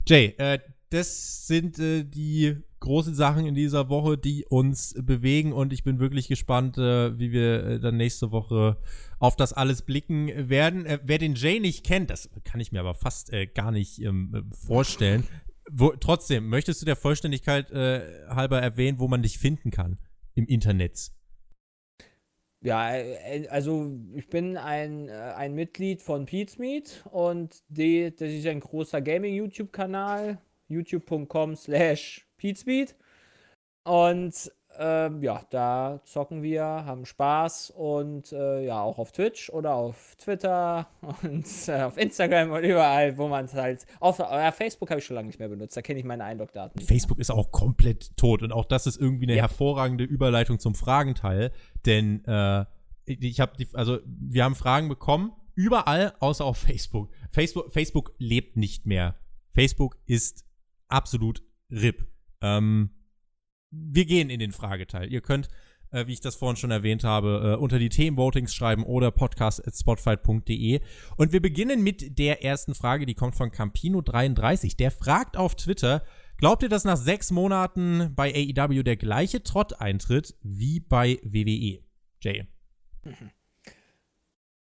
Jay, 0.06 0.36
äh, 0.38 0.60
das 0.90 1.48
sind 1.48 1.80
äh, 1.80 2.04
die 2.04 2.58
großen 2.80 3.16
Sachen 3.16 3.46
in 3.46 3.56
dieser 3.56 3.90
Woche, 3.90 4.18
die 4.18 4.46
uns 4.46 4.94
bewegen 4.98 5.52
und 5.52 5.74
ich 5.74 5.84
bin 5.84 6.00
wirklich 6.00 6.28
gespannt, 6.28 6.78
äh, 6.78 7.18
wie 7.18 7.32
wir 7.32 7.64
äh, 7.64 7.80
dann 7.80 7.98
nächste 7.98 8.32
Woche 8.32 8.78
auf 9.20 9.36
das 9.36 9.54
alles 9.54 9.82
blicken 9.82 10.50
werden. 10.50 10.86
Äh, 10.86 11.00
wer 11.04 11.18
den 11.18 11.36
Jay 11.36 11.60
nicht 11.60 11.86
kennt, 11.86 12.10
das 12.10 12.30
kann 12.44 12.60
ich 12.60 12.72
mir 12.72 12.80
aber 12.80 12.94
fast 12.94 13.34
äh, 13.34 13.48
gar 13.48 13.72
nicht 13.72 14.00
ähm, 14.02 14.50
vorstellen. 14.52 15.28
Wo, 15.70 15.92
trotzdem, 15.92 16.50
möchtest 16.50 16.82
du 16.82 16.86
der 16.86 16.96
Vollständigkeit 16.96 17.72
äh, 17.72 18.28
halber 18.30 18.62
erwähnen, 18.62 19.00
wo 19.00 19.08
man 19.08 19.22
dich 19.22 19.38
finden 19.38 19.72
kann 19.72 19.98
im 20.34 20.46
Internet? 20.48 21.12
Ja, 22.62 22.96
äh, 22.96 23.48
also 23.50 23.98
ich 24.16 24.30
bin 24.30 24.58
ein, 24.58 25.10
äh, 25.10 25.12
ein 25.12 25.54
Mitglied 25.54 26.02
von 26.02 26.26
Pete's 26.26 26.58
Meet 26.58 27.04
und 27.12 27.64
die, 27.70 28.16
das 28.16 28.30
ist 28.30 28.48
ein 28.48 28.60
großer 28.60 29.02
Gaming-YouTube-Kanal, 29.02 30.40
youtube.com 30.68 31.56
slash 31.56 32.28
Meet. 32.66 32.96
Und 33.84 34.52
ähm, 34.80 35.22
ja, 35.22 35.42
da 35.50 36.02
zocken 36.04 36.44
wir, 36.44 36.64
haben 36.64 37.06
Spaß 37.06 37.72
und 37.72 38.32
äh, 38.32 38.66
ja, 38.66 38.82
auch 38.82 38.98
auf 38.98 39.12
Twitch 39.12 39.50
oder 39.50 39.76
auf 39.76 40.16
Twitter 40.18 40.88
und 41.24 41.46
äh, 41.68 41.82
auf 41.82 41.98
Instagram 41.98 42.52
und 42.52 42.64
überall, 42.64 43.18
wo 43.18 43.28
man 43.28 43.46
es 43.46 43.54
halt. 43.54 43.86
Auf 44.00 44.20
äh, 44.20 44.52
Facebook 44.52 44.90
habe 44.90 45.00
ich 45.00 45.06
schon 45.06 45.16
lange 45.16 45.28
nicht 45.28 45.40
mehr 45.40 45.50
benutzt, 45.50 45.76
da 45.76 45.82
kenne 45.82 46.00
ich 46.00 46.06
meine 46.06 46.24
Einlogdaten. 46.24 46.82
Facebook 46.82 47.20
ist 47.20 47.32
auch 47.32 47.52
komplett 47.52 48.16
tot 48.18 48.44
und 48.44 48.52
auch 48.52 48.66
das 48.66 48.88
ist 48.88 49.00
irgendwie 49.00 49.26
eine 49.26 49.36
ja. 49.36 49.44
hervorragende 49.44 50.04
Überleitung 50.04 50.60
zum 50.60 50.76
Fragenteil, 50.76 51.52
denn 51.86 52.24
äh, 52.26 52.66
ich 53.06 53.40
habe 53.40 53.54
die, 53.58 53.68
also 53.74 54.00
wir 54.06 54.44
haben 54.44 54.56
Fragen 54.56 54.90
bekommen, 54.90 55.32
überall 55.56 56.14
außer 56.20 56.46
auf 56.46 56.58
Facebook. 56.58 57.10
Facebook, 57.32 57.72
Facebook 57.72 58.14
lebt 58.18 58.58
nicht 58.58 58.86
mehr. 58.86 59.16
Facebook 59.52 59.98
ist 60.06 60.46
absolut 60.88 61.42
RIP. 61.72 62.06
Ähm, 62.42 62.92
wir 63.72 64.06
gehen 64.06 64.30
in 64.30 64.40
den 64.40 64.52
Frageteil. 64.52 65.12
Ihr 65.12 65.22
könnt, 65.22 65.48
äh, 65.92 66.08
wie 66.08 66.14
ich 66.14 66.22
das 66.22 66.36
vorhin 66.36 66.58
schon 66.58 66.72
erwähnt 66.72 67.04
habe, 67.04 67.56
äh, 67.56 67.62
unter 67.62 67.80
die 67.80 67.90
Themenvotings 67.90 68.54
schreiben 68.54 68.84
oder 68.84 69.12
podcast.spotfight.de. 69.12 70.82
Und 71.18 71.32
wir 71.32 71.42
beginnen 71.42 71.84
mit 71.84 72.18
der 72.18 72.44
ersten 72.44 72.76
Frage, 72.76 73.06
die 73.06 73.16
kommt 73.16 73.36
von 73.36 73.52
Campino33. 73.52 74.78
Der 74.78 74.92
fragt 74.92 75.38
auf 75.38 75.56
Twitter, 75.56 76.04
glaubt 76.38 76.64
ihr, 76.64 76.70
dass 76.70 76.84
nach 76.84 76.98
sechs 76.98 77.32
Monaten 77.32 78.14
bei 78.16 78.34
AEW 78.34 78.84
der 78.84 78.98
gleiche 78.98 79.44
Trott 79.44 79.80
eintritt 79.80 80.36
wie 80.42 80.80
bei 80.80 81.20
WWE? 81.24 81.84
Jay. 82.22 82.48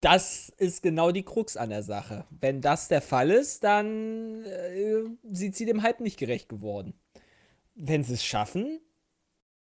Das 0.00 0.48
ist 0.58 0.82
genau 0.82 1.12
die 1.12 1.22
Krux 1.22 1.56
an 1.56 1.70
der 1.70 1.84
Sache. 1.84 2.24
Wenn 2.30 2.60
das 2.60 2.88
der 2.88 3.00
Fall 3.00 3.30
ist, 3.30 3.62
dann 3.62 4.44
äh, 4.44 5.04
sind 5.30 5.54
sie 5.54 5.64
dem 5.64 5.82
Hype 5.82 6.00
nicht 6.00 6.18
gerecht 6.18 6.48
geworden. 6.48 6.94
wenn 7.74 8.02
sie 8.02 8.14
es 8.14 8.24
schaffen, 8.24 8.80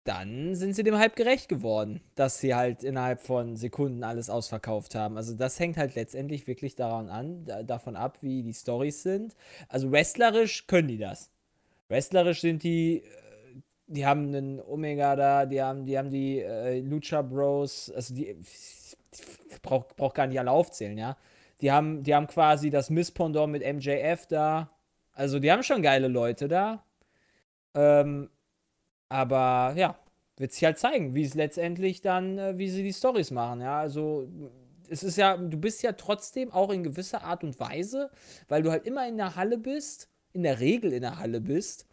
dann 0.08 0.54
sind 0.54 0.74
sie 0.74 0.84
dem 0.84 0.96
Hype 0.96 1.16
gerecht 1.16 1.50
geworden, 1.50 2.00
dass 2.14 2.40
sie 2.40 2.54
halt 2.54 2.82
innerhalb 2.82 3.20
von 3.20 3.56
Sekunden 3.56 4.02
alles 4.02 4.30
ausverkauft 4.30 4.94
haben. 4.94 5.18
Also 5.18 5.34
das 5.34 5.60
hängt 5.60 5.76
halt 5.76 5.96
letztendlich 5.96 6.46
wirklich 6.46 6.74
daran 6.74 7.10
an, 7.10 7.44
da, 7.44 7.62
davon 7.62 7.94
ab, 7.94 8.16
wie 8.22 8.42
die 8.42 8.54
Stories 8.54 9.02
sind. 9.02 9.36
Also 9.68 9.92
wrestlerisch 9.92 10.66
können 10.66 10.88
die 10.88 10.96
das. 10.96 11.30
Wrestlerisch 11.88 12.40
sind 12.40 12.62
die, 12.62 13.02
äh, 13.02 13.02
die 13.86 14.06
haben 14.06 14.28
einen 14.28 14.60
Omega 14.60 15.14
da, 15.14 15.44
die 15.44 15.60
haben 15.62 15.84
die, 15.84 15.98
haben 15.98 16.10
die 16.10 16.40
äh, 16.40 16.80
Lucha 16.80 17.20
Bros, 17.20 17.92
also 17.94 18.14
die, 18.14 18.34
die 18.34 19.58
braucht 19.60 19.94
brauch 19.96 20.14
gar 20.14 20.26
nicht 20.26 20.40
alle 20.40 20.50
aufzählen, 20.50 20.96
ja. 20.96 21.18
Die 21.60 21.70
haben, 21.70 22.02
die 22.02 22.14
haben 22.14 22.28
quasi 22.28 22.70
das 22.70 22.88
Miss 22.88 23.10
Pendant 23.10 23.52
mit 23.52 23.62
MJF 23.62 24.24
da. 24.26 24.70
Also 25.12 25.38
die 25.38 25.52
haben 25.52 25.62
schon 25.62 25.82
geile 25.82 26.08
Leute 26.08 26.48
da. 26.48 26.82
Ähm, 27.74 28.30
aber 29.08 29.74
ja, 29.76 29.98
wird 30.36 30.52
sich 30.52 30.64
halt 30.64 30.78
zeigen, 30.78 31.14
wie 31.14 31.24
es 31.24 31.34
letztendlich 31.34 32.00
dann, 32.00 32.38
äh, 32.38 32.58
wie 32.58 32.68
sie 32.68 32.82
die 32.82 32.92
Stories 32.92 33.30
machen. 33.30 33.60
Ja, 33.60 33.80
also 33.80 34.28
es 34.88 35.02
ist 35.02 35.16
ja, 35.16 35.36
du 35.36 35.58
bist 35.58 35.82
ja 35.82 35.92
trotzdem 35.92 36.52
auch 36.52 36.70
in 36.70 36.82
gewisser 36.82 37.22
Art 37.22 37.44
und 37.44 37.58
Weise, 37.60 38.10
weil 38.48 38.62
du 38.62 38.70
halt 38.70 38.86
immer 38.86 39.06
in 39.08 39.16
der 39.16 39.36
Halle 39.36 39.58
bist, 39.58 40.08
in 40.32 40.42
der 40.42 40.60
Regel 40.60 40.92
in 40.92 41.02
der 41.02 41.18
Halle 41.18 41.40
bist, 41.40 41.86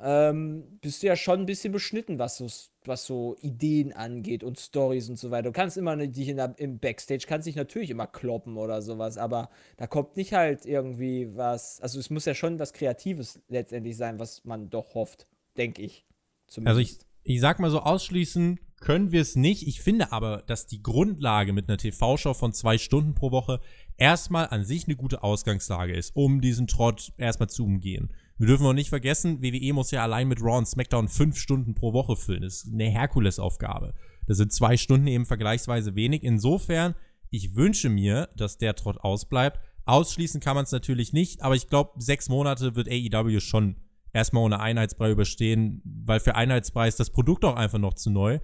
ähm, 0.00 0.78
bist 0.80 1.02
du 1.02 1.08
ja 1.08 1.16
schon 1.16 1.40
ein 1.40 1.46
bisschen 1.46 1.72
beschnitten, 1.72 2.18
was 2.18 2.36
so, 2.36 2.46
was 2.84 3.04
so 3.06 3.36
Ideen 3.40 3.92
angeht 3.92 4.44
und 4.44 4.58
Stories 4.58 5.08
und 5.08 5.18
so 5.18 5.30
weiter. 5.30 5.44
Du 5.44 5.52
kannst 5.52 5.76
immer 5.76 5.96
dich 5.96 6.28
in 6.28 6.36
der, 6.36 6.54
im 6.58 6.78
Backstage, 6.78 7.24
kannst 7.26 7.48
dich 7.48 7.56
natürlich 7.56 7.90
immer 7.90 8.06
kloppen 8.06 8.56
oder 8.56 8.80
sowas, 8.80 9.18
aber 9.18 9.50
da 9.76 9.86
kommt 9.88 10.16
nicht 10.16 10.32
halt 10.32 10.66
irgendwie 10.66 11.34
was, 11.36 11.80
also 11.80 11.98
es 11.98 12.10
muss 12.10 12.26
ja 12.26 12.34
schon 12.34 12.58
was 12.60 12.72
Kreatives 12.72 13.40
letztendlich 13.48 13.96
sein, 13.96 14.20
was 14.20 14.44
man 14.44 14.70
doch 14.70 14.94
hofft, 14.94 15.26
denke 15.56 15.82
ich. 15.82 16.04
Zumindest. 16.48 16.68
Also 16.68 16.80
ich, 16.80 17.34
ich 17.34 17.40
sag 17.40 17.60
mal 17.60 17.70
so, 17.70 17.80
ausschließen 17.80 18.58
können 18.80 19.12
wir 19.12 19.20
es 19.20 19.36
nicht. 19.36 19.66
Ich 19.66 19.80
finde 19.80 20.12
aber, 20.12 20.42
dass 20.46 20.66
die 20.66 20.82
Grundlage 20.82 21.52
mit 21.52 21.68
einer 21.68 21.78
TV-Show 21.78 22.34
von 22.34 22.52
zwei 22.52 22.78
Stunden 22.78 23.14
pro 23.14 23.30
Woche 23.30 23.60
erstmal 23.96 24.48
an 24.48 24.64
sich 24.64 24.86
eine 24.86 24.96
gute 24.96 25.22
Ausgangslage 25.22 25.94
ist, 25.94 26.14
um 26.14 26.40
diesen 26.40 26.66
Trott 26.66 27.12
erstmal 27.16 27.48
zu 27.48 27.64
umgehen. 27.64 28.12
Wir 28.38 28.46
dürfen 28.46 28.66
auch 28.66 28.72
nicht 28.72 28.88
vergessen, 28.88 29.42
WWE 29.42 29.72
muss 29.72 29.90
ja 29.90 30.02
allein 30.04 30.28
mit 30.28 30.40
Raw 30.40 30.58
und 30.58 30.68
SmackDown 30.68 31.08
fünf 31.08 31.38
Stunden 31.38 31.74
pro 31.74 31.92
Woche 31.92 32.14
füllen. 32.14 32.42
Das 32.42 32.62
ist 32.62 32.72
eine 32.72 32.88
Herkulesaufgabe. 32.88 33.94
Das 34.26 34.36
sind 34.36 34.52
zwei 34.52 34.76
Stunden 34.76 35.08
eben 35.08 35.26
vergleichsweise 35.26 35.96
wenig. 35.96 36.22
Insofern, 36.22 36.94
ich 37.30 37.56
wünsche 37.56 37.88
mir, 37.88 38.28
dass 38.36 38.58
der 38.58 38.76
Trott 38.76 38.98
ausbleibt. 38.98 39.58
Ausschließen 39.86 40.40
kann 40.40 40.54
man 40.54 40.64
es 40.64 40.72
natürlich 40.72 41.12
nicht, 41.12 41.42
aber 41.42 41.56
ich 41.56 41.68
glaube, 41.68 41.92
sechs 41.98 42.28
Monate 42.28 42.76
wird 42.76 42.88
AEW 42.88 43.40
schon 43.40 43.76
erstmal 44.12 44.44
ohne 44.44 44.60
Einheitsbrei 44.60 45.10
überstehen, 45.10 45.82
weil 45.84 46.20
für 46.20 46.34
Einheitsbrei 46.34 46.88
ist 46.88 47.00
das 47.00 47.10
Produkt 47.10 47.44
auch 47.44 47.56
einfach 47.56 47.78
noch 47.78 47.94
zu 47.94 48.10
neu. 48.10 48.40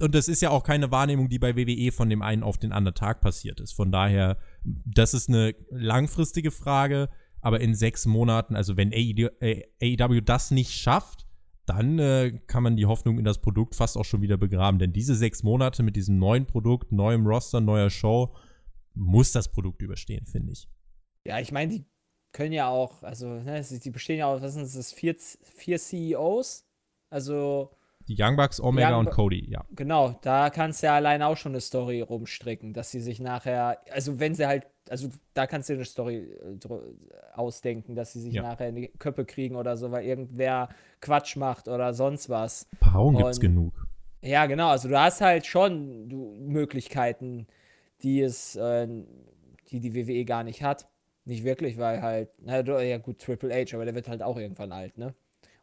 Und 0.00 0.14
das 0.14 0.28
ist 0.28 0.42
ja 0.42 0.50
auch 0.50 0.62
keine 0.62 0.90
Wahrnehmung, 0.90 1.28
die 1.28 1.38
bei 1.38 1.56
WWE 1.56 1.90
von 1.90 2.08
dem 2.08 2.22
einen 2.22 2.42
auf 2.42 2.58
den 2.58 2.72
anderen 2.72 2.94
Tag 2.94 3.20
passiert 3.20 3.60
ist. 3.60 3.72
Von 3.72 3.90
daher, 3.90 4.38
das 4.62 5.12
ist 5.12 5.28
eine 5.28 5.54
langfristige 5.70 6.52
Frage, 6.52 7.08
aber 7.40 7.60
in 7.60 7.74
sechs 7.74 8.06
Monaten, 8.06 8.54
also 8.54 8.76
wenn 8.76 8.92
AEW 8.92 10.20
das 10.20 10.50
nicht 10.50 10.72
schafft, 10.72 11.26
dann 11.66 11.98
äh, 11.98 12.40
kann 12.46 12.62
man 12.62 12.76
die 12.76 12.86
Hoffnung 12.86 13.18
in 13.18 13.24
das 13.24 13.40
Produkt 13.40 13.74
fast 13.74 13.96
auch 13.96 14.04
schon 14.04 14.22
wieder 14.22 14.38
begraben. 14.38 14.78
Denn 14.78 14.92
diese 14.92 15.14
sechs 15.14 15.42
Monate 15.42 15.82
mit 15.82 15.96
diesem 15.96 16.18
neuen 16.18 16.46
Produkt, 16.46 16.92
neuem 16.92 17.26
Roster, 17.26 17.60
neuer 17.60 17.90
Show, 17.90 18.34
muss 18.94 19.32
das 19.32 19.50
Produkt 19.52 19.82
überstehen, 19.82 20.26
finde 20.26 20.52
ich. 20.52 20.68
Ja, 21.26 21.38
ich 21.40 21.52
meine, 21.52 21.72
die 21.72 21.84
können 22.32 22.52
ja 22.52 22.68
auch, 22.68 23.02
also, 23.02 23.28
ne, 23.28 23.62
die 23.62 23.90
bestehen 23.90 24.18
ja 24.18 24.26
aus, 24.26 24.42
was 24.42 24.54
sind 24.54 24.62
das, 24.62 24.92
vier, 24.92 25.16
vier 25.16 25.78
CEOs? 25.78 26.64
Also. 27.10 27.70
Die 28.06 28.16
Young 28.18 28.36
Bucks, 28.36 28.60
Omega 28.60 28.92
Young, 28.96 29.06
und 29.06 29.10
Cody, 29.10 29.50
ja. 29.50 29.64
Genau, 29.70 30.18
da 30.22 30.50
kannst 30.50 30.82
du 30.82 30.86
ja 30.86 30.94
alleine 30.94 31.26
auch 31.26 31.36
schon 31.36 31.52
eine 31.52 31.60
Story 31.60 32.00
rumstricken, 32.00 32.72
dass 32.72 32.90
sie 32.90 33.00
sich 33.00 33.20
nachher, 33.20 33.78
also 33.90 34.18
wenn 34.18 34.34
sie 34.34 34.46
halt, 34.46 34.66
also 34.88 35.08
da 35.34 35.46
kannst 35.46 35.68
du 35.68 35.74
eine 35.74 35.84
Story 35.84 36.16
äh, 36.16 37.34
ausdenken, 37.34 37.94
dass 37.94 38.14
sie 38.14 38.20
sich 38.20 38.34
ja. 38.34 38.42
nachher 38.42 38.68
in 38.70 38.76
die 38.76 38.88
Köpfe 38.98 39.26
kriegen 39.26 39.56
oder 39.56 39.76
so, 39.76 39.90
weil 39.90 40.06
irgendwer 40.06 40.70
Quatsch 41.00 41.36
macht 41.36 41.68
oder 41.68 41.92
sonst 41.92 42.30
was. 42.30 42.66
Paarung 42.80 43.16
gibt's 43.16 43.40
genug. 43.40 43.86
Ja, 44.22 44.46
genau, 44.46 44.68
also 44.70 44.88
du 44.88 44.98
hast 44.98 45.20
halt 45.20 45.46
schon 45.46 46.08
du, 46.08 46.34
Möglichkeiten, 46.40 47.46
die 48.02 48.20
es, 48.20 48.56
äh, 48.56 48.88
die 49.68 49.80
die 49.80 49.94
WWE 49.94 50.24
gar 50.24 50.44
nicht 50.44 50.62
hat. 50.62 50.88
Nicht 51.28 51.44
wirklich, 51.44 51.76
weil 51.76 52.00
halt, 52.00 52.30
na 52.38 52.62
ja 52.80 52.96
gut, 52.96 53.18
Triple 53.18 53.54
H, 53.54 53.74
aber 53.76 53.84
der 53.84 53.94
wird 53.94 54.08
halt 54.08 54.22
auch 54.22 54.38
irgendwann 54.38 54.72
alt, 54.72 54.96
ne? 54.96 55.14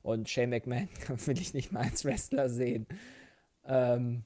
Und 0.04 0.30
Shane 0.30 0.52
McMahon 0.52 0.88
will 1.26 1.42
ich 1.42 1.56
nicht 1.56 1.72
mal 1.72 1.82
als 1.82 2.06
Wrestler 2.06 2.50
sehen. 2.50 2.86
Ähm, 3.66 4.26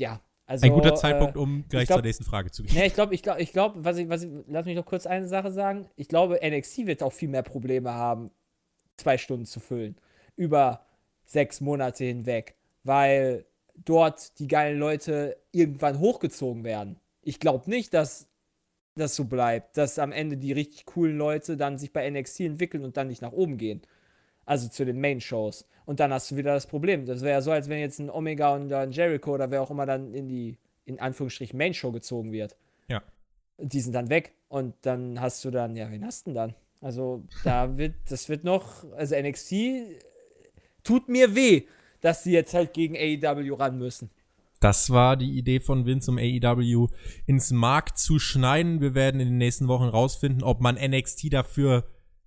ja, 0.00 0.22
also. 0.46 0.64
Ein 0.64 0.72
guter 0.72 0.94
Zeitpunkt, 0.94 1.36
äh, 1.36 1.38
um 1.38 1.66
gleich 1.68 1.88
glaub, 1.88 1.98
zur 1.98 2.06
nächsten 2.06 2.24
Frage 2.24 2.50
zu 2.50 2.62
gehen. 2.62 2.74
Ne, 2.74 2.86
ich 2.86 2.94
glaube, 2.94 3.14
ich 3.14 3.22
glaube, 3.22 3.42
ich 3.42 3.52
glaube, 3.52 3.84
was 3.84 3.98
ich, 3.98 4.08
was 4.08 4.22
ich, 4.22 4.30
lass 4.46 4.64
mich 4.64 4.74
noch 4.74 4.86
kurz 4.86 5.06
eine 5.06 5.28
Sache 5.28 5.52
sagen. 5.52 5.86
Ich 5.96 6.08
glaube, 6.08 6.40
NXT 6.42 6.86
wird 6.86 7.02
auch 7.02 7.12
viel 7.12 7.28
mehr 7.28 7.42
Probleme 7.42 7.92
haben, 7.92 8.30
zwei 8.96 9.18
Stunden 9.18 9.44
zu 9.44 9.60
füllen. 9.60 9.96
Über 10.34 10.86
sechs 11.26 11.60
Monate 11.60 12.04
hinweg. 12.04 12.56
Weil 12.84 13.44
dort 13.74 14.38
die 14.38 14.48
geilen 14.48 14.78
Leute 14.78 15.36
irgendwann 15.52 15.98
hochgezogen 15.98 16.64
werden. 16.64 17.00
Ich 17.20 17.38
glaube 17.38 17.68
nicht, 17.68 17.92
dass 17.92 18.30
das 18.96 19.14
so 19.14 19.24
bleibt, 19.24 19.76
dass 19.76 19.98
am 19.98 20.12
Ende 20.12 20.36
die 20.36 20.52
richtig 20.52 20.86
coolen 20.86 21.16
Leute 21.16 21.56
dann 21.56 21.78
sich 21.78 21.92
bei 21.92 22.08
NXT 22.08 22.40
entwickeln 22.40 22.84
und 22.84 22.96
dann 22.96 23.08
nicht 23.08 23.22
nach 23.22 23.32
oben 23.32 23.58
gehen. 23.58 23.82
Also 24.44 24.68
zu 24.68 24.84
den 24.84 25.00
Main-Shows. 25.00 25.66
Und 25.84 26.00
dann 26.00 26.12
hast 26.12 26.30
du 26.30 26.36
wieder 26.36 26.54
das 26.54 26.66
Problem. 26.66 27.04
Das 27.04 27.20
wäre 27.20 27.32
ja 27.32 27.40
so, 27.40 27.50
als 27.50 27.68
wenn 27.68 27.78
jetzt 27.78 27.98
ein 27.98 28.10
Omega 28.10 28.54
und 28.54 28.72
ein 28.72 28.92
Jericho 28.92 29.34
oder 29.34 29.50
wer 29.50 29.62
auch 29.62 29.70
immer 29.70 29.86
dann 29.86 30.14
in 30.14 30.28
die, 30.28 30.58
in 30.84 30.98
Anführungsstrichen, 31.00 31.58
Main-Show 31.58 31.92
gezogen 31.92 32.32
wird. 32.32 32.56
Ja. 32.88 33.02
Die 33.58 33.80
sind 33.80 33.92
dann 33.92 34.08
weg. 34.08 34.34
Und 34.48 34.74
dann 34.82 35.20
hast 35.20 35.44
du 35.44 35.50
dann, 35.50 35.76
ja, 35.76 35.90
wen 35.90 36.04
hast 36.04 36.26
du 36.26 36.30
denn 36.30 36.34
dann? 36.34 36.54
Also, 36.80 37.24
da 37.42 37.76
wird, 37.76 37.94
das 38.08 38.28
wird 38.28 38.44
noch, 38.44 38.84
also 38.92 39.16
NXT 39.16 39.54
tut 40.84 41.08
mir 41.08 41.34
weh, 41.34 41.64
dass 42.00 42.22
sie 42.22 42.32
jetzt 42.32 42.54
halt 42.54 42.72
gegen 42.72 42.96
AEW 42.96 43.54
ran 43.54 43.78
müssen. 43.78 44.10
Das 44.60 44.90
war 44.90 45.16
die 45.16 45.36
Idee 45.36 45.60
von 45.60 45.86
Vince, 45.86 46.10
um 46.10 46.18
AEW 46.18 46.88
ins 47.26 47.50
Markt 47.50 47.98
zu 47.98 48.18
schneiden. 48.18 48.80
Wir 48.80 48.94
werden 48.94 49.20
in 49.20 49.28
den 49.28 49.38
nächsten 49.38 49.68
Wochen 49.68 49.84
rausfinden, 49.84 50.42
ob 50.42 50.60
man 50.60 50.76
NXT 50.76 51.32
dafür 51.32 51.84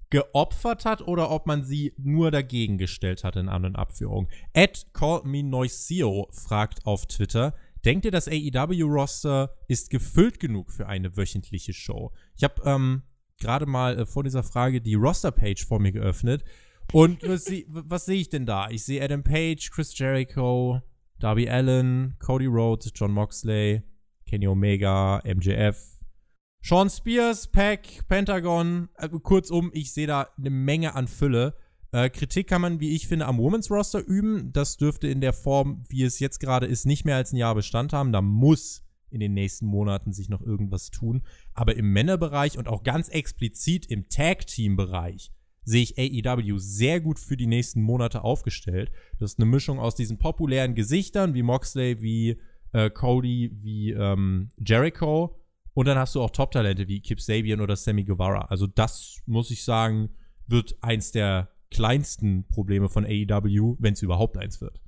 geopfert 0.10 0.86
hat 0.86 1.02
oder 1.02 1.30
ob 1.30 1.46
man 1.46 1.64
sie 1.64 1.94
nur 1.98 2.32
dagegen 2.32 2.78
gestellt 2.78 3.24
hat 3.24 3.36
in 3.36 3.50
An- 3.50 3.66
und 3.66 3.76
Abführung. 3.76 4.28
Ed 4.54 4.88
Call 4.94 5.22
Me 5.24 5.44
Noiseo 5.44 6.28
fragt 6.32 6.86
auf 6.86 7.06
Twitter, 7.06 7.54
denkt 7.86 8.06
ihr, 8.06 8.12
das 8.12 8.28
AEW-Roster 8.28 9.56
ist 9.68 9.90
gefüllt 9.90 10.40
genug 10.40 10.72
für 10.72 10.88
eine 10.88 11.16
wöchentliche 11.16 11.74
Show? 11.74 12.12
Ich 12.36 12.44
habe 12.44 12.62
ähm, 12.66 13.04
gerade 13.40 13.68
mal 13.68 14.00
äh, 14.00 14.06
vor 14.06 14.24
dieser 14.24 14.44
Frage 14.44 14.82
die 14.82 14.96
Roster-Page 14.96 15.66
vor 15.66 15.80
mir 15.80 15.92
geöffnet 15.92 16.44
und 16.92 17.22
was, 17.28 17.52
was 17.68 18.06
sehe 18.06 18.20
ich 18.20 18.30
denn 18.30 18.46
da? 18.46 18.70
Ich 18.70 18.84
sehe 18.84 19.04
Adam 19.04 19.24
Page, 19.24 19.70
Chris 19.72 19.98
Jericho, 19.98 20.82
Darby 21.20 21.50
Allen, 21.50 22.16
Cody 22.20 22.46
Rhodes, 22.46 22.92
John 22.96 23.12
Moxley, 23.12 23.84
Kenny 24.26 24.48
Omega, 24.48 25.22
MJF, 25.26 26.00
Sean 26.62 26.90
Spears, 26.90 27.48
Pack, 27.48 28.08
Pentagon. 28.08 28.90
Äh, 28.98 29.10
kurzum, 29.10 29.72
ich 29.74 29.94
sehe 29.94 30.08
da 30.08 30.28
eine 30.38 30.50
Menge 30.50 30.96
an 30.96 31.08
Fülle. 31.08 31.56
Äh, 31.92 32.10
Kritik 32.10 32.48
kann 32.48 32.62
man, 32.62 32.80
wie 32.80 32.96
ich 32.96 33.08
finde, 33.08 33.26
am 33.26 33.38
Women's 33.38 33.72
Roster 33.72 34.06
üben. 34.06 34.52
Das 34.54 34.78
dürfte 34.78 35.08
in 35.08 35.22
der 35.22 35.34
Form, 35.34 35.84
wie 35.88 36.04
es 36.04 36.20
jetzt 36.20 36.40
gerade 36.40 36.68
ist, 36.68 36.86
nicht 36.86 37.06
mehr 37.06 37.16
als 37.16 37.34
ein 37.34 37.38
Jahr 37.38 37.56
Bestand 37.56 37.94
haben. 37.94 38.12
Da 38.12 38.22
muss 38.22 38.84
in 39.10 39.20
den 39.20 39.34
nächsten 39.34 39.66
Monaten 39.66 40.14
sich 40.14 40.30
noch 40.30 40.42
irgendwas 40.42 40.92
tun. 40.92 41.24
Aber 41.54 41.76
im 41.76 41.92
Männerbereich 41.92 42.58
und 42.58 42.68
auch 42.68 42.84
ganz 42.84 43.10
explizit 43.10 43.88
im 43.88 44.08
Tag-Team-Bereich 44.10 45.32
sehe 45.64 45.84
ich 45.84 45.98
AEW 45.98 46.58
sehr 46.58 47.00
gut 47.02 47.20
für 47.20 47.38
die 47.38 47.48
nächsten 47.48 47.82
Monate 47.82 48.24
aufgestellt. 48.24 48.92
Das 49.20 49.32
ist 49.32 49.40
eine 49.40 49.50
Mischung 49.50 49.80
aus 49.80 49.96
diesen 49.96 50.18
populären 50.18 50.76
Gesichtern 50.76 51.34
wie 51.34 51.44
Moxley, 51.44 52.02
wie 52.02 52.40
äh, 52.74 52.90
Cody, 52.90 53.52
wie 53.54 53.92
ähm, 53.92 54.50
Jericho. 54.58 55.36
Und 55.74 55.88
dann 55.88 55.98
hast 55.98 56.16
du 56.16 56.22
auch 56.22 56.32
Top-Talente 56.32 56.88
wie 56.88 57.02
Kip 57.02 57.22
Sabian 57.22 57.62
oder 57.62 57.76
Sammy 57.76 58.04
Guevara. 58.04 58.46
Also 58.46 58.68
das, 58.68 59.22
muss 59.26 59.52
ich 59.52 59.64
sagen, 59.64 60.10
wird 60.48 60.78
eins 60.82 61.12
der 61.12 61.50
kleinsten 61.72 62.48
Probleme 62.48 62.90
von 62.90 63.06
AEW, 63.06 63.76
wenn 63.80 63.94
es 63.94 64.02
überhaupt 64.02 64.38
eins 64.38 64.60
wird. 64.62 64.82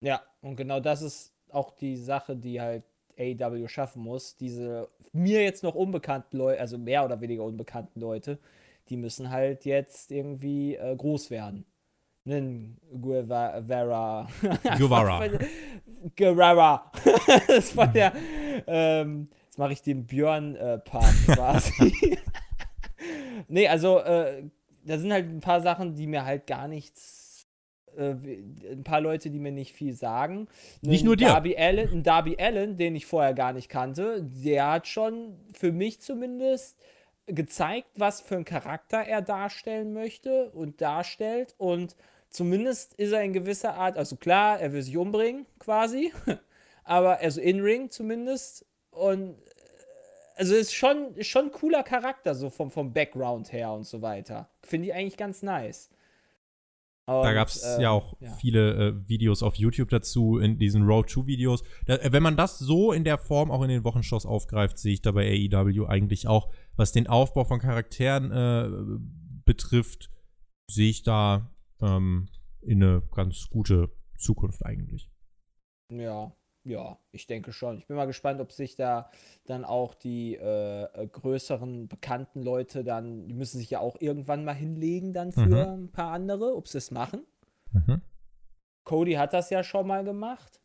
Ja, 0.00 0.22
und 0.40 0.56
genau 0.56 0.80
das 0.80 1.02
ist 1.02 1.32
auch 1.50 1.70
die 1.76 1.96
Sache, 1.96 2.36
die 2.36 2.60
halt 2.60 2.84
AEW 3.18 3.68
schaffen 3.68 4.02
muss. 4.02 4.36
Diese 4.36 4.88
mir 5.12 5.42
jetzt 5.42 5.62
noch 5.62 5.74
unbekannten 5.74 6.36
Leute, 6.36 6.60
also 6.60 6.78
mehr 6.78 7.04
oder 7.04 7.20
weniger 7.20 7.44
unbekannten 7.44 8.00
Leute, 8.00 8.38
die 8.88 8.96
müssen 8.96 9.30
halt 9.30 9.64
jetzt 9.64 10.10
irgendwie 10.10 10.76
äh, 10.76 10.94
groß 10.96 11.30
werden. 11.30 11.64
Nen 12.26 12.76
Guevara. 13.00 14.26
Guevara. 14.78 15.28
Guevara. 16.16 16.92
das 17.46 17.76
war 17.76 17.86
der. 17.86 18.12
Ähm, 18.66 19.28
jetzt 19.44 19.58
mache 19.58 19.72
ich 19.72 19.82
den 19.82 20.06
Björn-Part 20.06 21.14
äh, 21.28 21.32
quasi. 21.34 22.18
nee, 23.48 23.68
also 23.68 24.00
äh, 24.00 24.42
da 24.84 24.98
sind 24.98 25.12
halt 25.12 25.28
ein 25.28 25.40
paar 25.40 25.60
Sachen, 25.60 25.94
die 25.94 26.08
mir 26.08 26.24
halt 26.24 26.48
gar 26.48 26.66
nichts. 26.66 27.46
Äh, 27.96 28.16
ein 28.72 28.82
paar 28.82 29.00
Leute, 29.00 29.30
die 29.30 29.38
mir 29.38 29.52
nicht 29.52 29.72
viel 29.72 29.94
sagen. 29.94 30.48
Nicht 30.82 31.04
nur 31.04 31.16
dir. 31.16 31.28
Darby 31.28 31.56
Allen, 31.56 31.90
ein 31.90 32.02
Darby 32.02 32.36
Allen, 32.38 32.76
den 32.76 32.96
ich 32.96 33.06
vorher 33.06 33.34
gar 33.34 33.52
nicht 33.52 33.68
kannte, 33.68 34.22
der 34.22 34.72
hat 34.72 34.88
schon 34.88 35.36
für 35.52 35.70
mich 35.70 36.00
zumindest 36.00 36.76
gezeigt, 37.26 37.88
was 37.96 38.20
für 38.20 38.36
einen 38.36 38.44
Charakter 38.44 38.98
er 38.98 39.22
darstellen 39.22 39.92
möchte 39.92 40.50
und 40.50 40.80
darstellt. 40.80 41.54
Und 41.58 41.96
zumindest 42.30 42.94
ist 42.94 43.12
er 43.12 43.22
in 43.22 43.32
gewisser 43.32 43.74
Art, 43.74 43.96
also 43.96 44.16
klar, 44.16 44.60
er 44.60 44.72
will 44.72 44.82
sich 44.82 44.96
umbringen, 44.96 45.46
quasi. 45.58 46.12
Aber, 46.84 47.18
also 47.18 47.40
in 47.40 47.60
Ring 47.60 47.90
zumindest. 47.90 48.64
Und 48.90 49.36
also 50.36 50.54
ist 50.54 50.74
schon, 50.74 51.14
ist 51.14 51.28
schon 51.28 51.46
ein 51.46 51.52
cooler 51.52 51.82
Charakter, 51.82 52.34
so 52.34 52.50
vom, 52.50 52.70
vom 52.70 52.92
Background 52.92 53.52
her 53.52 53.72
und 53.72 53.84
so 53.84 54.02
weiter. 54.02 54.48
Finde 54.62 54.88
ich 54.88 54.94
eigentlich 54.94 55.16
ganz 55.16 55.42
nice. 55.42 55.90
Und, 57.08 57.22
da 57.22 57.32
gab 57.32 57.46
es 57.46 57.62
äh, 57.62 57.82
ja 57.82 57.90
auch 57.90 58.14
ja. 58.18 58.30
viele 58.32 58.88
äh, 58.88 59.08
Videos 59.08 59.44
auf 59.44 59.54
YouTube 59.54 59.90
dazu, 59.90 60.38
in 60.38 60.58
diesen 60.58 60.82
Road 60.82 61.08
2 61.08 61.26
Videos. 61.26 61.62
Da, 61.86 61.94
äh, 61.96 62.12
wenn 62.12 62.22
man 62.22 62.36
das 62.36 62.58
so 62.58 62.90
in 62.90 63.04
der 63.04 63.16
Form 63.16 63.52
auch 63.52 63.62
in 63.62 63.68
den 63.68 63.84
Wochenshows 63.84 64.26
aufgreift, 64.26 64.76
sehe 64.76 64.94
ich 64.94 65.02
da 65.02 65.12
bei 65.12 65.24
AEW 65.24 65.86
eigentlich 65.86 66.26
auch, 66.26 66.50
was 66.76 66.92
den 66.92 67.06
Aufbau 67.06 67.44
von 67.44 67.58
Charakteren 67.58 68.30
äh, 68.30 69.00
betrifft, 69.44 70.10
sehe 70.70 70.90
ich 70.90 71.02
da 71.02 71.50
ähm, 71.80 72.28
in 72.60 72.82
eine 72.82 73.02
ganz 73.14 73.48
gute 73.48 73.90
Zukunft 74.16 74.64
eigentlich. 74.64 75.10
Ja, 75.90 76.32
ja, 76.64 76.98
ich 77.12 77.26
denke 77.26 77.52
schon. 77.52 77.78
Ich 77.78 77.86
bin 77.86 77.96
mal 77.96 78.06
gespannt, 78.06 78.40
ob 78.40 78.50
sich 78.50 78.74
da 78.74 79.08
dann 79.44 79.64
auch 79.64 79.94
die 79.94 80.34
äh, 80.34 80.82
äh, 80.82 81.06
größeren, 81.06 81.86
bekannten 81.86 82.42
Leute 82.42 82.82
dann, 82.82 83.28
die 83.28 83.34
müssen 83.34 83.58
sich 83.58 83.70
ja 83.70 83.78
auch 83.78 83.96
irgendwann 84.00 84.44
mal 84.44 84.54
hinlegen 84.54 85.12
dann 85.12 85.32
für 85.32 85.46
mhm. 85.46 85.84
ein 85.84 85.92
paar 85.92 86.10
andere, 86.10 86.56
ob 86.56 86.66
sie 86.66 86.78
es 86.78 86.90
machen. 86.90 87.24
Mhm. 87.70 88.02
Cody 88.82 89.12
hat 89.12 89.32
das 89.32 89.50
ja 89.50 89.62
schon 89.62 89.86
mal 89.86 90.02
gemacht. 90.02 90.60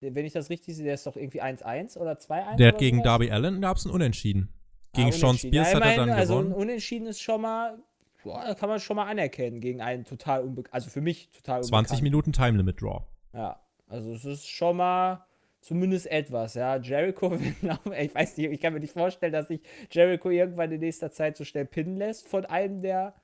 Wenn 0.00 0.26
ich 0.26 0.34
das 0.34 0.50
richtig 0.50 0.76
sehe, 0.76 0.84
der 0.84 0.94
ist 0.94 1.06
doch 1.06 1.16
irgendwie 1.16 1.42
1-1 1.42 1.96
oder 1.96 2.12
2-1. 2.12 2.56
Der 2.56 2.68
hat 2.68 2.78
gegen 2.78 2.98
sowas? 2.98 3.04
Darby 3.04 3.30
Allen 3.30 3.62
gab 3.62 3.78
es 3.78 3.86
ein 3.86 3.90
Unentschieden. 3.90 4.52
Gegen 4.96 5.08
ah, 5.08 5.12
Sean 5.12 5.38
Spears 5.38 5.72
ja, 5.72 5.76
hat 5.76 5.84
er 5.84 5.96
dann 5.96 6.10
also 6.10 6.34
gewonnen. 6.34 6.52
Also 6.52 6.60
ein 6.60 6.68
Unentschieden 6.68 7.06
ist 7.06 7.20
schon 7.20 7.40
mal, 7.40 7.78
boah, 8.24 8.54
kann 8.54 8.68
man 8.68 8.80
schon 8.80 8.96
mal 8.96 9.06
anerkennen 9.06 9.60
gegen 9.60 9.80
einen 9.80 10.04
total 10.04 10.42
unbekannt, 10.42 10.74
also 10.74 10.90
für 10.90 11.00
mich 11.00 11.30
total 11.30 11.60
unbekannt. 11.60 11.88
20 11.88 12.02
Minuten 12.02 12.32
Time 12.32 12.56
Limit 12.56 12.80
Draw. 12.80 13.02
Ja, 13.32 13.60
also 13.88 14.12
es 14.12 14.24
ist 14.24 14.48
schon 14.48 14.78
mal 14.78 15.24
zumindest 15.60 16.06
etwas, 16.06 16.54
ja. 16.54 16.76
Jericho, 16.76 17.34
ich 17.98 18.14
weiß 18.14 18.36
nicht, 18.36 18.50
ich 18.50 18.60
kann 18.60 18.72
mir 18.72 18.80
nicht 18.80 18.92
vorstellen, 18.92 19.32
dass 19.32 19.48
sich 19.48 19.60
Jericho 19.90 20.30
irgendwann 20.30 20.72
in 20.72 20.80
nächster 20.80 21.10
Zeit 21.10 21.36
so 21.36 21.44
schnell 21.44 21.66
pinnen 21.66 21.96
lässt 21.96 22.28
von 22.28 22.44
einem 22.46 22.80
der 22.80 23.14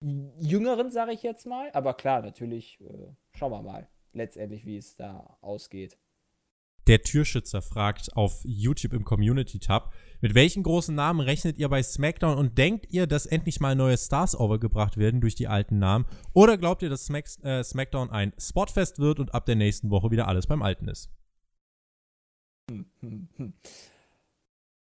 Jüngeren, 0.00 0.90
sage 0.90 1.12
ich 1.12 1.22
jetzt 1.22 1.46
mal. 1.46 1.70
Aber 1.72 1.94
klar, 1.94 2.22
natürlich, 2.22 2.80
äh, 2.80 3.08
schauen 3.36 3.52
wir 3.52 3.62
mal 3.62 3.88
letztendlich, 4.12 4.64
wie 4.64 4.76
es 4.76 4.96
da 4.96 5.36
ausgeht. 5.40 5.98
Der 6.86 7.02
Türschützer 7.02 7.60
fragt 7.60 8.16
auf 8.16 8.40
YouTube 8.44 8.94
im 8.94 9.04
Community-Tab, 9.04 9.92
mit 10.20 10.34
welchen 10.34 10.62
großen 10.62 10.94
Namen 10.94 11.20
rechnet 11.20 11.58
ihr 11.58 11.68
bei 11.68 11.82
SmackDown 11.82 12.36
und 12.36 12.58
denkt 12.58 12.86
ihr, 12.90 13.06
dass 13.06 13.26
endlich 13.26 13.60
mal 13.60 13.74
neue 13.74 13.96
Stars 13.96 14.38
overgebracht 14.38 14.96
werden 14.96 15.20
durch 15.20 15.34
die 15.34 15.48
alten 15.48 15.78
Namen? 15.78 16.06
Oder 16.32 16.58
glaubt 16.58 16.82
ihr, 16.82 16.90
dass 16.90 17.06
Smack, 17.06 17.26
äh, 17.42 17.62
SmackDown 17.62 18.10
ein 18.10 18.32
Spotfest 18.38 18.98
wird 18.98 19.20
und 19.20 19.34
ab 19.34 19.46
der 19.46 19.56
nächsten 19.56 19.90
Woche 19.90 20.10
wieder 20.10 20.28
alles 20.28 20.46
beim 20.46 20.62
Alten 20.62 20.88
ist? 20.88 21.10
Hm, 22.70 22.86
hm, 23.00 23.28
hm. 23.36 23.52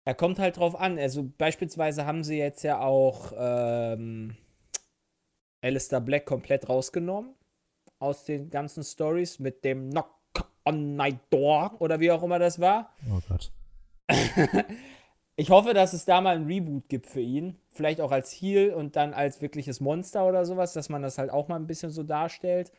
Er 0.04 0.16
kommt 0.16 0.40
halt 0.40 0.58
drauf 0.58 0.76
an. 0.76 0.98
Also 0.98 1.32
beispielsweise 1.38 2.06
haben 2.06 2.24
sie 2.24 2.38
jetzt 2.38 2.64
ja 2.64 2.82
auch 2.82 3.32
ähm, 3.38 4.36
Alistair 5.62 6.02
Black 6.02 6.26
komplett 6.26 6.68
rausgenommen 6.68 7.36
aus 8.00 8.26
den 8.26 8.50
ganzen 8.50 8.84
Stories 8.84 9.40
mit 9.40 9.64
dem 9.64 9.92
Knock 9.92 10.10
on 10.66 10.96
my 10.96 11.18
door 11.30 11.80
oder 11.80 12.00
wie 12.00 12.12
auch 12.12 12.24
immer 12.24 12.40
das 12.40 12.60
war. 12.60 12.94
Oh 13.10 13.20
Gott. 13.28 13.52
ich 15.42 15.50
hoffe, 15.50 15.74
dass 15.74 15.94
es 15.94 16.06
da 16.06 16.22
mal 16.22 16.36
ein 16.36 16.46
Reboot 16.46 16.88
gibt 16.88 17.08
für 17.08 17.20
ihn. 17.20 17.58
Vielleicht 17.72 18.00
auch 18.00 18.12
als 18.12 18.32
Heal 18.32 18.76
und 18.76 18.96
dann 18.96 19.12
als 19.16 19.42
wirkliches 19.42 19.80
Monster 19.80 20.28
oder 20.28 20.46
sowas, 20.46 20.74
dass 20.74 20.88
man 20.88 21.02
das 21.02 21.18
halt 21.18 21.32
auch 21.32 21.48
mal 21.48 21.56
ein 21.56 21.66
bisschen 21.66 21.90
so 21.90 22.04
darstellt. 22.04 22.72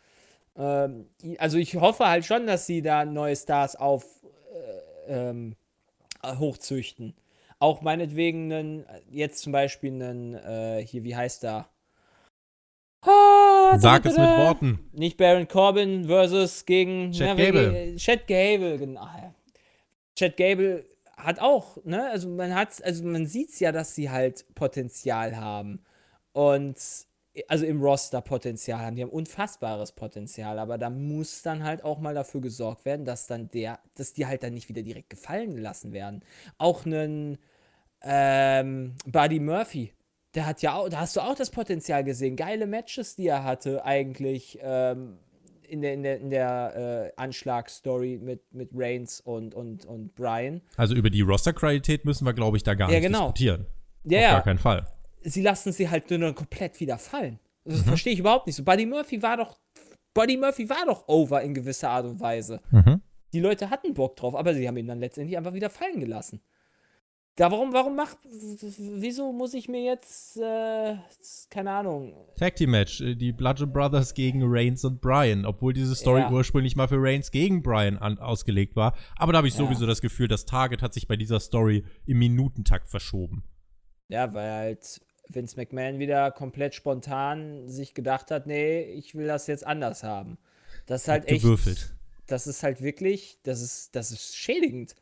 Ähm, 0.57 1.09
also 1.39 1.59
ich 1.59 1.75
hoffe 1.75 2.07
halt 2.07 2.25
schon, 2.25 2.47
dass 2.47 2.67
sie 2.67 2.81
da 2.81 3.05
neue 3.05 3.35
Stars 3.35 3.75
auf 3.75 4.05
äh, 5.09 5.31
ähm, 5.31 5.57
hochzüchten. 6.25 7.15
Auch 7.59 7.83
meinetwegen 7.83 8.53
einen, 8.53 8.87
jetzt 9.11 9.43
zum 9.43 9.51
Beispiel 9.51 9.95
einen, 9.95 10.35
äh, 10.35 10.87
hier, 10.87 11.03
wie 11.03 11.17
heißt 11.17 11.43
der? 11.43 11.69
Sag 13.05 14.07
es 14.07 14.17
mit 14.17 14.29
Worten. 14.29 14.89
Nicht 14.93 15.17
Baron 15.17 15.49
Corbin 15.49 16.05
versus 16.05 16.65
gegen 16.65 17.11
Chad 17.11 17.37
na, 17.37 17.45
Gable. 17.45 17.97
Chad 17.97 18.29
Gable, 18.29 18.79
genau. 18.79 19.09
Chad 20.15 20.37
Gable 20.37 20.85
hat 21.17 21.41
auch, 21.41 21.79
ne, 21.85 22.11
also 22.11 22.29
man 22.29 22.55
hat, 22.55 22.83
also 22.85 23.05
man 23.05 23.27
sieht 23.27 23.59
ja, 23.61 23.73
dass 23.73 23.95
sie 23.95 24.11
halt 24.11 24.47
Potenzial 24.55 25.37
haben. 25.37 25.83
Und 26.33 26.79
also 27.49 27.65
im 27.65 27.83
Roster 27.83 28.21
Potenzial 28.21 28.81
haben. 28.81 28.97
Die 28.97 29.03
haben 29.03 29.11
unfassbares 29.11 29.93
Potenzial, 29.93 30.59
aber 30.59 30.79
da 30.79 30.91
muss 30.91 31.43
dann 31.43 31.65
halt 31.65 31.83
auch 31.85 31.99
mal 31.99 32.15
dafür 32.15 32.41
gesorgt 32.41 32.85
werden, 32.85 33.05
dass 33.05 33.27
dann 33.27 33.49
der, 33.49 33.79
dass 33.95 34.13
die 34.13 34.27
halt 34.27 34.43
dann 34.43 34.55
nicht 34.55 34.69
wieder 34.69 34.83
direkt 34.83 35.11
gefallen 35.11 35.55
gelassen 35.55 35.93
werden. 35.93 36.23
Auch 36.59 36.85
einen 36.85 37.39
ähm, 38.03 38.95
Buddy 39.07 39.41
Murphy, 39.41 39.93
der 40.35 40.47
hat 40.47 40.63
ja 40.63 40.75
auch, 40.75 40.89
da 40.89 41.01
hast 41.01 41.17
du 41.17 41.21
auch 41.21 41.35
das 41.35 41.51
Potenzial 41.51 42.05
gesehen. 42.05 42.37
Geile 42.37 42.67
Matches, 42.67 43.17
die 43.17 43.29
er 43.29 43.45
hatte, 43.45 43.85
eigentlich 43.85 44.59
ähm, 44.63 45.19
in 45.73 45.81
der, 45.81 45.95
in 45.95 46.03
der, 46.03 46.21
in 46.21 46.31
der 46.31 47.13
äh, 47.17 47.21
Anschlagsstory 47.21 48.19
mit, 48.23 48.53
mit 48.53 48.71
Reigns 48.75 49.21
und, 49.21 49.55
und, 49.55 49.87
und 49.87 50.15
Brian. 50.15 50.61
Also 50.77 50.95
über 50.95 51.09
die 51.09 51.23
Roster-Qualität 51.23 52.05
müssen 52.05 52.27
wir, 52.27 52.35
glaube 52.35 52.59
ich, 52.59 52.63
da 52.63 52.75
gar 52.75 52.91
ja, 52.91 52.97
nicht 52.99 53.07
genau. 53.07 53.33
diskutieren. 53.33 53.67
Ja, 54.05 54.27
Auf 54.27 54.33
gar 54.33 54.43
keinen 54.43 54.59
Fall. 54.59 54.87
Sie 55.23 55.41
lassen 55.41 55.73
sie 55.73 55.89
halt 55.89 56.11
nur 56.11 56.35
komplett 56.35 56.79
wieder 56.79 56.99
fallen. 56.99 57.39
Das 57.65 57.79
mhm. 57.79 57.85
verstehe 57.85 58.13
ich 58.13 58.19
überhaupt 58.19 58.47
nicht 58.47 58.57
so. 58.57 58.65
Buddy 58.65 58.85
Murphy 58.85 59.23
war 59.23 59.39
doch, 59.39 59.57
Buddy 60.13 60.37
Murphy 60.37 60.69
war 60.69 60.85
doch 60.85 61.09
over 61.09 61.41
in 61.41 61.55
gewisser 61.55 61.89
Art 61.89 62.05
und 62.05 62.21
Weise. 62.21 62.61
Mhm. 62.71 63.01
Die 63.33 63.41
Leute 63.41 63.71
hatten 63.71 63.95
Bock 63.95 64.17
drauf, 64.17 64.35
aber 64.35 64.53
sie 64.55 64.69
haben 64.69 64.77
ihn 64.77 64.89
dann 64.89 65.01
letztendlich 65.01 65.39
einfach 65.39 65.55
wieder 65.55 65.71
fallen 65.71 66.01
gelassen. 66.01 66.43
Da, 67.37 67.51
warum, 67.51 67.73
warum 67.73 67.97
macht, 67.97 68.19
wieso 68.27 69.33
muss 69.33 69.55
ich 69.55 69.67
mir 69.67 69.83
jetzt, 69.83 70.37
äh, 70.37 70.97
keine 71.49 71.71
Ahnung. 71.71 72.13
Tag 72.37 72.57
Team 72.57 72.73
Match, 72.73 73.01
äh, 73.01 73.15
die 73.15 73.33
Bludgeon 73.33 73.73
Brothers 73.73 74.13
gegen 74.13 74.43
Reigns 74.45 74.85
und 74.85 75.01
Brian, 75.01 75.47
obwohl 75.47 75.73
diese 75.73 75.95
Story 75.95 76.21
ja. 76.21 76.31
ursprünglich 76.31 76.77
mal 76.77 76.89
für 76.89 76.99
Reigns 77.01 77.31
gegen 77.31 77.63
Brian 77.63 77.97
an, 77.97 78.19
ausgelegt 78.19 78.77
war. 78.77 78.95
Aber 79.17 79.33
da 79.33 79.39
habe 79.39 79.49
ich 79.49 79.55
ja. 79.55 79.61
sowieso 79.61 79.87
das 79.87 80.03
Gefühl, 80.03 80.29
das 80.29 80.45
Target 80.45 80.83
hat 80.83 80.93
sich 80.93 81.09
bei 81.09 81.17
dieser 81.17 81.41
Story 81.41 81.85
im 82.05 82.19
Minutentakt 82.19 82.91
verschoben. 82.91 83.45
Ja, 84.09 84.35
weil 84.35 84.51
halt 84.51 85.01
Vince 85.29 85.57
McMahon 85.57 85.99
wieder 85.99 86.33
komplett 86.33 86.75
spontan 86.75 87.67
sich 87.67 87.95
gedacht 87.95 88.31
hat, 88.31 88.47
nee, 88.47 88.83
ich 88.83 89.15
will 89.15 89.27
das 89.27 89.47
jetzt 89.47 89.67
anders 89.67 90.03
haben. 90.03 90.37
Das 90.85 91.03
ist 91.03 91.09
halt 91.09 91.29
echt. 91.29 91.43
Gewürfelt. 91.43 91.95
Das 92.27 92.47
ist 92.47 92.63
halt 92.63 92.83
wirklich, 92.83 93.39
das 93.43 93.63
ist, 93.63 93.97
das 93.97 94.11
ist 94.11 94.37
schädigend 94.37 94.95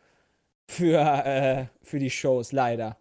für, 0.71 0.99
äh, 0.99 1.67
für 1.83 1.99
die 1.99 2.11
Shows, 2.11 2.53
leider. 2.53 2.97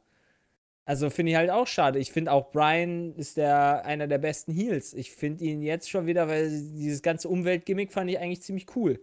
Also 0.85 1.11
finde 1.11 1.31
ich 1.31 1.37
halt 1.37 1.51
auch 1.51 1.67
schade. 1.67 1.99
Ich 1.99 2.11
finde 2.11 2.31
auch 2.31 2.51
Brian 2.51 3.13
ist 3.13 3.37
der 3.37 3.85
einer 3.85 4.07
der 4.07 4.17
besten 4.17 4.51
Heels. 4.51 4.93
Ich 4.93 5.11
finde 5.11 5.45
ihn 5.45 5.61
jetzt 5.61 5.89
schon 5.89 6.07
wieder, 6.07 6.27
weil 6.27 6.49
dieses 6.49 7.03
ganze 7.03 7.29
Umweltgimmick 7.29 7.93
fand 7.93 8.09
ich 8.09 8.17
eigentlich 8.17 8.41
ziemlich 8.41 8.75
cool. 8.75 8.99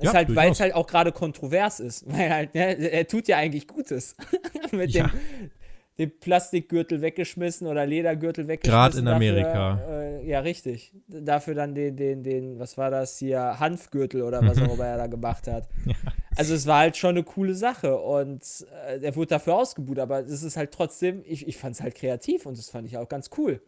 Ja, 0.00 0.14
halt, 0.14 0.34
weil 0.34 0.52
es 0.52 0.60
halt 0.60 0.74
auch 0.74 0.86
gerade 0.86 1.12
kontrovers 1.12 1.80
ist. 1.80 2.06
Weil 2.10 2.30
halt, 2.30 2.54
ne, 2.54 2.76
er 2.76 3.06
tut 3.08 3.26
ja 3.26 3.36
eigentlich 3.36 3.66
Gutes. 3.66 4.14
Mit 4.70 4.92
ja. 4.92 5.08
dem 5.08 5.50
den 5.98 6.16
Plastikgürtel 6.20 7.02
weggeschmissen 7.02 7.66
oder 7.66 7.84
Ledergürtel 7.84 8.46
weggeschmissen. 8.46 8.92
Gerade 8.92 8.98
in 8.98 9.08
Amerika. 9.08 9.80
äh, 9.90 10.28
ja, 10.28 10.40
richtig. 10.40 10.92
Dafür 11.08 11.54
dann 11.54 11.74
den, 11.74 11.96
den, 11.96 12.22
den, 12.22 12.58
was 12.60 12.78
war 12.78 12.90
das 12.90 13.18
hier, 13.18 13.58
Hanfgürtel 13.58 14.22
oder 14.22 14.40
was 14.46 14.62
auch 14.62 14.74
immer 14.74 14.86
er 14.86 14.96
da 14.96 15.06
gemacht 15.08 15.48
hat. 15.48 15.68
Ja. 15.84 15.94
Also 16.38 16.54
es 16.54 16.68
war 16.68 16.78
halt 16.78 16.96
schon 16.96 17.10
eine 17.10 17.24
coole 17.24 17.54
Sache 17.54 17.98
und 17.98 18.64
äh, 18.86 19.00
er 19.02 19.16
wurde 19.16 19.30
dafür 19.30 19.56
ausgebucht, 19.56 19.98
aber 19.98 20.20
es 20.20 20.44
ist 20.44 20.56
halt 20.56 20.70
trotzdem, 20.70 21.24
ich, 21.26 21.48
ich 21.48 21.56
fand 21.56 21.74
es 21.74 21.82
halt 21.82 21.96
kreativ 21.96 22.46
und 22.46 22.56
das 22.56 22.70
fand 22.70 22.86
ich 22.86 22.96
auch 22.96 23.08
ganz 23.08 23.30
cool. 23.36 23.60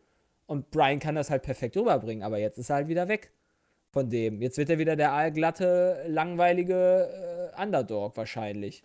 Und 0.46 0.70
Brian 0.70 1.00
kann 1.00 1.16
das 1.16 1.30
halt 1.30 1.42
perfekt 1.42 1.76
rüberbringen, 1.76 2.22
aber 2.22 2.38
jetzt 2.38 2.58
ist 2.58 2.70
er 2.70 2.76
halt 2.76 2.88
wieder 2.88 3.08
weg 3.08 3.32
von 3.90 4.08
dem. 4.08 4.40
Jetzt 4.40 4.56
wird 4.56 4.70
er 4.70 4.78
wieder 4.78 4.94
der 4.94 5.12
allglatte, 5.12 6.04
langweilige 6.06 7.52
äh, 7.56 7.60
Underdog 7.60 8.16
wahrscheinlich. 8.16 8.84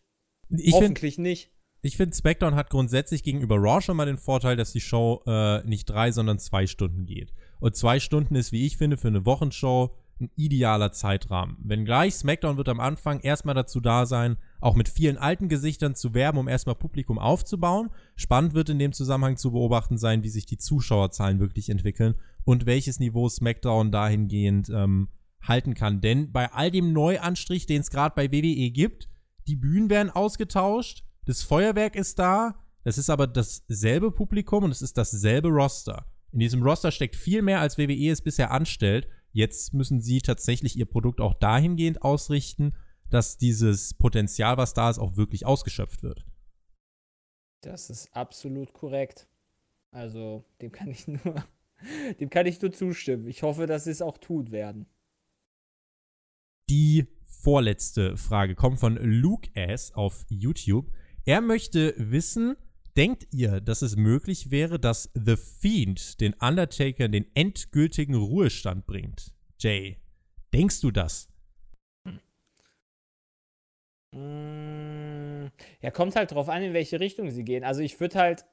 Ich 0.49 0.73
Hoffentlich 0.73 1.15
find, 1.15 1.27
nicht. 1.27 1.51
Ich 1.83 1.95
finde, 1.97 2.15
SmackDown 2.15 2.55
hat 2.55 2.71
grundsätzlich 2.71 3.21
gegenüber 3.21 3.57
Raw 3.57 3.81
schon 3.81 3.97
mal 3.97 4.07
den 4.07 4.17
Vorteil, 4.17 4.55
dass 4.55 4.71
die 4.71 4.81
Show 4.81 5.21
äh, 5.27 5.61
nicht 5.63 5.85
drei, 5.85 6.11
sondern 6.11 6.39
zwei 6.39 6.65
Stunden 6.65 7.05
geht. 7.05 7.33
Und 7.59 7.75
zwei 7.75 7.99
Stunden 7.99 8.33
ist, 8.33 8.51
wie 8.51 8.65
ich 8.65 8.77
finde, 8.77 8.97
für 8.97 9.09
eine 9.09 9.27
Wochenshow 9.27 9.95
ein 10.19 10.31
idealer 10.35 10.91
Zeitrahmen. 10.91 11.57
Wenngleich 11.59 12.15
SmackDown 12.15 12.57
wird 12.57 12.69
am 12.69 12.79
Anfang 12.79 13.19
erstmal 13.19 13.55
dazu 13.55 13.81
da 13.81 14.05
sein, 14.05 14.37
auch 14.61 14.75
mit 14.75 14.87
vielen 14.87 15.17
alten 15.17 15.49
Gesichtern 15.49 15.95
zu 15.95 16.13
werben, 16.13 16.37
um 16.37 16.47
erstmal 16.47 16.75
Publikum 16.75 17.19
aufzubauen. 17.19 17.89
Spannend 18.15 18.53
wird 18.53 18.69
in 18.69 18.79
dem 18.79 18.93
Zusammenhang 18.93 19.37
zu 19.37 19.51
beobachten 19.51 19.97
sein, 19.97 20.23
wie 20.23 20.29
sich 20.29 20.45
die 20.45 20.57
Zuschauerzahlen 20.57 21.39
wirklich 21.39 21.69
entwickeln 21.69 22.15
und 22.45 22.65
welches 22.65 22.99
Niveau 22.99 23.27
SmackDown 23.27 23.91
dahingehend 23.91 24.69
ähm, 24.69 25.09
halten 25.41 25.73
kann. 25.73 26.01
Denn 26.01 26.31
bei 26.31 26.51
all 26.51 26.71
dem 26.71 26.93
Neuanstrich, 26.93 27.65
den 27.65 27.81
es 27.81 27.89
gerade 27.89 28.15
bei 28.15 28.31
WWE 28.31 28.71
gibt, 28.71 29.09
die 29.47 29.55
Bühnen 29.55 29.89
werden 29.89 30.09
ausgetauscht, 30.09 31.03
das 31.25 31.43
Feuerwerk 31.43 31.95
ist 31.95 32.19
da, 32.19 32.55
es 32.83 32.97
ist 32.97 33.09
aber 33.09 33.27
dasselbe 33.27 34.11
Publikum 34.11 34.63
und 34.63 34.71
es 34.71 34.81
ist 34.81 34.97
dasselbe 34.97 35.49
Roster. 35.49 36.05
In 36.31 36.39
diesem 36.39 36.61
Roster 36.63 36.91
steckt 36.91 37.15
viel 37.15 37.41
mehr, 37.41 37.59
als 37.59 37.77
WWE 37.77 38.11
es 38.11 38.21
bisher 38.21 38.51
anstellt. 38.51 39.07
Jetzt 39.35 39.73
müssen 39.73 39.99
sie 39.99 40.21
tatsächlich 40.21 40.77
ihr 40.77 40.85
Produkt 40.85 41.19
auch 41.19 41.33
dahingehend 41.33 42.03
ausrichten, 42.03 42.73
dass 43.09 43.37
dieses 43.37 43.93
Potenzial, 43.93 44.55
was 44.55 44.73
da 44.73 44.89
ist, 44.89 44.97
auch 44.97 45.17
wirklich 45.17 45.45
ausgeschöpft 45.45 46.03
wird. 46.03 46.25
Das 47.59 47.89
ist 47.89 48.15
absolut 48.15 48.71
korrekt. 48.71 49.27
Also, 49.91 50.45
dem 50.61 50.71
kann 50.71 50.89
ich 50.89 51.09
nur, 51.09 51.19
dem 52.21 52.29
kann 52.29 52.45
ich 52.45 52.61
nur 52.61 52.71
zustimmen. 52.71 53.27
Ich 53.27 53.43
hoffe, 53.43 53.67
dass 53.67 53.83
sie 53.83 53.91
es 53.91 54.01
auch 54.01 54.17
tun 54.17 54.51
werden. 54.51 54.85
Die 56.69 57.05
vorletzte 57.25 58.15
Frage 58.15 58.55
kommt 58.55 58.79
von 58.79 58.95
Luke 58.95 59.53
S. 59.53 59.91
auf 59.91 60.25
YouTube. 60.29 60.89
Er 61.25 61.41
möchte 61.41 61.93
wissen, 61.97 62.55
denkt 62.97 63.27
ihr, 63.31 63.61
dass 63.61 63.81
es 63.81 63.95
möglich 63.95 64.51
wäre, 64.51 64.79
dass 64.79 65.09
The 65.13 65.35
Fiend 65.35 66.21
den 66.21 66.33
Undertaker 66.33 67.05
in 67.05 67.11
den 67.11 67.35
endgültigen 67.35 68.15
Ruhestand 68.15 68.87
bringt? 68.87 69.33
Jay, 69.59 69.97
denkst 70.53 70.81
du 70.81 70.91
das? 70.91 71.27
Mm, 74.13 75.47
ja, 75.81 75.91
kommt 75.91 76.15
halt 76.15 76.31
drauf 76.31 76.47
an, 76.49 76.63
in 76.63 76.73
welche 76.73 76.99
Richtung 76.99 77.31
sie 77.31 77.43
gehen. 77.43 77.63
Also 77.63 77.81
ich 77.81 77.99
würde 77.99 78.17
halt, 78.17 78.45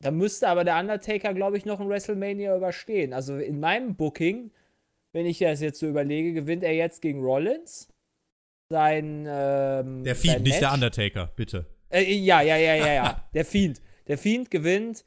da 0.00 0.10
müsste 0.10 0.48
aber 0.48 0.64
der 0.64 0.78
Undertaker, 0.78 1.34
glaube 1.34 1.58
ich, 1.58 1.64
noch 1.66 1.80
ein 1.80 1.88
WrestleMania 1.88 2.56
überstehen. 2.56 3.12
Also 3.12 3.36
in 3.36 3.60
meinem 3.60 3.94
Booking, 3.94 4.50
wenn 5.12 5.26
ich 5.26 5.38
das 5.38 5.60
jetzt 5.60 5.80
so 5.80 5.88
überlege, 5.88 6.32
gewinnt 6.32 6.62
er 6.62 6.74
jetzt 6.74 7.02
gegen 7.02 7.20
Rollins. 7.20 7.88
Sein, 8.70 9.26
ähm, 9.28 10.02
Der 10.02 10.16
Fiend, 10.16 10.44
nicht 10.44 10.62
der 10.62 10.72
Undertaker, 10.72 11.30
bitte. 11.36 11.66
Äh, 11.92 12.14
ja, 12.14 12.40
ja, 12.40 12.56
ja, 12.56 12.74
ja, 12.74 12.92
ja. 12.94 13.28
der 13.34 13.44
Fiend. 13.44 13.80
Der 14.08 14.18
Fiend 14.18 14.50
gewinnt 14.50 15.04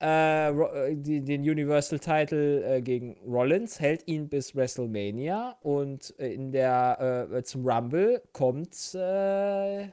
äh, 0.00 0.50
äh, 0.50 0.96
den 0.96 1.42
Universal 1.42 1.98
Title 1.98 2.64
äh, 2.64 2.82
gegen 2.82 3.16
Rollins, 3.26 3.80
hält 3.80 4.06
ihn 4.06 4.28
bis 4.28 4.54
WrestleMania 4.54 5.56
und 5.62 6.10
in 6.10 6.52
der 6.52 7.28
äh, 7.32 7.42
zum 7.42 7.66
Rumble 7.68 8.22
kommt 8.32 8.94
äh, 8.94 9.88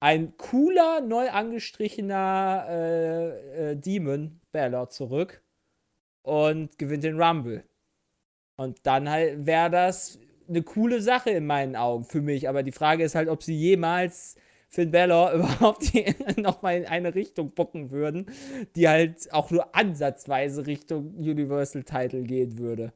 ein 0.00 0.36
cooler, 0.36 1.00
neu 1.00 1.30
angestrichener 1.30 2.66
äh, 2.68 3.76
Demon 3.76 4.40
Balor 4.52 4.88
zurück 4.88 5.42
und 6.22 6.78
gewinnt 6.78 7.04
den 7.04 7.20
Rumble. 7.20 7.64
Und 8.56 8.80
dann 8.86 9.08
halt 9.08 9.46
wäre 9.46 9.70
das 9.70 10.18
eine 10.48 10.62
coole 10.62 11.00
Sache 11.00 11.30
in 11.30 11.46
meinen 11.46 11.76
Augen 11.76 12.04
für 12.04 12.20
mich. 12.20 12.48
Aber 12.48 12.62
die 12.62 12.72
Frage 12.72 13.04
ist 13.04 13.14
halt, 13.14 13.28
ob 13.28 13.42
sie 13.42 13.54
jemals 13.54 14.36
Finn 14.68 14.90
Balor 14.90 15.32
überhaupt 15.34 15.92
nochmal 16.36 16.76
in 16.76 16.86
eine 16.86 17.14
Richtung 17.14 17.50
bucken 17.50 17.90
würden, 17.90 18.26
die 18.76 18.88
halt 18.88 19.32
auch 19.32 19.50
nur 19.50 19.74
ansatzweise 19.74 20.66
Richtung 20.66 21.14
Universal 21.16 21.82
Title 21.82 22.22
gehen 22.22 22.58
würde. 22.58 22.92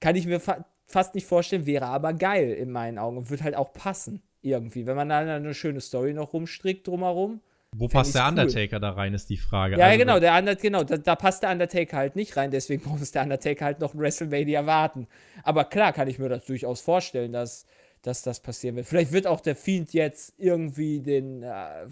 Kann 0.00 0.16
ich 0.16 0.26
mir 0.26 0.40
fa 0.40 0.64
fast 0.86 1.14
nicht 1.14 1.26
vorstellen, 1.26 1.66
wäre 1.66 1.86
aber 1.86 2.12
geil 2.12 2.50
in 2.50 2.72
meinen 2.72 2.98
Augen 2.98 3.16
und 3.16 3.30
würde 3.30 3.44
halt 3.44 3.54
auch 3.54 3.72
passen 3.72 4.22
irgendwie. 4.42 4.86
Wenn 4.86 4.96
man 4.96 5.08
da 5.08 5.18
eine 5.18 5.54
schöne 5.54 5.80
Story 5.80 6.12
noch 6.14 6.32
rumstrickt 6.32 6.88
drumherum. 6.88 7.40
Wo 7.76 7.86
passt 7.86 8.16
der 8.16 8.26
Undertaker 8.26 8.76
cool. 8.76 8.80
da 8.80 8.90
rein, 8.90 9.14
ist 9.14 9.30
die 9.30 9.36
Frage. 9.36 9.78
Ja, 9.78 9.86
also, 9.86 9.98
genau, 9.98 10.18
der 10.18 10.36
Under 10.36 10.56
genau 10.56 10.82
da, 10.82 10.96
da, 10.96 11.14
passt 11.14 11.44
der 11.44 11.52
Undertaker 11.52 11.96
halt 11.96 12.16
nicht 12.16 12.36
rein, 12.36 12.50
deswegen 12.50 12.82
muss 12.98 13.12
der 13.12 13.22
Undertaker 13.22 13.64
halt 13.64 13.78
noch 13.78 13.94
WrestleMania 13.94 14.66
warten. 14.66 15.06
Aber 15.44 15.64
klar 15.64 15.92
kann 15.92 16.08
ich 16.08 16.18
mir 16.18 16.28
das 16.28 16.44
durchaus 16.46 16.80
vorstellen, 16.80 17.30
dass 17.30 17.66
dass 18.02 18.22
das 18.22 18.40
passieren 18.40 18.76
wird. 18.76 18.86
Vielleicht 18.86 19.12
wird 19.12 19.26
auch 19.26 19.40
der 19.40 19.56
Fiend 19.56 19.92
jetzt 19.92 20.34
irgendwie 20.38 21.00
den 21.00 21.42
äh, 21.42 21.86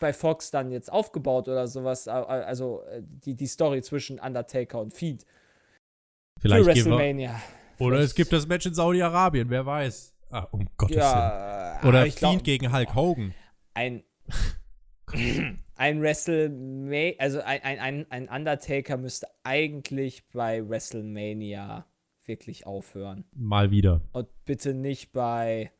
bei 0.00 0.12
Fox 0.12 0.50
dann 0.50 0.70
jetzt 0.70 0.92
aufgebaut 0.92 1.48
oder 1.48 1.66
sowas. 1.66 2.08
Also 2.08 2.82
äh, 2.90 3.02
die, 3.02 3.34
die 3.34 3.46
Story 3.46 3.82
zwischen 3.82 4.18
Undertaker 4.18 4.80
und 4.80 4.94
Fiend. 4.94 5.24
Vielleicht 6.38 6.64
für 6.64 6.70
WrestleMania. 6.70 7.30
Wir, 7.30 7.86
oder 7.86 7.96
Vielleicht. 7.96 8.10
es 8.10 8.14
gibt 8.14 8.32
das 8.32 8.46
Match 8.46 8.66
in 8.66 8.74
Saudi-Arabien, 8.74 9.50
wer 9.50 9.64
weiß. 9.64 10.14
Ah, 10.30 10.46
um 10.50 10.68
Gottes 10.76 10.96
ja, 10.96 11.78
Willen. 11.82 11.88
Oder 11.88 12.02
Fiend 12.04 12.18
glaub, 12.18 12.44
gegen 12.44 12.72
Hulk 12.72 12.94
Hogan. 12.94 13.34
Ein. 13.74 14.02
ein 15.76 16.00
WrestleMania, 16.00 17.14
also 17.18 17.40
ein, 17.42 17.62
ein, 17.62 18.06
ein 18.10 18.28
Undertaker 18.28 18.96
müsste 18.96 19.28
eigentlich 19.44 20.26
bei 20.30 20.66
WrestleMania 20.68 21.86
wirklich 22.28 22.66
aufhören. 22.66 23.24
Mal 23.32 23.70
wieder. 23.70 24.02
Und 24.12 24.28
bitte 24.44 24.74
nicht 24.74 25.12
bei 25.12 25.72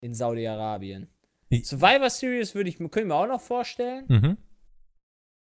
in 0.00 0.14
Saudi-Arabien. 0.14 1.08
Survivor 1.50 2.10
Series 2.10 2.54
würde 2.54 2.68
ich 2.68 2.78
mir, 2.78 2.88
können 2.88 3.08
wir 3.08 3.16
auch 3.16 3.26
noch 3.26 3.40
vorstellen. 3.40 4.04
Mhm. 4.08 4.36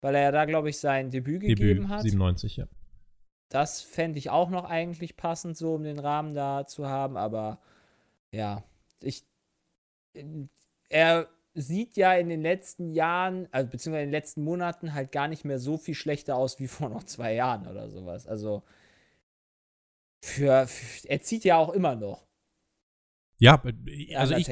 Weil 0.00 0.16
er 0.16 0.22
ja 0.22 0.32
da, 0.32 0.44
glaube 0.46 0.70
ich, 0.70 0.78
sein 0.78 1.10
Debüt, 1.10 1.42
Debüt 1.42 1.58
gegeben 1.58 1.88
hat. 1.88 2.02
97, 2.02 2.56
ja. 2.56 2.66
Das 3.48 3.82
fände 3.82 4.18
ich 4.18 4.30
auch 4.30 4.50
noch 4.50 4.64
eigentlich 4.64 5.16
passend, 5.16 5.56
so 5.56 5.74
um 5.74 5.84
den 5.84 5.98
Rahmen 5.98 6.34
da 6.34 6.66
zu 6.66 6.88
haben. 6.88 7.16
Aber 7.16 7.60
ja, 8.32 8.64
ich. 9.00 9.24
Er 10.88 11.28
sieht 11.54 11.96
ja 11.96 12.14
in 12.14 12.28
den 12.28 12.40
letzten 12.40 12.90
Jahren, 12.90 13.46
also 13.50 13.70
beziehungsweise 13.70 14.04
in 14.04 14.08
den 14.08 14.18
letzten 14.18 14.42
Monaten 14.42 14.94
halt 14.94 15.12
gar 15.12 15.28
nicht 15.28 15.44
mehr 15.44 15.58
so 15.58 15.76
viel 15.76 15.94
schlechter 15.94 16.36
aus 16.36 16.58
wie 16.58 16.66
vor 16.68 16.88
noch 16.88 17.04
zwei 17.04 17.34
Jahren 17.34 17.66
oder 17.66 17.88
sowas. 17.88 18.26
Also 18.26 18.62
für, 20.22 20.66
für, 20.66 21.08
er 21.08 21.20
zieht 21.20 21.44
ja 21.44 21.56
auch 21.56 21.70
immer 21.70 21.96
noch. 21.96 22.26
Ja, 23.38 23.62
äh, 23.64 24.14
also 24.14 24.34
ich, 24.34 24.48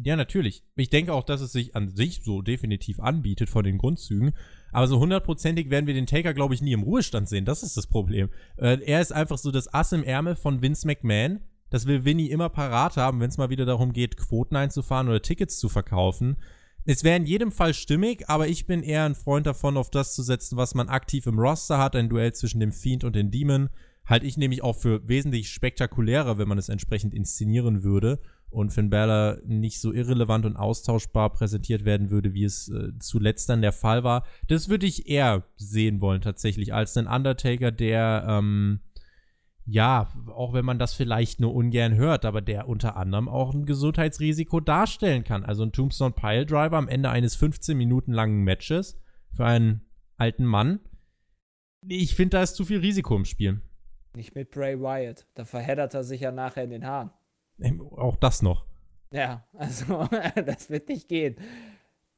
ja, 0.00 0.14
natürlich. 0.14 0.62
Ich 0.76 0.90
denke 0.90 1.12
auch, 1.12 1.24
dass 1.24 1.40
es 1.40 1.50
sich 1.50 1.74
an 1.74 1.88
sich 1.88 2.22
so 2.22 2.40
definitiv 2.42 3.00
anbietet 3.00 3.50
von 3.50 3.64
den 3.64 3.78
Grundzügen. 3.78 4.32
Aber 4.70 4.86
so 4.86 5.00
hundertprozentig 5.00 5.70
werden 5.70 5.86
wir 5.86 5.94
den 5.94 6.06
Taker, 6.06 6.34
glaube 6.34 6.54
ich, 6.54 6.62
nie 6.62 6.72
im 6.72 6.82
Ruhestand 6.82 7.28
sehen. 7.28 7.44
Das 7.44 7.62
ist 7.62 7.76
das 7.76 7.88
Problem. 7.88 8.28
Äh, 8.56 8.78
er 8.84 9.00
ist 9.00 9.12
einfach 9.12 9.38
so 9.38 9.50
das 9.50 9.72
Ass 9.72 9.92
im 9.92 10.04
Ärmel 10.04 10.36
von 10.36 10.62
Vince 10.62 10.86
McMahon. 10.86 11.40
Das 11.70 11.86
will 11.86 12.04
Vinny 12.04 12.26
immer 12.26 12.48
parat 12.48 12.96
haben, 12.96 13.20
wenn 13.20 13.28
es 13.28 13.38
mal 13.38 13.50
wieder 13.50 13.66
darum 13.66 13.92
geht, 13.92 14.16
Quoten 14.16 14.56
einzufahren 14.56 15.08
oder 15.08 15.20
Tickets 15.20 15.58
zu 15.58 15.68
verkaufen. 15.68 16.36
Es 16.84 17.04
wäre 17.04 17.16
in 17.16 17.26
jedem 17.26 17.52
Fall 17.52 17.74
stimmig, 17.74 18.30
aber 18.30 18.48
ich 18.48 18.66
bin 18.66 18.82
eher 18.82 19.04
ein 19.04 19.14
Freund 19.14 19.46
davon, 19.46 19.76
auf 19.76 19.90
das 19.90 20.14
zu 20.14 20.22
setzen, 20.22 20.56
was 20.56 20.74
man 20.74 20.88
aktiv 20.88 21.26
im 21.26 21.38
Roster 21.38 21.76
hat. 21.76 21.96
Ein 21.96 22.08
Duell 22.08 22.32
zwischen 22.32 22.60
dem 22.60 22.72
Fiend 22.72 23.04
und 23.04 23.16
dem 23.16 23.30
Demon 23.30 23.68
halte 24.08 24.26
ich 24.26 24.36
nämlich 24.36 24.62
auch 24.62 24.76
für 24.76 25.06
wesentlich 25.06 25.50
spektakulärer, 25.50 26.38
wenn 26.38 26.48
man 26.48 26.58
es 26.58 26.68
entsprechend 26.68 27.14
inszenieren 27.14 27.82
würde 27.82 28.20
und 28.50 28.72
Finn 28.72 28.88
Balor 28.88 29.38
nicht 29.44 29.80
so 29.80 29.92
irrelevant 29.92 30.46
und 30.46 30.56
austauschbar 30.56 31.30
präsentiert 31.30 31.84
werden 31.84 32.10
würde, 32.10 32.32
wie 32.32 32.44
es 32.44 32.68
äh, 32.68 32.92
zuletzt 32.98 33.48
dann 33.48 33.60
der 33.60 33.72
Fall 33.72 34.04
war. 34.04 34.24
Das 34.46 34.68
würde 34.70 34.86
ich 34.86 35.08
eher 35.08 35.44
sehen 35.56 36.00
wollen 36.00 36.22
tatsächlich 36.22 36.72
als 36.72 36.96
einen 36.96 37.08
Undertaker, 37.08 37.70
der 37.70 38.24
ähm, 38.26 38.80
ja, 39.70 40.08
auch 40.34 40.54
wenn 40.54 40.64
man 40.64 40.78
das 40.78 40.94
vielleicht 40.94 41.40
nur 41.40 41.54
ungern 41.54 41.94
hört, 41.94 42.24
aber 42.24 42.40
der 42.40 42.68
unter 42.68 42.96
anderem 42.96 43.28
auch 43.28 43.52
ein 43.52 43.66
Gesundheitsrisiko 43.66 44.60
darstellen 44.60 45.24
kann. 45.24 45.44
Also 45.44 45.62
ein 45.62 45.72
Tombstone 45.72 46.14
Pile 46.14 46.46
Driver 46.46 46.78
am 46.78 46.88
Ende 46.88 47.10
eines 47.10 47.36
15 47.36 47.76
Minuten 47.76 48.14
langen 48.14 48.44
Matches 48.44 48.98
für 49.30 49.44
einen 49.44 49.82
alten 50.16 50.46
Mann. 50.46 50.80
Ich 51.86 52.14
finde, 52.14 52.38
da 52.38 52.42
ist 52.42 52.56
zu 52.56 52.64
viel 52.64 52.78
Risiko 52.78 53.14
im 53.14 53.26
Spiel. 53.26 53.60
Nicht 54.14 54.34
mit 54.34 54.50
Bray 54.50 54.80
Wyatt. 54.80 55.26
Da 55.34 55.44
verheddert 55.44 55.94
er 55.94 56.04
sich 56.04 56.22
ja 56.22 56.32
nachher 56.32 56.64
in 56.64 56.70
den 56.70 56.86
Haaren. 56.86 57.10
Auch 57.96 58.16
das 58.16 58.42
noch. 58.42 58.64
Ja, 59.12 59.46
also 59.52 60.08
das 60.44 60.70
wird 60.70 60.88
nicht 60.88 61.08
gehen. 61.08 61.36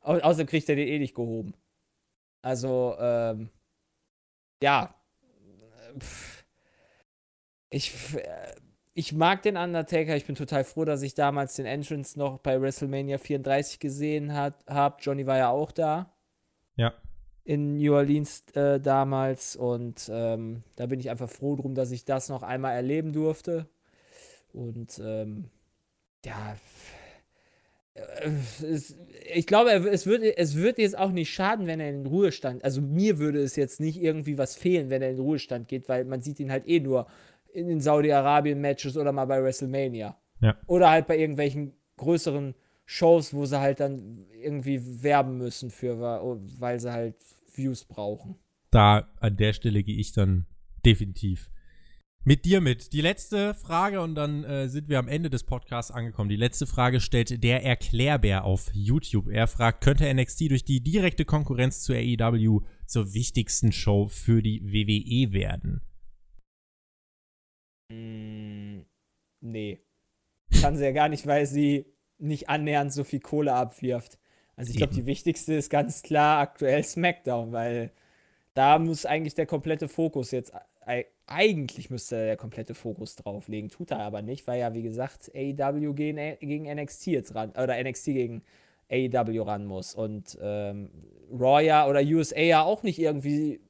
Au 0.01 0.15
außerdem 0.15 0.47
kriegt 0.47 0.69
er 0.69 0.77
den 0.77 0.89
eh 0.89 0.99
nicht 0.99 1.15
gehoben. 1.15 1.55
Also, 2.43 2.97
ähm, 2.99 3.51
ja. 4.63 4.95
Ich, 7.69 7.95
ich 8.95 9.13
mag 9.13 9.43
den 9.43 9.57
Undertaker. 9.57 10.17
Ich 10.17 10.27
bin 10.27 10.35
total 10.35 10.65
froh, 10.65 10.85
dass 10.85 11.03
ich 11.03 11.15
damals 11.15 11.57
den 11.57 11.67
Entrance 11.67 12.19
noch 12.19 12.39
bei 12.39 12.61
WrestleMania 12.61 13.19
34 13.19 13.79
gesehen 13.79 14.35
habe. 14.35 14.97
Johnny 15.01 15.27
war 15.27 15.37
ja 15.37 15.51
auch 15.51 15.73
da. 15.73 16.15
Ja 16.77 16.95
in 17.45 17.77
New 17.77 17.95
Orleans 17.95 18.45
äh, 18.55 18.81
damals 18.81 19.57
und 19.57 20.11
ähm, 20.13 20.63
da 20.77 20.87
bin 20.87 21.01
ich 21.01 21.11
einfach 21.11 21.29
froh 21.29 21.57
drum, 21.57 21.75
dass 21.75 21.91
ich 21.91 22.05
das 22.05 22.29
noch 22.29 22.43
einmal 22.43 22.75
erleben 22.75 23.13
durfte. 23.13 23.67
Und 24.53 25.01
ähm, 25.05 25.47
ja, 26.25 26.57
äh, 27.95 28.31
es, 28.65 28.97
ich 29.35 29.47
glaube, 29.47 29.71
es 29.71 30.07
wird, 30.07 30.23
es 30.23 30.57
wird 30.57 30.79
jetzt 30.79 30.99
auch 30.99 31.13
nicht 31.13 31.33
schaden, 31.33 31.67
wenn 31.67 31.81
er 31.81 31.89
in 31.89 32.05
den 32.05 32.07
Ruhestand, 32.07 32.65
also 32.65 32.81
mir 32.81 33.19
würde 33.19 33.41
es 33.41 33.57
jetzt 33.57 33.81
nicht 33.81 34.01
irgendwie 34.01 34.39
was 34.39 34.57
fehlen, 34.57 34.91
wenn 34.91 35.03
er 35.03 35.11
in 35.11 35.17
den 35.17 35.25
Ruhestand 35.25 35.69
geht, 35.69 35.89
weil 35.89 36.05
man 36.05 36.21
sieht 36.21 36.41
ihn 36.41 36.51
halt 36.51 36.67
eh 36.69 36.81
nur 36.81 37.07
in 37.53 37.67
den 37.67 37.81
Saudi-Arabien-Matches 37.81 38.97
oder 38.97 39.13
mal 39.13 39.25
bei 39.25 39.43
WrestleMania. 39.43 40.17
Ja. 40.41 40.57
Oder 40.67 40.91
halt 40.91 41.07
bei 41.07 41.19
irgendwelchen 41.19 41.75
größeren 41.97 42.55
Shows, 42.93 43.33
wo 43.33 43.47
sie 43.47 43.61
halt 43.61 43.79
dann 43.79 44.27
irgendwie 44.43 44.81
werben 45.01 45.39
müssen 45.39 45.71
für, 45.71 46.01
weil 46.01 46.81
sie 46.81 46.93
halt 46.93 47.15
Views 47.55 47.85
brauchen. 47.85 48.35
Da 48.73 49.09
an 49.21 49.37
der 49.37 49.53
Stelle 49.53 49.85
gehe 49.85 49.97
ich 49.97 50.11
dann 50.11 50.47
definitiv 50.85 51.53
mit 52.25 52.45
dir 52.45 52.61
mit. 52.61 52.93
Die 52.93 53.01
letzte 53.01 53.55
Frage 53.55 54.01
und 54.01 54.17
dann 54.17 54.43
äh, 54.43 54.69
sind 54.69 54.89
wir 54.89 54.99
am 54.99 55.07
Ende 55.07 55.31
des 55.31 55.45
Podcasts 55.45 55.93
angekommen. 55.93 56.31
Die 56.31 56.37
letzte 56.37 56.67
Frage 56.67 57.01
stellt 57.01 57.45
der 57.45 57.65
Erklärbär 57.65 58.45
auf 58.45 58.71
YouTube. 58.73 59.29
Er 59.29 59.47
fragt, 59.47 59.85
könnte 59.85 60.13
NXT 60.13 60.51
durch 60.51 60.65
die 60.65 60.83
direkte 60.83 61.25
Konkurrenz 61.25 61.83
zu 61.83 61.93
AEW 61.93 62.63
zur 62.87 63.15
wichtigsten 63.15 63.71
Show 63.71 64.09
für 64.09 64.43
die 64.43 64.65
WWE 64.65 65.33
werden? 65.33 65.81
Mm, 67.93 68.81
nee. 69.43 69.81
Kann 70.61 70.77
sie 70.77 70.83
ja 70.83 70.91
gar 70.91 71.09
nicht, 71.09 71.29
weil 71.29 71.47
sie 71.47 71.87
nicht 72.21 72.49
annähernd 72.49 72.93
so 72.93 73.05
viel 73.05 73.21
Kohle 73.21 73.53
abwirft. 73.53 74.19
Also 74.57 74.71
ich 74.71 74.77
glaube, 74.77 74.95
die 74.95 75.07
wichtigste 75.07 75.55
ist 75.55 75.71
ganz 75.71 76.03
klar 76.03 76.41
aktuell 76.41 76.85
SmackDown, 76.85 77.53
weil 77.53 77.93
da 78.55 78.79
muss 78.79 79.07
eigentlich 79.07 79.35
der 79.35 79.47
komplette 79.47 79.89
Fokus 79.89 80.31
jetzt, 80.33 80.53
eigentlich 81.27 81.91
müsste 81.91 82.17
der 82.17 82.37
komplette 82.37 82.75
Fokus 82.75 83.17
drauf 83.17 83.49
legen, 83.49 83.69
tut 83.69 83.91
er 83.91 84.01
aber 84.01 84.23
nicht, 84.23 84.47
weil 84.47 84.61
ja, 84.61 84.75
wie 84.75 84.83
gesagt, 84.83 85.31
AEW 85.35 85.95
gegen, 85.95 86.39
gegen 86.41 86.65
NXT 86.65 87.07
jetzt 87.07 87.35
ran, 87.35 87.51
oder 87.51 87.83
NXT 87.83 88.05
gegen 88.07 88.43
AEW 88.91 89.43
ran 89.43 89.67
muss. 89.67 89.95
Und 89.95 90.37
ähm, 90.43 90.91
Raw 91.33 91.65
ja 91.65 91.89
oder 91.89 92.01
USA 92.01 92.41
ja 92.41 92.63
auch 92.63 92.83
nicht 92.83 92.99
irgendwie 92.99 93.61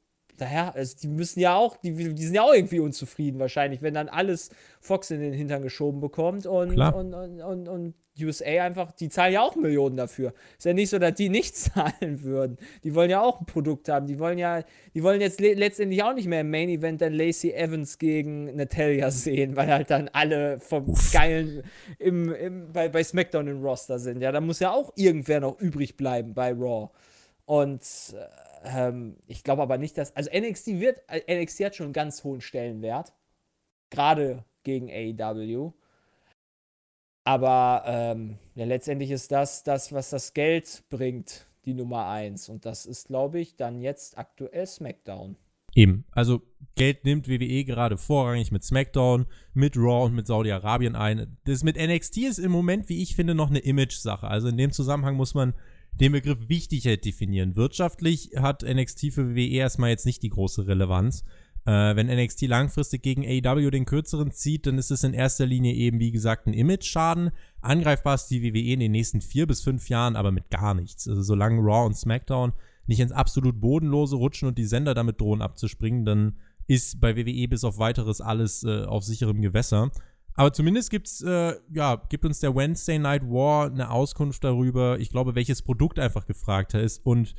daher, 0.40 0.74
also 0.74 0.96
die 1.00 1.08
müssen 1.08 1.40
ja 1.40 1.56
auch, 1.56 1.76
die, 1.76 1.92
die 1.92 2.24
sind 2.24 2.34
ja 2.34 2.42
auch 2.42 2.54
irgendwie 2.54 2.80
unzufrieden 2.80 3.38
wahrscheinlich, 3.38 3.82
wenn 3.82 3.94
dann 3.94 4.08
alles 4.08 4.50
Fox 4.80 5.10
in 5.10 5.20
den 5.20 5.32
Hintern 5.32 5.62
geschoben 5.62 6.00
bekommt 6.00 6.46
und, 6.46 6.78
und, 6.78 7.14
und, 7.14 7.42
und, 7.42 7.68
und 7.68 7.94
USA 8.22 8.64
einfach, 8.64 8.92
die 8.92 9.08
zahlen 9.08 9.32
ja 9.34 9.42
auch 9.42 9.56
Millionen 9.56 9.96
dafür. 9.96 10.34
Ist 10.58 10.66
ja 10.66 10.72
nicht 10.72 10.90
so, 10.90 10.98
dass 10.98 11.14
die 11.14 11.28
nicht 11.28 11.56
zahlen 11.56 12.22
würden. 12.22 12.58
Die 12.84 12.94
wollen 12.94 13.10
ja 13.10 13.20
auch 13.20 13.40
ein 13.40 13.46
Produkt 13.46 13.88
haben. 13.88 14.06
Die 14.06 14.18
wollen 14.18 14.38
ja, 14.38 14.62
die 14.94 15.02
wollen 15.02 15.20
jetzt 15.20 15.40
le 15.40 15.54
letztendlich 15.54 16.02
auch 16.02 16.14
nicht 16.14 16.26
mehr 16.26 16.42
im 16.42 16.50
Main 16.50 16.68
Event 16.68 17.00
dann 17.00 17.12
Lacey 17.12 17.52
Evans 17.52 17.98
gegen 17.98 18.54
Natalia 18.56 19.10
sehen, 19.10 19.56
weil 19.56 19.68
halt 19.68 19.90
dann 19.90 20.08
alle 20.12 20.60
vom 20.60 20.88
Uff. 20.88 21.12
Geilen 21.12 21.62
im, 21.98 22.32
im, 22.34 22.72
bei, 22.72 22.88
bei 22.88 23.02
SmackDown 23.02 23.48
im 23.48 23.62
Roster 23.62 23.98
sind. 23.98 24.20
Ja, 24.20 24.32
da 24.32 24.40
muss 24.40 24.60
ja 24.60 24.72
auch 24.72 24.92
irgendwer 24.96 25.40
noch 25.40 25.58
übrig 25.60 25.96
bleiben 25.96 26.34
bei 26.34 26.52
Raw. 26.52 26.90
Und 27.46 27.82
ähm, 28.64 29.16
ich 29.26 29.44
glaube 29.44 29.62
aber 29.62 29.78
nicht, 29.78 29.96
dass. 29.98 30.14
Also 30.14 30.30
NXT 30.30 30.80
wird, 30.80 31.00
NXT 31.28 31.64
hat 31.64 31.76
schon 31.76 31.86
einen 31.86 31.92
ganz 31.92 32.24
hohen 32.24 32.40
Stellenwert. 32.40 33.12
Gerade 33.90 34.44
gegen 34.62 34.90
AEW. 34.90 35.72
Aber 37.24 37.82
ähm, 37.86 38.38
ja, 38.54 38.64
letztendlich 38.64 39.10
ist 39.10 39.30
das 39.30 39.62
das, 39.62 39.92
was 39.92 40.10
das 40.10 40.32
Geld 40.32 40.84
bringt, 40.88 41.46
die 41.64 41.74
Nummer 41.74 42.08
1. 42.08 42.48
Und 42.48 42.64
das 42.66 42.86
ist, 42.86 43.08
glaube 43.08 43.40
ich, 43.40 43.56
dann 43.56 43.80
jetzt 43.80 44.16
aktuell 44.16 44.66
SmackDown. 44.66 45.36
Eben. 45.74 46.04
Also 46.10 46.42
Geld 46.74 47.04
nimmt 47.04 47.28
WWE 47.28 47.64
gerade 47.64 47.96
vorrangig 47.96 48.50
mit 48.50 48.64
SmackDown, 48.64 49.26
mit 49.54 49.76
Raw 49.76 50.06
und 50.06 50.14
mit 50.14 50.26
Saudi-Arabien 50.26 50.96
ein. 50.96 51.36
Das 51.44 51.62
mit 51.62 51.76
NXT 51.76 52.18
ist 52.18 52.38
im 52.38 52.50
Moment, 52.50 52.88
wie 52.88 53.02
ich 53.02 53.14
finde, 53.14 53.34
noch 53.34 53.50
eine 53.50 53.60
Image-Sache. 53.60 54.26
Also 54.26 54.48
in 54.48 54.56
dem 54.56 54.72
Zusammenhang 54.72 55.16
muss 55.16 55.34
man 55.34 55.54
den 55.94 56.12
Begriff 56.12 56.48
Wichtigkeit 56.48 57.04
definieren. 57.04 57.56
Wirtschaftlich 57.56 58.30
hat 58.36 58.62
NXT 58.62 59.12
für 59.12 59.34
WWE 59.34 59.48
erstmal 59.48 59.90
jetzt 59.90 60.06
nicht 60.06 60.22
die 60.22 60.30
große 60.30 60.66
Relevanz. 60.66 61.24
Äh, 61.66 61.94
wenn 61.94 62.06
NXT 62.06 62.42
langfristig 62.42 63.02
gegen 63.02 63.24
AEW 63.24 63.70
den 63.70 63.84
kürzeren 63.84 64.32
zieht, 64.32 64.66
dann 64.66 64.78
ist 64.78 64.90
es 64.90 65.04
in 65.04 65.12
erster 65.12 65.46
Linie 65.46 65.74
eben, 65.74 66.00
wie 66.00 66.10
gesagt, 66.10 66.46
ein 66.46 66.54
Image-Schaden. 66.54 67.30
Angreifbar 67.60 68.14
ist 68.14 68.28
die 68.28 68.42
WWE 68.42 68.72
in 68.72 68.80
den 68.80 68.92
nächsten 68.92 69.20
vier 69.20 69.46
bis 69.46 69.60
fünf 69.60 69.88
Jahren, 69.88 70.16
aber 70.16 70.30
mit 70.32 70.50
gar 70.50 70.74
nichts. 70.74 71.06
Also 71.06 71.22
solange 71.22 71.60
Raw 71.60 71.86
und 71.86 71.96
SmackDown 71.96 72.52
nicht 72.86 73.00
ins 73.00 73.12
absolut 73.12 73.60
Bodenlose 73.60 74.16
rutschen 74.16 74.48
und 74.48 74.56
die 74.56 74.64
Sender 74.64 74.94
damit 74.94 75.20
drohen 75.20 75.42
abzuspringen, 75.42 76.04
dann 76.04 76.38
ist 76.66 77.00
bei 77.00 77.16
WWE 77.16 77.48
bis 77.48 77.64
auf 77.64 77.78
weiteres 77.78 78.20
alles 78.20 78.64
äh, 78.64 78.84
auf 78.84 79.04
sicherem 79.04 79.42
Gewässer. 79.42 79.90
Aber 80.34 80.52
zumindest 80.52 80.90
gibt's, 80.90 81.22
äh, 81.22 81.54
ja, 81.72 81.96
gibt 82.08 82.24
uns 82.24 82.40
der 82.40 82.54
Wednesday 82.54 82.98
Night 82.98 83.22
War 83.24 83.66
eine 83.66 83.90
Auskunft 83.90 84.44
darüber, 84.44 84.98
ich 84.98 85.10
glaube, 85.10 85.34
welches 85.34 85.62
Produkt 85.62 85.98
einfach 85.98 86.26
gefragter 86.26 86.80
ist 86.80 87.04
und 87.04 87.34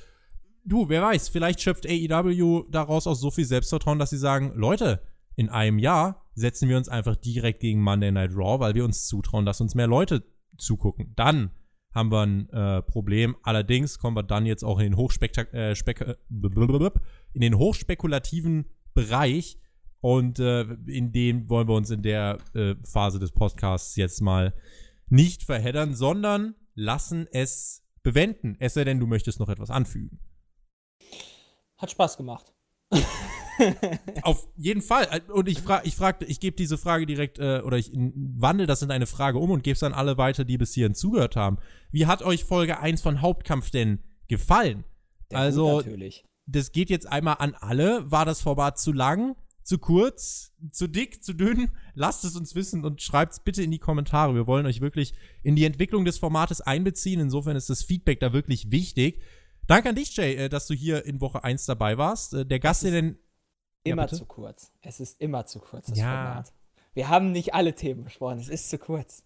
du, 0.65 0.89
wer 0.89 1.01
weiß, 1.01 1.29
vielleicht 1.29 1.61
schöpft 1.61 1.87
AEW 1.87 2.65
daraus 2.69 3.07
auch 3.07 3.15
so 3.15 3.31
viel 3.31 3.45
Selbstvertrauen, 3.45 3.99
dass 3.99 4.11
sie 4.11 4.17
sagen, 4.17 4.51
Leute, 4.55 5.01
in 5.35 5.49
einem 5.49 5.79
Jahr 5.79 6.25
setzen 6.35 6.69
wir 6.69 6.77
uns 6.77 6.89
einfach 6.89 7.15
direkt 7.15 7.61
gegen 7.61 7.81
Monday 7.81 8.11
Night 8.11 8.31
Raw, 8.35 8.59
weil 8.59 8.75
wir 8.75 8.85
uns 8.85 9.07
zutrauen, 9.07 9.45
dass 9.45 9.61
uns 9.61 9.75
mehr 9.75 9.87
Leute 9.87 10.23
zugucken. 10.57 11.13
Dann 11.15 11.51
haben 11.93 12.11
wir 12.11 12.21
ein 12.21 12.49
äh, 12.49 12.81
Problem. 12.81 13.35
Allerdings 13.43 13.99
kommen 13.99 14.15
wir 14.15 14.23
dann 14.23 14.45
jetzt 14.45 14.63
auch 14.63 14.79
in 14.79 14.91
den, 14.91 14.97
Hochspektak 14.97 15.53
äh, 15.53 15.71
äh 15.71 16.15
in 17.33 17.41
den 17.41 17.57
hochspekulativen 17.57 18.65
Bereich. 18.93 19.57
Und 20.02 20.39
äh, 20.39 20.64
in 20.88 21.12
dem 21.12 21.49
wollen 21.49 21.68
wir 21.68 21.76
uns 21.76 21.91
in 21.91 22.02
der 22.02 22.39
äh, 22.54 22.76
Phase 22.84 23.20
des 23.20 23.32
Podcasts 23.32 23.95
jetzt 23.95 24.22
mal 24.22 24.54
nicht 25.10 25.43
verheddern, 25.43 25.93
sondern 25.93 26.56
lassen 26.74 27.28
es 27.32 27.84
bewenden. 28.04 28.58
Es 28.60 28.74
sei 28.74 28.84
denn, 28.84 28.99
du 28.99 29.08
möchtest 29.08 29.39
noch 29.39 29.49
etwas 29.49 29.70
anfügen. 29.70 30.20
Hat 31.78 31.91
Spaß 31.91 32.18
gemacht. 32.18 32.54
Auf 34.24 34.47
jeden 34.56 34.82
Fall. 34.82 35.22
Und 35.32 35.47
ich 35.47 35.60
frage, 35.62 35.88
ich 35.88 35.95
frage, 35.95 36.26
ich 36.26 36.39
gebe 36.39 36.56
diese 36.56 36.78
Frage 36.78 37.06
direkt 37.06 37.39
äh, 37.39 37.62
oder 37.64 37.78
ich 37.78 37.91
wandle 37.93 38.66
das 38.66 38.82
in 38.82 38.91
eine 38.91 39.06
Frage 39.06 39.38
um 39.38 39.52
und 39.52 39.64
gebe 39.64 39.76
es 39.76 39.84
an 39.84 39.93
alle 39.93 40.18
weiter, 40.18 40.45
die 40.45 40.58
bis 40.58 40.74
hierhin 40.74 40.95
zugehört 40.95 41.36
haben. 41.36 41.58
Wie 41.91 42.08
hat 42.08 42.24
euch 42.24 42.43
Folge 42.43 42.80
1 42.80 43.02
von 43.02 43.22
Hauptkampf 43.22 43.70
denn 43.70 43.99
gefallen? 44.28 44.84
Der 45.30 45.39
also, 45.39 45.78
natürlich. 45.78 46.26
das 46.47 46.72
geht 46.72 46.89
jetzt 46.89 47.08
einmal 47.08 47.36
an 47.39 47.56
alle. 47.56 48.10
War 48.10 48.26
das 48.26 48.41
Format 48.41 48.80
zu 48.80 48.93
lang, 48.93 49.36
zu 49.64 49.78
kurz, 49.78 50.53
zu 50.72 50.88
dick, 50.88 51.24
zu 51.24 51.34
dünn? 51.34 51.72
Lasst 51.93 52.24
es 52.26 52.36
uns 52.36 52.55
wissen 52.55 52.86
und 52.86 53.01
schreibt 53.01 53.34
es 53.34 53.39
bitte 53.39 53.64
in 53.64 53.72
die 53.72 53.80
Kommentare. 53.80 54.36
Wir 54.36 54.47
wollen 54.47 54.66
euch 54.66 54.82
wirklich 54.82 55.14
in 55.43 55.55
die 55.55 55.66
Entwicklung 55.66 56.05
des 56.05 56.18
Formates 56.18 56.62
einbeziehen. 56.62 57.20
Insofern 57.20 57.55
ist 57.55 57.70
das 57.70 57.84
Feedback 57.84 58.20
da 58.20 58.34
wirklich 58.34 58.72
wichtig. 58.72 59.22
Danke 59.68 59.89
an 59.89 59.95
dich, 59.95 60.16
Jay, 60.16 60.36
äh, 60.36 60.49
dass 60.49 60.68
du 60.68 60.74
hier 60.74 61.05
in 61.05 61.22
Woche 61.22 61.43
1 61.43 61.66
dabei 61.66 61.97
warst. 61.97 62.34
Äh, 62.34 62.45
der 62.45 62.59
Gast, 62.59 62.84
der 62.84 62.91
denn. 62.91 63.18
Immer 63.84 64.03
ja, 64.03 64.07
zu 64.09 64.26
kurz. 64.26 64.72
Es 64.82 64.99
ist 64.99 65.20
immer 65.20 65.45
zu 65.45 65.59
kurz, 65.59 65.88
das 65.88 65.97
ja. 65.97 66.26
Format. 66.26 66.53
Wir 66.93 67.09
haben 67.09 67.32
nicht 67.32 67.53
alle 67.53 67.74
Themen 67.74 68.03
besprochen. 68.03 68.39
Es 68.39 68.49
ist 68.49 68.70
zu 68.70 68.78
kurz. 68.78 69.24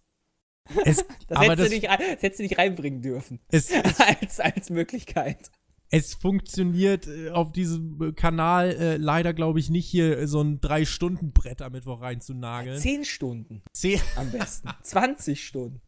Es, 0.84 1.04
das, 1.28 1.40
hättest 1.40 1.60
das, 1.60 1.70
nicht, 1.70 1.84
das, 1.84 1.98
hättest 1.98 2.38
du 2.38 2.42
nicht, 2.42 2.58
reinbringen 2.58 3.02
dürfen. 3.02 3.40
Es, 3.48 3.70
als, 3.98 4.40
als 4.40 4.70
Möglichkeit. 4.70 5.50
Es 5.90 6.14
funktioniert 6.14 7.06
äh, 7.06 7.30
auf 7.30 7.52
diesem 7.52 8.14
Kanal 8.16 8.70
äh, 8.70 8.96
leider, 8.96 9.32
glaube 9.32 9.60
ich, 9.60 9.70
nicht 9.70 9.86
hier 9.86 10.26
so 10.26 10.40
ein 10.42 10.60
Drei-Stunden-Brett 10.60 11.62
am 11.62 11.72
Mittwoch 11.72 12.00
reinzunageln. 12.00 12.78
Zehn 12.78 13.04
Stunden. 13.04 13.62
Zehn. 13.72 14.00
Am 14.16 14.30
besten. 14.30 14.68
20 14.82 15.46
Stunden. 15.46 15.80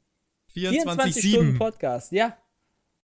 24, 0.52 1.14
24 1.14 1.30
Stunden 1.32 1.58
Podcast, 1.58 2.12
ja. 2.12 2.36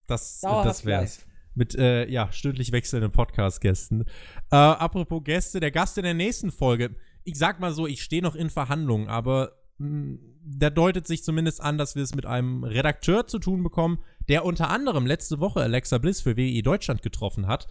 Das, 0.07 0.41
das 0.41 0.85
wär's. 0.85 1.27
Mit, 1.55 1.75
äh, 1.75 2.07
ja, 2.09 2.31
stündlich 2.33 2.71
wechselnden 2.71 3.11
Podcast-Gästen. 3.11 4.05
Äh, 4.51 4.57
apropos 4.57 5.25
Gäste, 5.25 5.59
der 5.59 5.71
Gast 5.71 5.97
in 5.99 6.05
der 6.05 6.15
nächsten 6.15 6.53
Folge. 6.53 6.95
Ich 7.25 7.37
sag 7.39 7.61
mal 7.61 7.73
so, 7.73 7.87
ich 7.87 8.03
stehe 8.03 8.23
noch 8.23 8.37
in 8.37 8.51
Verhandlungen, 8.51 9.09
aber 9.09 9.57
da 9.79 10.71
deutet 10.71 11.07
sich 11.07 11.23
zumindest 11.23 11.61
an, 11.61 11.77
dass 11.77 11.97
wir 11.97 12.03
es 12.03 12.15
mit 12.15 12.25
einem 12.25 12.65
Redakteur 12.65 13.27
zu 13.27 13.39
tun 13.39 13.63
bekommen, 13.63 13.99
der 14.29 14.45
unter 14.45 14.71
anderem 14.71 15.07
letzte 15.07 15.39
Woche 15.41 15.61
Alexa 15.61 15.99
Bliss 15.99 16.23
für 16.23 16.37
WE 16.37 16.63
Deutschland 16.63 17.03
getroffen 17.03 17.47
hat. 17.47 17.67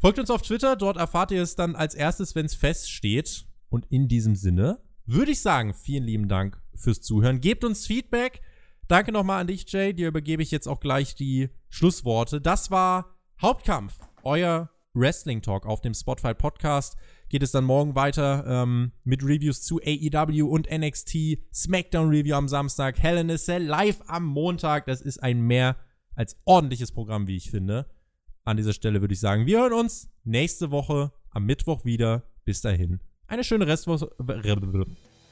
Folgt 0.00 0.18
uns 0.18 0.30
auf 0.30 0.42
Twitter, 0.42 0.76
dort 0.76 0.96
erfahrt 0.96 1.30
ihr 1.30 1.42
es 1.42 1.54
dann 1.54 1.76
als 1.76 1.94
erstes, 1.94 2.34
wenn 2.34 2.46
es 2.46 2.54
feststeht. 2.54 3.46
Und 3.68 3.86
in 3.90 4.08
diesem 4.08 4.34
Sinne 4.34 4.80
würde 5.06 5.32
ich 5.32 5.40
sagen, 5.40 5.74
vielen 5.74 6.04
lieben 6.04 6.28
Dank 6.28 6.60
fürs 6.74 7.00
Zuhören. 7.00 7.40
Gebt 7.40 7.64
uns 7.64 7.86
Feedback. 7.86 8.40
Danke 8.88 9.12
nochmal 9.12 9.40
an 9.40 9.46
dich, 9.46 9.70
Jay. 9.70 9.92
Dir 9.92 10.08
übergebe 10.08 10.42
ich 10.42 10.50
jetzt 10.50 10.66
auch 10.66 10.80
gleich 10.80 11.14
die 11.14 11.50
Schlussworte. 11.68 12.40
Das 12.40 12.70
war 12.70 13.16
Hauptkampf, 13.40 13.98
euer 14.22 14.70
Wrestling 14.94 15.42
Talk 15.42 15.66
auf 15.66 15.80
dem 15.80 15.94
Spotify 15.94 16.34
Podcast. 16.34 16.96
Geht 17.28 17.42
es 17.42 17.52
dann 17.52 17.64
morgen 17.64 17.94
weiter 17.94 18.44
ähm, 18.46 18.92
mit 19.04 19.22
Reviews 19.22 19.62
zu 19.62 19.80
AEW 19.80 20.46
und 20.48 20.70
NXT, 20.70 21.38
SmackDown 21.52 22.08
Review 22.08 22.34
am 22.34 22.48
Samstag, 22.48 22.98
Hell 22.98 23.18
in 23.18 23.30
a 23.30 23.36
Cell 23.36 23.62
live 23.62 24.00
am 24.06 24.24
Montag. 24.24 24.86
Das 24.86 25.02
ist 25.02 25.22
ein 25.22 25.42
mehr 25.42 25.76
als 26.14 26.36
ordentliches 26.46 26.90
Programm, 26.90 27.26
wie 27.26 27.36
ich 27.36 27.50
finde. 27.50 27.86
An 28.44 28.56
dieser 28.56 28.72
Stelle 28.72 29.02
würde 29.02 29.12
ich 29.12 29.20
sagen, 29.20 29.44
wir 29.44 29.60
hören 29.60 29.74
uns 29.74 30.08
nächste 30.24 30.70
Woche 30.70 31.12
am 31.30 31.44
Mittwoch 31.44 31.84
wieder. 31.84 32.22
Bis 32.46 32.62
dahin. 32.62 33.00
Eine 33.26 33.44
schöne 33.44 33.66
Restwoche. 33.66 34.10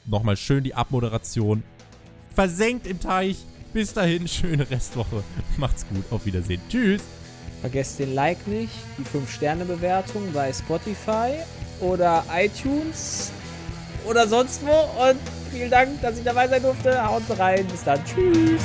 Nochmal 0.04 0.36
schön 0.36 0.64
die 0.64 0.74
Abmoderation 0.74 1.62
versenkt 2.34 2.86
im 2.86 3.00
Teich. 3.00 3.38
Bis 3.72 3.94
dahin, 3.94 4.28
schöne 4.28 4.68
Restwoche. 4.70 5.24
Macht's 5.56 5.86
gut, 5.88 6.04
auf 6.10 6.26
Wiedersehen. 6.26 6.60
Tschüss. 6.68 7.02
Vergesst 7.62 7.98
den 7.98 8.14
Like 8.14 8.46
nicht, 8.46 8.72
die 8.98 9.02
5-Sterne-Bewertung 9.02 10.32
bei 10.34 10.52
Spotify 10.52 11.32
oder 11.80 12.24
iTunes 12.34 13.30
oder 14.08 14.26
sonst 14.26 14.60
wo. 14.64 15.08
Und 15.08 15.18
vielen 15.52 15.70
Dank, 15.70 16.00
dass 16.02 16.18
ich 16.18 16.24
dabei 16.24 16.48
sein 16.48 16.62
durfte. 16.62 17.06
Haut 17.06 17.22
rein. 17.38 17.66
Bis 17.66 17.84
dann. 17.84 18.00
Tschüss. 18.04 18.62